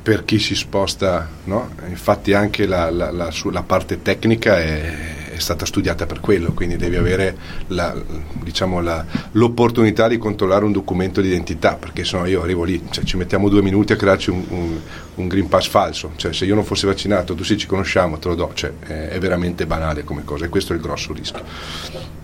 per 0.01 0.25
chi 0.25 0.39
si 0.39 0.55
sposta, 0.55 1.27
no? 1.43 1.69
infatti 1.87 2.33
anche 2.33 2.65
la, 2.65 2.89
la, 2.89 3.11
la, 3.11 3.29
la 3.51 3.63
parte 3.63 4.01
tecnica 4.01 4.57
è 4.57 5.17
è 5.39 5.41
stata 5.41 5.65
studiata 5.65 6.05
per 6.05 6.19
quello, 6.19 6.51
quindi 6.51 6.75
devi 6.75 6.97
avere 6.97 7.35
la, 7.67 7.95
diciamo 8.43 8.81
la, 8.81 9.03
l'opportunità 9.31 10.07
di 10.07 10.17
controllare 10.17 10.65
un 10.65 10.71
documento 10.71 11.21
di 11.21 11.27
identità, 11.27 11.75
perché 11.75 12.03
se 12.03 12.17
no 12.17 12.25
io 12.25 12.43
arrivo 12.43 12.63
lì, 12.63 12.81
cioè, 12.89 13.03
ci 13.03 13.17
mettiamo 13.17 13.49
due 13.49 13.61
minuti 13.61 13.93
a 13.93 13.95
crearci 13.95 14.29
un, 14.29 14.43
un, 14.49 14.79
un, 15.15 15.27
Green 15.27 15.47
Pass 15.47 15.67
falso, 15.67 16.11
cioè 16.17 16.33
se 16.33 16.45
io 16.45 16.55
non 16.55 16.63
fossi 16.63 16.85
vaccinato, 16.85 17.33
tu 17.33 17.43
sì 17.43 17.57
ci 17.57 17.67
conosciamo, 17.67 18.19
te 18.19 18.27
lo 18.27 18.35
do, 18.35 18.51
cioè, 18.53 18.71
è, 18.85 19.07
è 19.09 19.19
veramente 19.19 19.65
banale 19.65 20.03
come 20.03 20.23
cosa 20.23 20.45
e 20.45 20.49
questo 20.49 20.73
è 20.73 20.75
il 20.75 20.81
grosso 20.81 21.13
rischio. 21.13 22.17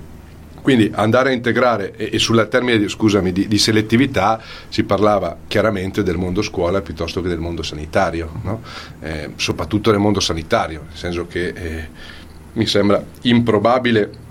Quindi 0.66 0.92
andare 0.96 1.30
a 1.30 1.32
integrare, 1.32 1.96
e, 1.96 2.10
e 2.14 2.18
sul 2.18 2.48
termine 2.50 2.90
scusami, 2.90 3.32
di, 3.32 3.48
di, 3.48 3.58
selettività 3.60 4.42
si 4.68 4.84
parlava 4.84 5.38
chiaramente 5.48 6.02
del 6.02 6.18
mondo 6.18 6.42
scuola 6.42 6.82
piuttosto 6.82 7.22
che 7.22 7.28
del 7.28 7.38
mondo 7.38 7.62
sanitario, 7.62 8.32
no? 8.42 8.64
eh, 9.02 9.30
soprattutto 9.36 9.92
nel 9.92 10.00
mondo 10.00 10.20
sanitario, 10.20 10.86
nel 10.88 10.98
senso 10.98 11.28
che 11.28 11.50
eh, 11.50 11.88
mi 12.56 12.66
sembra 12.66 13.04
improbabile 13.22 14.24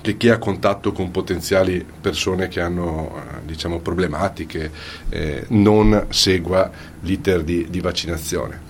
che 0.00 0.16
chi 0.16 0.28
ha 0.28 0.38
contatto 0.38 0.92
con 0.92 1.10
potenziali 1.10 1.84
persone 2.00 2.48
che 2.48 2.60
hanno 2.60 3.14
eh, 3.16 3.46
diciamo, 3.46 3.80
problematiche 3.80 4.70
eh, 5.08 5.44
non 5.48 6.06
segua 6.10 6.70
l'iter 7.00 7.42
di, 7.42 7.66
di 7.68 7.80
vaccinazione. 7.80 8.60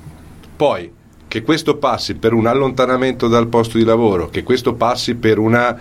Poi 0.57 0.93
che 1.29 1.43
questo 1.43 1.77
passi 1.77 2.15
per 2.15 2.33
un 2.33 2.47
allontanamento 2.47 3.29
dal 3.29 3.49
posto 3.49 3.77
di 3.77 3.85
lavoro, 3.85 4.31
che 4.31 4.43
questo 4.43 4.75
passi 4.75 5.15
per 5.15 5.39
un 5.39 5.77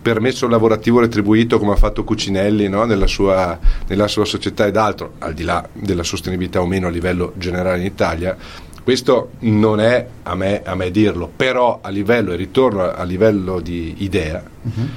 permesso 0.00 0.48
lavorativo 0.48 1.00
retribuito 1.00 1.58
come 1.58 1.72
ha 1.72 1.76
fatto 1.76 2.04
Cucinelli 2.04 2.68
no? 2.68 2.84
nella, 2.84 3.06
sua, 3.06 3.58
nella, 3.86 4.08
sua, 4.08 4.24
società 4.24 4.66
ed 4.66 4.76
altro, 4.76 5.14
al 5.18 5.34
di 5.34 5.44
là 5.44 5.68
della 5.72 6.02
sostenibilità 6.02 6.60
o 6.60 6.66
meno 6.66 6.86
a 6.86 6.90
livello 6.90 7.32
generale 7.36 7.78
in 7.78 7.86
Italia, 7.86 8.36
questo 8.82 9.32
non 9.40 9.80
è 9.80 10.06
a 10.24 10.34
me, 10.34 10.62
a 10.64 10.74
me 10.74 10.90
dirlo, 10.90 11.30
però 11.34 11.80
a 11.82 11.88
livello, 11.88 12.32
e 12.32 12.36
ritorno 12.36 12.90
a 12.90 13.02
livello 13.04 13.60
di 13.60 13.96
idea, 13.98 14.42
uh-huh. 14.62 14.88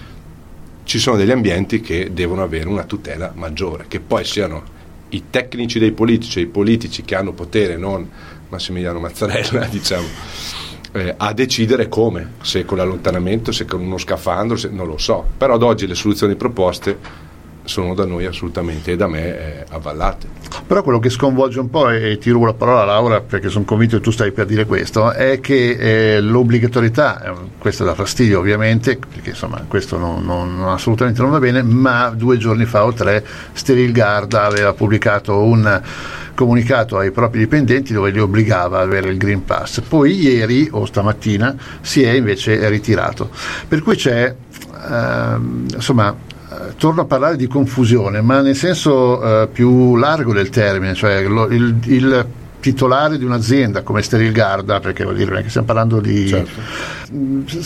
ci 0.83 0.97
sono 0.97 1.17
degli 1.17 1.31
ambienti 1.31 1.81
che 1.81 2.11
devono 2.11 2.41
avere 2.41 2.67
una 2.67 2.83
tutela 2.83 3.31
maggiore, 3.35 3.85
che 3.87 3.99
poi 3.99 4.25
siano 4.25 4.73
i 5.09 5.25
tecnici 5.29 5.77
dei 5.77 5.91
politici, 5.91 6.39
i 6.39 6.47
politici 6.47 7.03
che 7.03 7.15
hanno 7.15 7.33
potere, 7.33 7.77
non 7.77 8.09
Massimiliano 8.49 8.99
Mazzarella, 8.99 9.65
diciamo, 9.69 10.07
eh, 10.93 11.13
a 11.15 11.33
decidere 11.33 11.87
come, 11.87 12.33
se 12.41 12.65
con 12.65 12.77
l'allontanamento, 12.77 13.51
se 13.51 13.65
con 13.65 13.81
uno 13.81 13.97
scafandro, 13.97 14.57
se, 14.57 14.69
non 14.69 14.87
lo 14.87 14.97
so. 14.97 15.27
Però 15.37 15.53
ad 15.53 15.63
oggi 15.63 15.87
le 15.87 15.95
soluzioni 15.95 16.35
proposte 16.35 17.23
sono 17.65 17.93
da 17.93 18.05
noi 18.05 18.25
assolutamente 18.25 18.91
e 18.91 18.95
da 18.95 19.07
me 19.07 19.59
eh, 19.59 19.65
avvallate. 19.69 20.27
Però 20.65 20.81
quello 20.81 20.99
che 20.99 21.09
sconvolge 21.09 21.59
un 21.59 21.69
po', 21.69 21.89
e 21.89 22.17
ti 22.17 22.29
rubo 22.29 22.45
la 22.45 22.53
parola 22.53 22.85
Laura 22.85 23.21
perché 23.21 23.49
sono 23.49 23.65
convinto 23.65 23.97
che 23.97 24.03
tu 24.03 24.11
stai 24.11 24.31
per 24.31 24.45
dire 24.45 24.65
questo, 24.65 25.11
è 25.11 25.39
che 25.39 26.15
eh, 26.15 26.21
l'obbligatorietà, 26.21 27.23
eh, 27.23 27.33
questo 27.57 27.83
dà 27.83 27.93
fastidio 27.93 28.39
ovviamente, 28.39 28.97
perché 28.97 29.31
insomma 29.31 29.63
questo 29.67 29.97
non, 29.97 30.23
non, 30.23 30.63
assolutamente 30.67 31.21
non 31.21 31.31
va 31.31 31.39
bene, 31.39 31.61
ma 31.61 32.09
due 32.09 32.37
giorni 32.37 32.65
fa 32.65 32.85
o 32.85 32.93
tre 32.93 33.25
Steril 33.53 33.91
Garda 33.91 34.43
aveva 34.43 34.73
pubblicato 34.73 35.43
un 35.43 35.81
comunicato 36.35 36.97
ai 36.97 37.11
propri 37.11 37.39
dipendenti 37.39 37.93
dove 37.93 38.11
li 38.11 38.19
obbligava 38.19 38.79
ad 38.79 38.87
avere 38.87 39.09
il 39.09 39.17
Green 39.17 39.43
Pass. 39.43 39.81
Poi 39.81 40.13
ieri 40.19 40.67
o 40.69 40.85
stamattina 40.85 41.55
si 41.81 42.03
è 42.03 42.11
invece 42.11 42.67
ritirato. 42.69 43.29
Per 43.67 43.81
cui 43.81 43.95
c'è 43.95 44.35
ehm, 44.89 45.65
insomma 45.73 46.15
torno 46.77 47.01
a 47.01 47.05
parlare 47.05 47.35
di 47.35 47.47
confusione, 47.47 48.21
ma 48.21 48.41
nel 48.41 48.55
senso 48.55 49.43
eh, 49.43 49.47
più 49.47 49.95
largo 49.95 50.33
del 50.33 50.49
termine, 50.49 50.93
cioè 50.93 51.23
lo, 51.23 51.47
il, 51.47 51.75
il, 51.85 52.25
titolare 52.65 53.19
di 53.19 53.23
un'azienda 53.23 53.83
come 53.83 54.01
Steril 54.01 54.31
Garda, 54.31 54.79
perché 54.79 55.03
vuol 55.03 55.15
dire 55.15 55.43
che 55.43 55.49
stiamo 55.49 55.67
parlando 55.67 55.99
di 55.99 56.27
certo. 56.27 56.61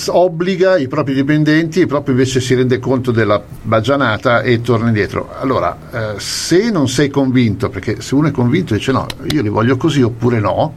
obbliga 0.07 0.77
i 0.77 0.89
propri 0.89 1.13
dipendenti 1.13 1.79
e 1.79 1.85
proprio 1.85 2.15
invece 2.15 2.41
si 2.41 2.53
rende 2.53 2.79
conto 2.79 3.11
della 3.11 3.41
baggianata 3.61 4.41
e 4.41 4.59
torna 4.59 4.87
indietro. 4.87 5.33
Allora, 5.39 5.77
eh, 5.89 6.19
se 6.19 6.69
non 6.69 6.89
sei 6.89 7.09
convinto, 7.09 7.69
perché 7.69 8.01
se 8.01 8.13
uno 8.13 8.27
è 8.27 8.31
convinto 8.31 8.73
e 8.73 8.77
dice 8.77 8.91
no, 8.91 9.05
io 9.31 9.41
li 9.41 9.47
voglio 9.47 9.77
così 9.77 10.01
oppure 10.01 10.41
no, 10.41 10.75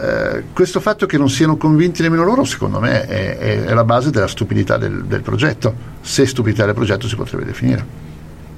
eh, 0.00 0.44
questo 0.52 0.80
fatto 0.80 1.06
che 1.06 1.18
non 1.18 1.28
siano 1.28 1.56
convinti 1.56 2.02
nemmeno 2.02 2.24
loro, 2.24 2.44
secondo 2.44 2.80
me, 2.80 3.06
è, 3.06 3.38
è, 3.38 3.64
è 3.64 3.74
la 3.74 3.84
base 3.84 4.10
della 4.10 4.28
stupidità 4.28 4.76
del, 4.76 5.04
del, 5.04 5.22
progetto. 5.22 5.74
Se 6.00 6.26
stupidità 6.26 6.64
del 6.64 6.74
progetto 6.74 7.08
si 7.08 7.16
potrebbe 7.16 7.44
definire. 7.44 7.84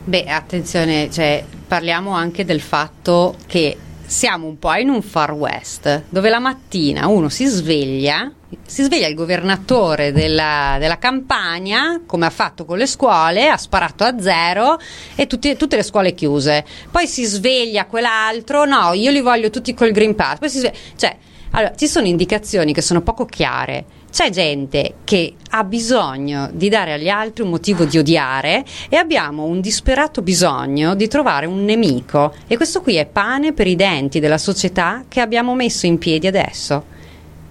Beh, 0.05 0.25
attenzione, 0.25 1.11
cioè, 1.11 1.45
parliamo 1.67 2.13
anche 2.13 2.45
del 2.45 2.61
fatto 2.61 3.37
che 3.47 3.77
siamo 4.11 4.49
un 4.49 4.59
po' 4.59 4.75
in 4.75 4.89
un 4.89 5.03
far 5.03 5.31
west, 5.33 6.03
dove 6.09 6.31
la 6.31 6.41
mattina 6.41 7.07
uno 7.07 7.29
si 7.29 7.47
sveglia, 7.47 8.33
si 8.67 8.83
sveglia 8.83 9.07
il 9.07 9.15
governatore 9.15 10.11
della, 10.11 10.77
della 10.81 10.99
campagna, 10.99 12.03
come 12.07 12.27
ha 12.27 12.31
fatto 12.31 12.65
con 12.65 12.77
le 12.77 12.87
scuole, 12.87 13.49
ha 13.49 13.57
sparato 13.57 14.03
a 14.03 14.21
zero 14.21 14.79
e 15.15 15.29
tutti, 15.29 15.57
tutte 15.57 15.77
le 15.77 15.85
scuole 15.85 16.15
chiuse. 16.15 16.65
Poi 16.91 17.07
si 17.07 17.25
sveglia 17.25 17.87
quell'altro, 17.87 18.65
no, 18.65 18.93
io 18.95 19.13
li 19.13 19.21
voglio 19.21 19.49
tutti 19.49 19.73
col 19.75 19.93
Green 19.93 20.17
Pass. 20.17 20.39
Poi 20.39 20.51
si 20.51 20.59
sveglia, 20.59 20.77
cioè, 20.97 21.17
allora, 21.53 21.75
ci 21.75 21.89
sono 21.89 22.07
indicazioni 22.07 22.73
che 22.73 22.81
sono 22.81 23.03
poco 23.03 23.25
chiare. 23.27 23.85
C'è 24.11 24.31
gente 24.31 24.95
che 25.05 25.35
ha 25.51 25.65
bisogno 25.65 26.49
di 26.53 26.69
dare 26.69 26.93
agli 26.93 27.09
altri 27.09 27.43
un 27.43 27.51
motivo 27.51 27.85
di 27.85 27.99
odiare 27.99 28.65
e 28.89 28.97
abbiamo 28.97 29.45
un 29.45 29.61
disperato 29.61 30.23
bisogno 30.23 30.95
di 30.95 31.09
trovare 31.09 31.47
un 31.47 31.65
nemico 31.65 32.35
e 32.47 32.57
questo 32.57 32.83
qui 32.83 32.97
è 32.97 33.07
pane 33.07 33.53
per 33.53 33.67
i 33.67 33.77
denti 33.77 34.21
della 34.21 34.39
società 34.39 35.05
che 35.09 35.21
abbiamo 35.21 35.55
messo 35.55 35.87
in 35.87 35.99
piedi 35.99 36.27
adesso. 36.27 36.99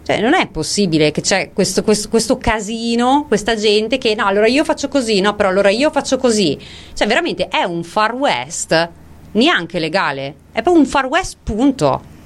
Cioè, 0.04 0.20
non 0.22 0.34
è 0.34 0.48
possibile 0.48 1.12
che 1.12 1.22
c'è 1.22 1.52
questo, 1.54 1.84
questo, 1.84 2.10
questo, 2.10 2.38
casino, 2.38 3.26
questa 3.28 3.56
gente 3.56 3.98
che 3.98 4.16
no, 4.16 4.26
allora 4.26 4.48
io 4.48 4.64
faccio 4.64 4.88
così, 4.88 5.20
no, 5.20 5.36
però 5.36 5.50
allora 5.50 5.70
io 5.70 5.92
faccio 5.92 6.18
così. 6.18 6.58
Cioè, 6.94 7.08
veramente 7.08 7.48
è 7.48 7.64
un 7.64 7.84
far 7.84 8.16
west 8.16 8.90
neanche 9.34 9.78
legale, 9.78 10.36
è 10.52 10.62
proprio 10.62 10.82
un 10.82 10.86
far 10.90 11.06
west 11.06 11.38
punto. 11.44 12.18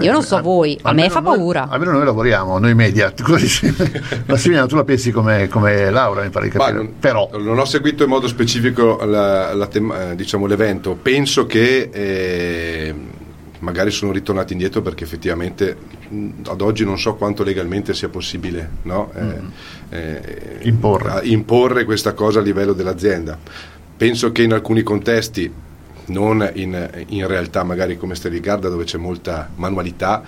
Io 0.00 0.10
non 0.10 0.22
so 0.22 0.40
voi, 0.40 0.78
a 0.82 0.92
me 0.92 1.10
fa 1.10 1.20
paura. 1.20 1.64
Noi, 1.64 1.74
almeno 1.74 1.92
noi 1.92 2.04
lavoriamo, 2.04 2.58
noi 2.58 2.74
media. 2.74 3.12
Massimiliano, 4.26 4.66
tu 4.66 4.76
la 4.76 4.84
pensi 4.84 5.10
come, 5.10 5.48
come 5.48 5.90
Laura, 5.90 6.22
mi 6.22 6.30
pare 6.30 6.46
di 6.46 6.52
capire. 6.52 6.76
Non, 6.76 6.94
Però. 6.98 7.28
non 7.38 7.58
ho 7.58 7.64
seguito 7.66 8.02
in 8.04 8.08
modo 8.08 8.26
specifico 8.26 9.04
la, 9.04 9.52
la 9.52 9.66
tema, 9.66 10.14
diciamo, 10.14 10.46
l'evento. 10.46 10.94
Penso 10.94 11.44
che 11.44 11.90
eh, 11.92 12.94
magari 13.58 13.90
sono 13.90 14.12
ritornati 14.12 14.52
indietro 14.52 14.80
perché 14.80 15.04
effettivamente 15.04 15.76
ad 16.46 16.60
oggi 16.60 16.84
non 16.84 16.98
so 16.98 17.14
quanto 17.14 17.42
legalmente 17.42 17.94
sia 17.94 18.08
possibile 18.08 18.68
no? 18.82 19.10
eh, 19.14 19.22
mm. 19.22 19.46
eh, 19.90 20.58
imporre. 20.62 21.20
imporre 21.24 21.84
questa 21.84 22.12
cosa 22.14 22.38
a 22.38 22.42
livello 22.42 22.72
dell'azienda. 22.72 23.38
Penso 23.94 24.32
che 24.32 24.42
in 24.42 24.52
alcuni 24.52 24.82
contesti 24.82 25.52
non 26.12 26.48
in, 26.54 27.04
in 27.08 27.26
realtà 27.26 27.64
magari 27.64 27.96
come 27.96 28.14
Sterigarda 28.14 28.68
dove 28.68 28.84
c'è 28.84 28.98
molta 28.98 29.50
manualità, 29.56 30.22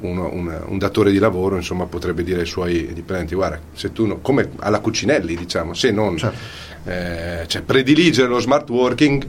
uno, 0.00 0.28
un, 0.32 0.62
un, 0.66 0.78
datore 0.78 1.10
di 1.10 1.18
lavoro 1.18 1.56
insomma, 1.56 1.86
potrebbe 1.86 2.24
dire 2.24 2.40
ai 2.40 2.46
suoi 2.46 2.92
dipendenti 2.92 3.34
guarda 3.34 3.60
se 3.72 3.92
tu 3.92 4.06
no, 4.06 4.18
come 4.18 4.50
alla 4.58 4.80
Cucinelli 4.80 5.36
diciamo 5.36 5.74
se 5.74 5.90
non 5.90 6.16
certo. 6.16 6.90
eh, 6.90 7.44
cioè, 7.46 7.62
prediligere 7.62 8.28
lo 8.28 8.40
smart 8.40 8.68
working 8.68 9.24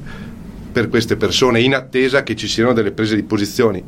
per 0.71 0.89
queste 0.89 1.15
persone 1.15 1.61
in 1.61 1.75
attesa 1.75 2.23
che 2.23 2.35
ci 2.35 2.47
siano 2.47 2.73
delle 2.73 2.91
prese 2.91 3.15
di 3.15 3.23
posizioni 3.23 3.83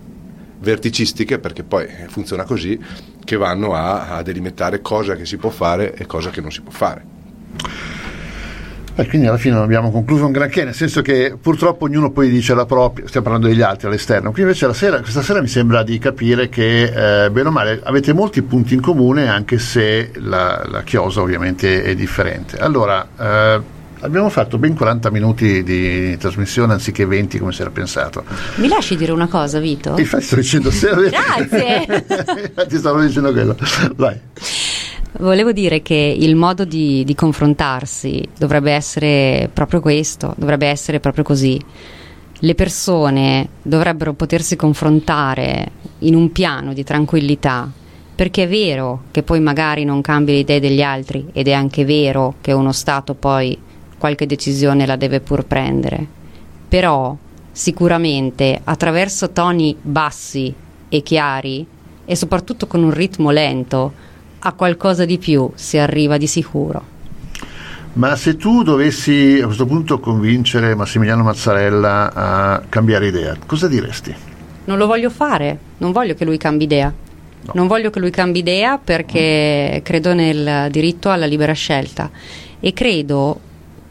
verticistiche 0.59 1.39
perché 1.39 1.63
poi 1.63 1.87
funziona 2.07 2.43
così 2.43 2.79
che 3.23 3.35
vanno 3.35 3.73
a, 3.73 4.15
a 4.17 4.21
delimitare 4.21 4.81
cosa 4.81 5.15
che 5.15 5.25
si 5.25 5.37
può 5.37 5.49
fare 5.49 5.95
e 5.95 6.05
cosa 6.05 6.29
che 6.29 6.41
non 6.41 6.51
si 6.51 6.61
può 6.61 6.71
fare 6.71 7.94
E 8.97 9.07
quindi 9.07 9.27
alla 9.27 9.37
fine 9.37 9.55
non 9.55 9.63
abbiamo 9.63 9.91
concluso 9.91 10.25
un 10.25 10.31
granché, 10.31 10.63
nel 10.63 10.73
senso 10.73 11.01
che 11.01 11.35
purtroppo 11.39 11.83
ognuno 11.83 12.11
poi 12.11 12.29
dice 12.29 12.53
la 12.53 12.65
propria, 12.65 13.05
stiamo 13.07 13.25
parlando 13.25 13.49
degli 13.49 13.61
altri 13.61 13.87
all'esterno. 13.87 14.31
Qui 14.31 14.41
invece 14.41 14.73
sera, 14.73 15.01
questa 15.01 15.21
sera 15.21 15.41
mi 15.41 15.47
sembra 15.47 15.83
di 15.83 15.99
capire 15.99 16.47
che, 16.47 17.25
eh, 17.25 17.29
bene 17.29 17.49
o 17.49 17.51
male, 17.51 17.81
avete 17.83 18.13
molti 18.13 18.41
punti 18.41 18.73
in 18.73 18.79
comune, 18.79 19.27
anche 19.27 19.59
se 19.59 20.11
la, 20.15 20.63
la 20.65 20.83
chiosa 20.83 21.21
ovviamente 21.21 21.83
è 21.83 21.93
differente. 21.93 22.57
Allora, 22.57 23.05
eh, 23.19 23.61
abbiamo 23.99 24.29
fatto 24.29 24.57
ben 24.57 24.75
40 24.75 25.11
minuti 25.11 25.61
di 25.63 26.15
trasmissione 26.17 26.71
anziché 26.71 27.05
20 27.05 27.37
come 27.39 27.51
si 27.51 27.61
era 27.61 27.71
pensato. 27.71 28.23
Mi 28.55 28.69
lasci 28.69 28.95
dire 28.95 29.11
una 29.11 29.27
cosa, 29.27 29.59
Vito? 29.59 29.95
Infatti 29.97 30.23
sto 30.23 30.35
dicendo 30.37 30.69
Grazie. 30.69 31.85
Infatti 32.47 32.77
stavo 32.77 33.01
dicendo 33.01 33.33
quello. 33.33 33.57
Vai. 33.95 34.17
Volevo 35.17 35.53
dire 35.53 35.81
che 35.81 35.95
il 35.95 36.35
modo 36.35 36.65
di, 36.65 37.05
di, 37.05 37.15
confrontarsi 37.15 38.27
dovrebbe 38.37 38.73
essere 38.73 39.49
proprio 39.53 39.79
questo, 39.79 40.33
dovrebbe 40.37 40.67
essere 40.67 40.99
proprio 40.99 41.23
così. 41.23 41.57
Le 42.37 42.55
persone 42.55 43.47
dovrebbero 43.61 44.11
potersi 44.11 44.57
confrontare 44.57 45.71
in 45.99 46.15
un 46.15 46.33
piano 46.33 46.73
di 46.73 46.83
tranquillità, 46.83 47.71
perché 48.13 48.43
è 48.43 48.47
vero 48.49 49.03
che 49.11 49.23
poi 49.23 49.39
magari 49.39 49.85
non 49.85 50.01
cambi 50.01 50.33
le 50.33 50.39
idee 50.39 50.59
degli 50.59 50.81
altri 50.81 51.27
ed 51.31 51.47
è 51.47 51.53
anche 51.53 51.85
vero 51.85 52.35
che 52.41 52.51
uno 52.51 52.73
Stato 52.73 53.13
poi 53.13 53.57
qualche 53.97 54.25
decisione 54.25 54.85
la 54.85 54.97
deve 54.97 55.21
pur 55.21 55.45
prendere. 55.45 56.05
Però 56.67 57.15
sicuramente 57.53 58.59
attraverso 58.65 59.31
toni 59.31 59.77
bassi 59.81 60.53
e 60.89 61.01
chiari 61.01 61.65
e 62.03 62.15
soprattutto 62.17 62.67
con 62.67 62.83
un 62.83 62.91
ritmo 62.91 63.31
lento 63.31 63.93
a 64.47 64.53
qualcosa 64.53 65.05
di 65.05 65.17
più 65.17 65.49
si 65.55 65.77
arriva 65.77 66.17
di 66.17 66.27
sicuro. 66.27 66.93
Ma 67.93 68.15
se 68.15 68.35
tu 68.35 68.61
dovessi 68.61 69.39
a 69.41 69.45
questo 69.45 69.65
punto 69.65 69.99
convincere 69.99 70.75
Massimiliano 70.75 71.23
Mazzarella 71.23 72.13
a 72.13 72.63
cambiare 72.67 73.07
idea, 73.07 73.35
cosa 73.45 73.67
diresti? 73.67 74.13
Non 74.65 74.77
lo 74.77 74.85
voglio 74.85 75.09
fare, 75.09 75.57
non 75.77 75.91
voglio 75.91 76.13
che 76.13 76.25
lui 76.25 76.37
cambi 76.37 76.65
idea. 76.65 76.93
No. 77.41 77.51
Non 77.55 77.67
voglio 77.67 77.89
che 77.89 77.99
lui 77.99 78.09
cambi 78.09 78.39
idea 78.39 78.77
perché 78.77 79.81
credo 79.83 80.13
nel 80.13 80.69
diritto 80.71 81.09
alla 81.09 81.25
libera 81.25 81.53
scelta 81.53 82.09
e 82.59 82.73
credo 82.73 83.39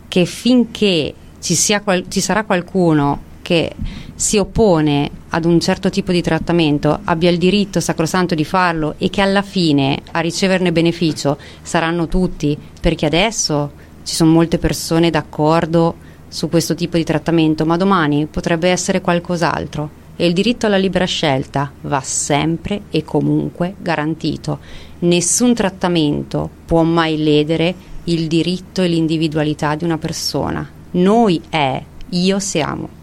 che 0.09 0.25
finché 0.25 1.15
ci, 1.41 1.57
qual- 1.83 2.05
ci 2.09 2.21
sarà 2.21 2.45
qualcuno 2.45 3.33
che 3.45 3.71
si 4.15 4.39
oppone 4.39 5.11
ad 5.29 5.45
un 5.45 5.61
certo 5.61 5.91
tipo 5.91 6.11
di 6.11 6.23
trattamento 6.23 6.99
abbia 7.05 7.31
il 7.31 7.37
diritto 7.37 7.79
sacrosanto 7.79 8.35
di 8.35 8.45
farlo 8.45 8.95
e 8.97 9.11
che 9.11 9.21
alla 9.21 9.43
fine 9.43 10.01
a 10.13 10.21
riceverne 10.21 10.73
beneficio 10.73 11.37
saranno 11.63 12.09
tutti, 12.09 12.57
perché 12.81 13.05
adesso 13.05 13.73
ci 14.03 14.15
sono 14.15 14.33
molte 14.33 14.59
persone 14.59 15.11
d'accordo 15.11 15.97
su 16.29 16.49
questo 16.49 16.75
tipo 16.75 16.97
di 16.97 17.05
trattamento, 17.05 17.67
ma 17.67 17.77
domani 17.77 18.27
potrebbe 18.27 18.71
essere 18.71 19.01
qualcos'altro 19.01 20.03
e 20.17 20.27
il 20.27 20.33
diritto 20.33 20.67
alla 20.67 20.77
libera 20.77 21.05
scelta 21.05 21.71
va 21.83 22.01
sempre 22.01 22.83
e 22.91 23.05
comunque 23.05 23.75
garantito. 23.79 24.61
Nessun 25.01 25.55
trattamento 25.55 26.49
può 26.65 26.83
mai 26.83 27.23
ledere 27.23 27.75
il 28.05 28.27
diritto 28.27 28.81
e 28.81 28.89
l'individualità 28.89 29.75
di 29.75 29.85
una 29.85 29.99
persona. 29.99 30.69
Noi 30.93 31.41
è, 31.49 31.83
io 32.11 32.39
siamo. 32.39 33.03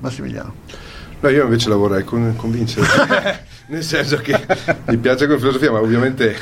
Massimiliano. 0.00 0.54
No, 1.20 1.28
io 1.28 1.44
invece 1.44 1.68
la 1.68 1.76
vorrei 1.76 2.02
con, 2.02 2.34
convincere, 2.34 2.86
nel 3.68 3.84
senso 3.84 4.16
che 4.16 4.34
mi 4.86 4.96
piace 4.96 5.26
come 5.26 5.38
filosofia, 5.38 5.70
ma 5.70 5.78
ovviamente... 5.80 6.34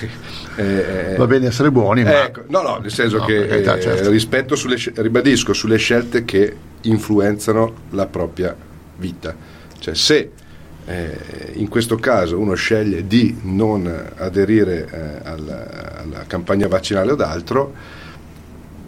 Eh, 0.54 1.14
Va 1.18 1.26
bene 1.26 1.48
essere 1.48 1.72
buoni, 1.72 2.04
ma... 2.04 2.26
Ecco, 2.26 2.44
no, 2.48 2.62
no, 2.62 2.76
nel 2.76 2.92
senso 2.92 3.18
no, 3.18 3.24
che 3.24 3.46
carità, 3.46 3.76
eh, 3.76 3.80
certo. 3.80 4.10
rispetto 4.10 4.54
sulle, 4.54 4.76
ribadisco, 4.94 5.52
sulle 5.52 5.78
scelte 5.78 6.24
che 6.24 6.56
influenzano 6.82 7.74
la 7.90 8.06
propria 8.06 8.54
vita. 8.96 9.34
Cioè 9.80 9.94
se 9.94 10.30
eh, 10.84 11.18
in 11.54 11.68
questo 11.68 11.96
caso 11.96 12.38
uno 12.38 12.54
sceglie 12.54 13.04
di 13.06 13.36
non 13.42 14.12
aderire 14.16 14.88
eh, 14.90 15.28
alla, 15.28 15.98
alla 15.98 16.24
campagna 16.26 16.68
vaccinale 16.68 17.10
o 17.10 17.14
d'altro, 17.16 17.74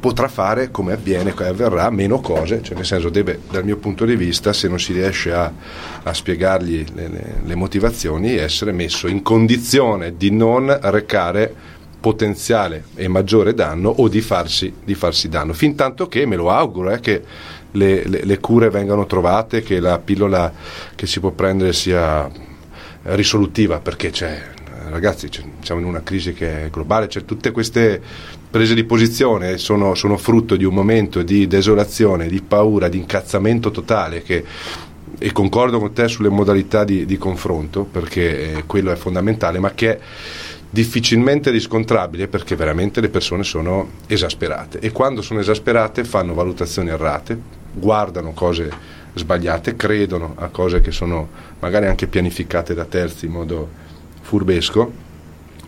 potrà 0.00 0.28
fare 0.28 0.70
come 0.70 0.94
avviene, 0.94 1.34
come 1.34 1.50
avverrà, 1.50 1.90
meno 1.90 2.20
cose, 2.20 2.62
cioè 2.62 2.74
nel 2.74 2.86
senso 2.86 3.10
deve, 3.10 3.40
dal 3.50 3.64
mio 3.64 3.76
punto 3.76 4.06
di 4.06 4.16
vista, 4.16 4.52
se 4.54 4.66
non 4.66 4.80
si 4.80 4.94
riesce 4.94 5.32
a, 5.32 5.52
a 6.02 6.14
spiegargli 6.14 6.84
le, 6.94 7.08
le, 7.08 7.34
le, 7.44 7.54
motivazioni, 7.54 8.34
essere 8.34 8.72
messo 8.72 9.06
in 9.08 9.22
condizione 9.22 10.16
di 10.16 10.30
non 10.30 10.76
recare 10.84 11.54
potenziale 12.00 12.84
e 12.94 13.08
maggiore 13.08 13.52
danno 13.52 13.90
o 13.90 14.08
di 14.08 14.22
farsi, 14.22 14.72
di 14.82 14.94
farsi 14.94 15.28
danno, 15.28 15.52
fin 15.52 15.74
tanto 15.74 16.08
che, 16.08 16.24
me 16.24 16.36
lo 16.36 16.50
auguro, 16.50 16.90
eh, 16.92 17.00
che 17.00 17.22
le, 17.72 18.02
le 18.04 18.38
cure 18.40 18.70
vengano 18.70 19.04
trovate, 19.04 19.60
che 19.60 19.80
la 19.80 19.98
pillola 19.98 20.50
che 20.94 21.06
si 21.06 21.20
può 21.20 21.30
prendere 21.30 21.74
sia 21.74 22.28
risolutiva, 23.02 23.80
perché 23.80 24.10
c'è 24.10 24.58
ragazzi, 24.88 25.28
siamo 25.60 25.80
in 25.80 25.86
una 25.86 26.02
crisi 26.02 26.32
che 26.32 26.64
è 26.64 26.70
globale, 26.70 27.08
cioè 27.08 27.24
tutte 27.24 27.50
queste 27.50 28.00
prese 28.50 28.74
di 28.74 28.84
posizione 28.84 29.58
sono, 29.58 29.94
sono 29.94 30.16
frutto 30.16 30.56
di 30.56 30.64
un 30.64 30.74
momento 30.74 31.22
di 31.22 31.46
desolazione, 31.46 32.28
di 32.28 32.42
paura, 32.42 32.88
di 32.88 32.98
incazzamento 32.98 33.70
totale 33.70 34.22
che 34.22 34.44
e 35.22 35.32
concordo 35.32 35.78
con 35.78 35.92
te 35.92 36.08
sulle 36.08 36.30
modalità 36.30 36.82
di, 36.82 37.04
di 37.04 37.18
confronto 37.18 37.84
perché 37.84 38.56
eh, 38.56 38.64
quello 38.64 38.90
è 38.90 38.96
fondamentale, 38.96 39.58
ma 39.58 39.72
che 39.72 39.96
è 39.96 40.00
difficilmente 40.70 41.50
riscontrabile 41.50 42.26
perché 42.26 42.56
veramente 42.56 43.02
le 43.02 43.10
persone 43.10 43.42
sono 43.42 43.88
esasperate. 44.06 44.78
E 44.78 44.92
quando 44.92 45.20
sono 45.20 45.40
esasperate 45.40 46.04
fanno 46.04 46.32
valutazioni 46.32 46.88
errate, 46.88 47.38
guardano 47.72 48.32
cose 48.32 48.72
sbagliate, 49.12 49.76
credono 49.76 50.34
a 50.38 50.48
cose 50.48 50.80
che 50.80 50.90
sono 50.90 51.28
magari 51.58 51.86
anche 51.86 52.06
pianificate 52.06 52.72
da 52.72 52.84
terzi 52.84 53.26
in 53.26 53.32
modo 53.32 53.68
furbesco 54.22 55.08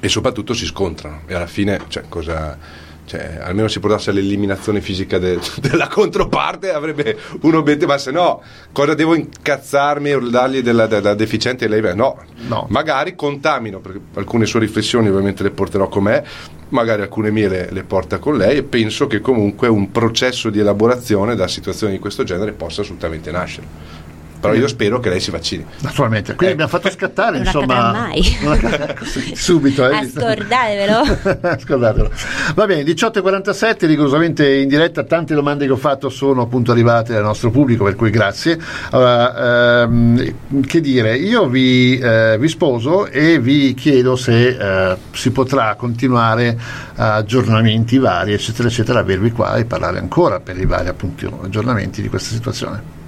e 0.04 0.08
soprattutto 0.08 0.52
si 0.52 0.66
scontrano. 0.66 1.20
E 1.26 1.34
alla 1.34 1.46
fine 1.46 1.82
cioè, 1.86 2.02
cosa, 2.08 2.58
cioè, 3.04 3.38
almeno 3.40 3.68
si 3.68 3.78
portasse 3.78 4.10
all'eliminazione 4.10 4.80
fisica 4.80 5.16
de, 5.16 5.38
della 5.62 5.86
controparte 5.86 6.72
avrebbe 6.72 7.16
un 7.42 7.54
obiettivo 7.54 7.92
ma 7.92 7.98
se 7.98 8.10
no 8.10 8.42
cosa 8.72 8.94
devo 8.94 9.14
incazzarmi 9.14 10.10
e 10.10 10.20
dargli 10.28 10.60
della, 10.60 10.88
della 10.88 11.14
deficiente? 11.14 11.68
Lei 11.68 11.94
no, 11.94 12.20
no, 12.48 12.66
magari 12.70 13.14
contamino 13.14 13.78
perché 13.78 14.00
alcune 14.14 14.44
sue 14.44 14.58
riflessioni 14.58 15.08
ovviamente 15.08 15.44
le 15.44 15.52
porterò 15.52 15.86
con 15.86 16.02
me 16.02 16.24
magari 16.70 17.02
alcune 17.02 17.30
mie 17.30 17.48
le, 17.48 17.68
le 17.70 17.84
porta 17.84 18.18
con 18.18 18.36
lei 18.36 18.56
e 18.56 18.62
penso 18.64 19.06
che 19.06 19.20
comunque 19.20 19.68
un 19.68 19.92
processo 19.92 20.50
di 20.50 20.58
elaborazione 20.58 21.36
da 21.36 21.46
situazioni 21.46 21.92
di 21.92 21.98
questo 22.00 22.24
genere 22.24 22.52
possa 22.52 22.80
assolutamente 22.80 23.30
nascere 23.30 24.01
però 24.42 24.54
io 24.54 24.66
spero 24.66 24.98
che 24.98 25.08
lei 25.08 25.20
si 25.20 25.30
vaccini. 25.30 25.64
Naturalmente, 25.82 26.34
quindi 26.34 26.46
eh. 26.46 26.62
abbiamo 26.62 26.68
fatto 26.68 26.90
scattare 26.90 27.36
non 27.36 27.46
insomma 27.46 27.92
mai. 27.92 28.20
subito. 29.34 29.88
Eh. 29.88 30.04
Scordatevelo. 30.04 31.58
Scordatevelo. 31.60 32.10
Va 32.56 32.66
bene, 32.66 32.82
18.47, 32.82 33.86
rigorosamente 33.86 34.52
in 34.52 34.66
diretta, 34.66 35.04
tante 35.04 35.34
domande 35.34 35.66
che 35.66 35.70
ho 35.70 35.76
fatto 35.76 36.08
sono 36.08 36.42
appunto 36.42 36.72
arrivate 36.72 37.12
dal 37.12 37.22
nostro 37.22 37.52
pubblico, 37.52 37.84
per 37.84 37.94
cui 37.94 38.10
grazie. 38.10 38.58
Allora, 38.90 39.82
ehm, 39.84 40.34
che 40.66 40.80
dire, 40.80 41.16
io 41.16 41.46
vi, 41.46 41.96
eh, 41.98 42.36
vi, 42.36 42.48
sposo 42.48 43.06
e 43.06 43.38
vi 43.38 43.74
chiedo 43.74 44.16
se 44.16 44.48
eh, 44.48 44.96
si 45.12 45.30
potrà 45.30 45.76
continuare 45.76 46.58
aggiornamenti 46.96 47.96
vari, 47.98 48.32
eccetera, 48.32 48.66
eccetera, 48.66 48.98
avervi 48.98 49.30
qua 49.30 49.54
e 49.54 49.66
parlare 49.66 50.00
ancora 50.00 50.40
per 50.40 50.58
i 50.58 50.66
vari 50.66 50.88
appunto 50.88 51.40
aggiornamenti 51.44 52.02
di 52.02 52.08
questa 52.08 52.34
situazione 52.34 53.01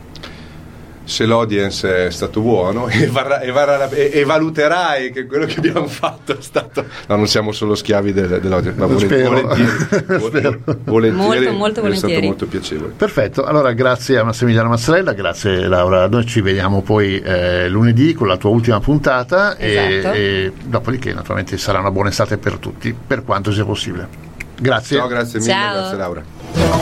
se 1.05 1.27
l'audience 1.27 2.07
è 2.07 2.11
stato 2.11 2.41
buono 2.41 2.89
e, 2.89 3.07
varrà, 3.07 3.41
e, 3.41 3.51
varrà, 3.51 3.89
e, 3.91 4.11
e, 4.13 4.25
valuterai 4.25 5.13
che 5.13 5.27
quello 5.27 5.47
che 5.47 5.59
abbiamo 5.59 5.87
fatto 5.87 6.33
è 6.33 6.41
stato 6.41 6.85
no 7.07 7.17
non 7.17 7.27
siamo 7.27 7.53
solo 7.53 7.75
schiavi 7.75 8.13
del, 8.13 8.41
dell'audience 8.41 8.79
ma 8.79 8.87
volentieri, 8.87 9.25
volentieri, 10.19 10.63
volentieri 10.85 11.47
molto, 11.47 11.53
molto 11.53 11.81
è 11.81 11.83
volentieri. 11.83 11.97
stato 12.13 12.27
molto 12.27 12.47
piacevole 12.47 12.93
perfetto 12.97 13.45
allora 13.45 13.73
grazie 13.73 14.19
a 14.19 14.25
Massimiliano 14.25 14.69
Mazzarella 14.69 15.13
grazie 15.13 15.67
Laura 15.69 16.09
noi 16.09 16.27
ci 16.27 16.41
vediamo 16.41 16.83
poi 16.83 17.21
eh, 17.21 17.69
lunedì 17.69 18.15
con 18.15 18.27
la 18.27 18.37
tua 18.37 18.51
ultima 18.51 18.81
puntata 18.81 19.59
esatto. 19.59 20.15
e, 20.15 20.53
dopodiché 20.65 21.13
naturalmente 21.13 21.57
sarà 21.59 21.81
una 21.81 21.91
buona 21.91 22.09
estate 22.09 22.39
per 22.39 22.57
tutti 22.57 22.95
per 22.95 23.25
quanto 23.25 23.53
sia 23.53 23.65
possibile 23.65 24.33
grazie 24.65 24.97
ciao 24.97 25.07
grazie 25.07 25.39
mille 25.41 25.53
Ciao. 25.53 25.75
grazie 25.75 25.97
Laura 25.99 26.25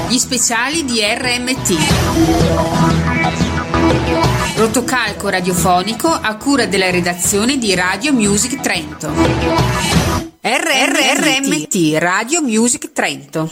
gli 0.08 0.18
speciali 0.18 0.84
di 0.84 1.00
RMT 1.02 1.76
Rotocalco 4.56 5.28
radiofonico 5.28 6.08
a 6.08 6.36
cura 6.36 6.66
della 6.66 6.90
redazione 6.90 7.58
di 7.58 7.74
Radio 7.74 8.12
Music 8.12 8.60
Trento. 8.60 9.10
RRRMT 10.40 11.96
Radio 11.98 12.42
Music 12.42 12.92
Trento. 12.92 13.50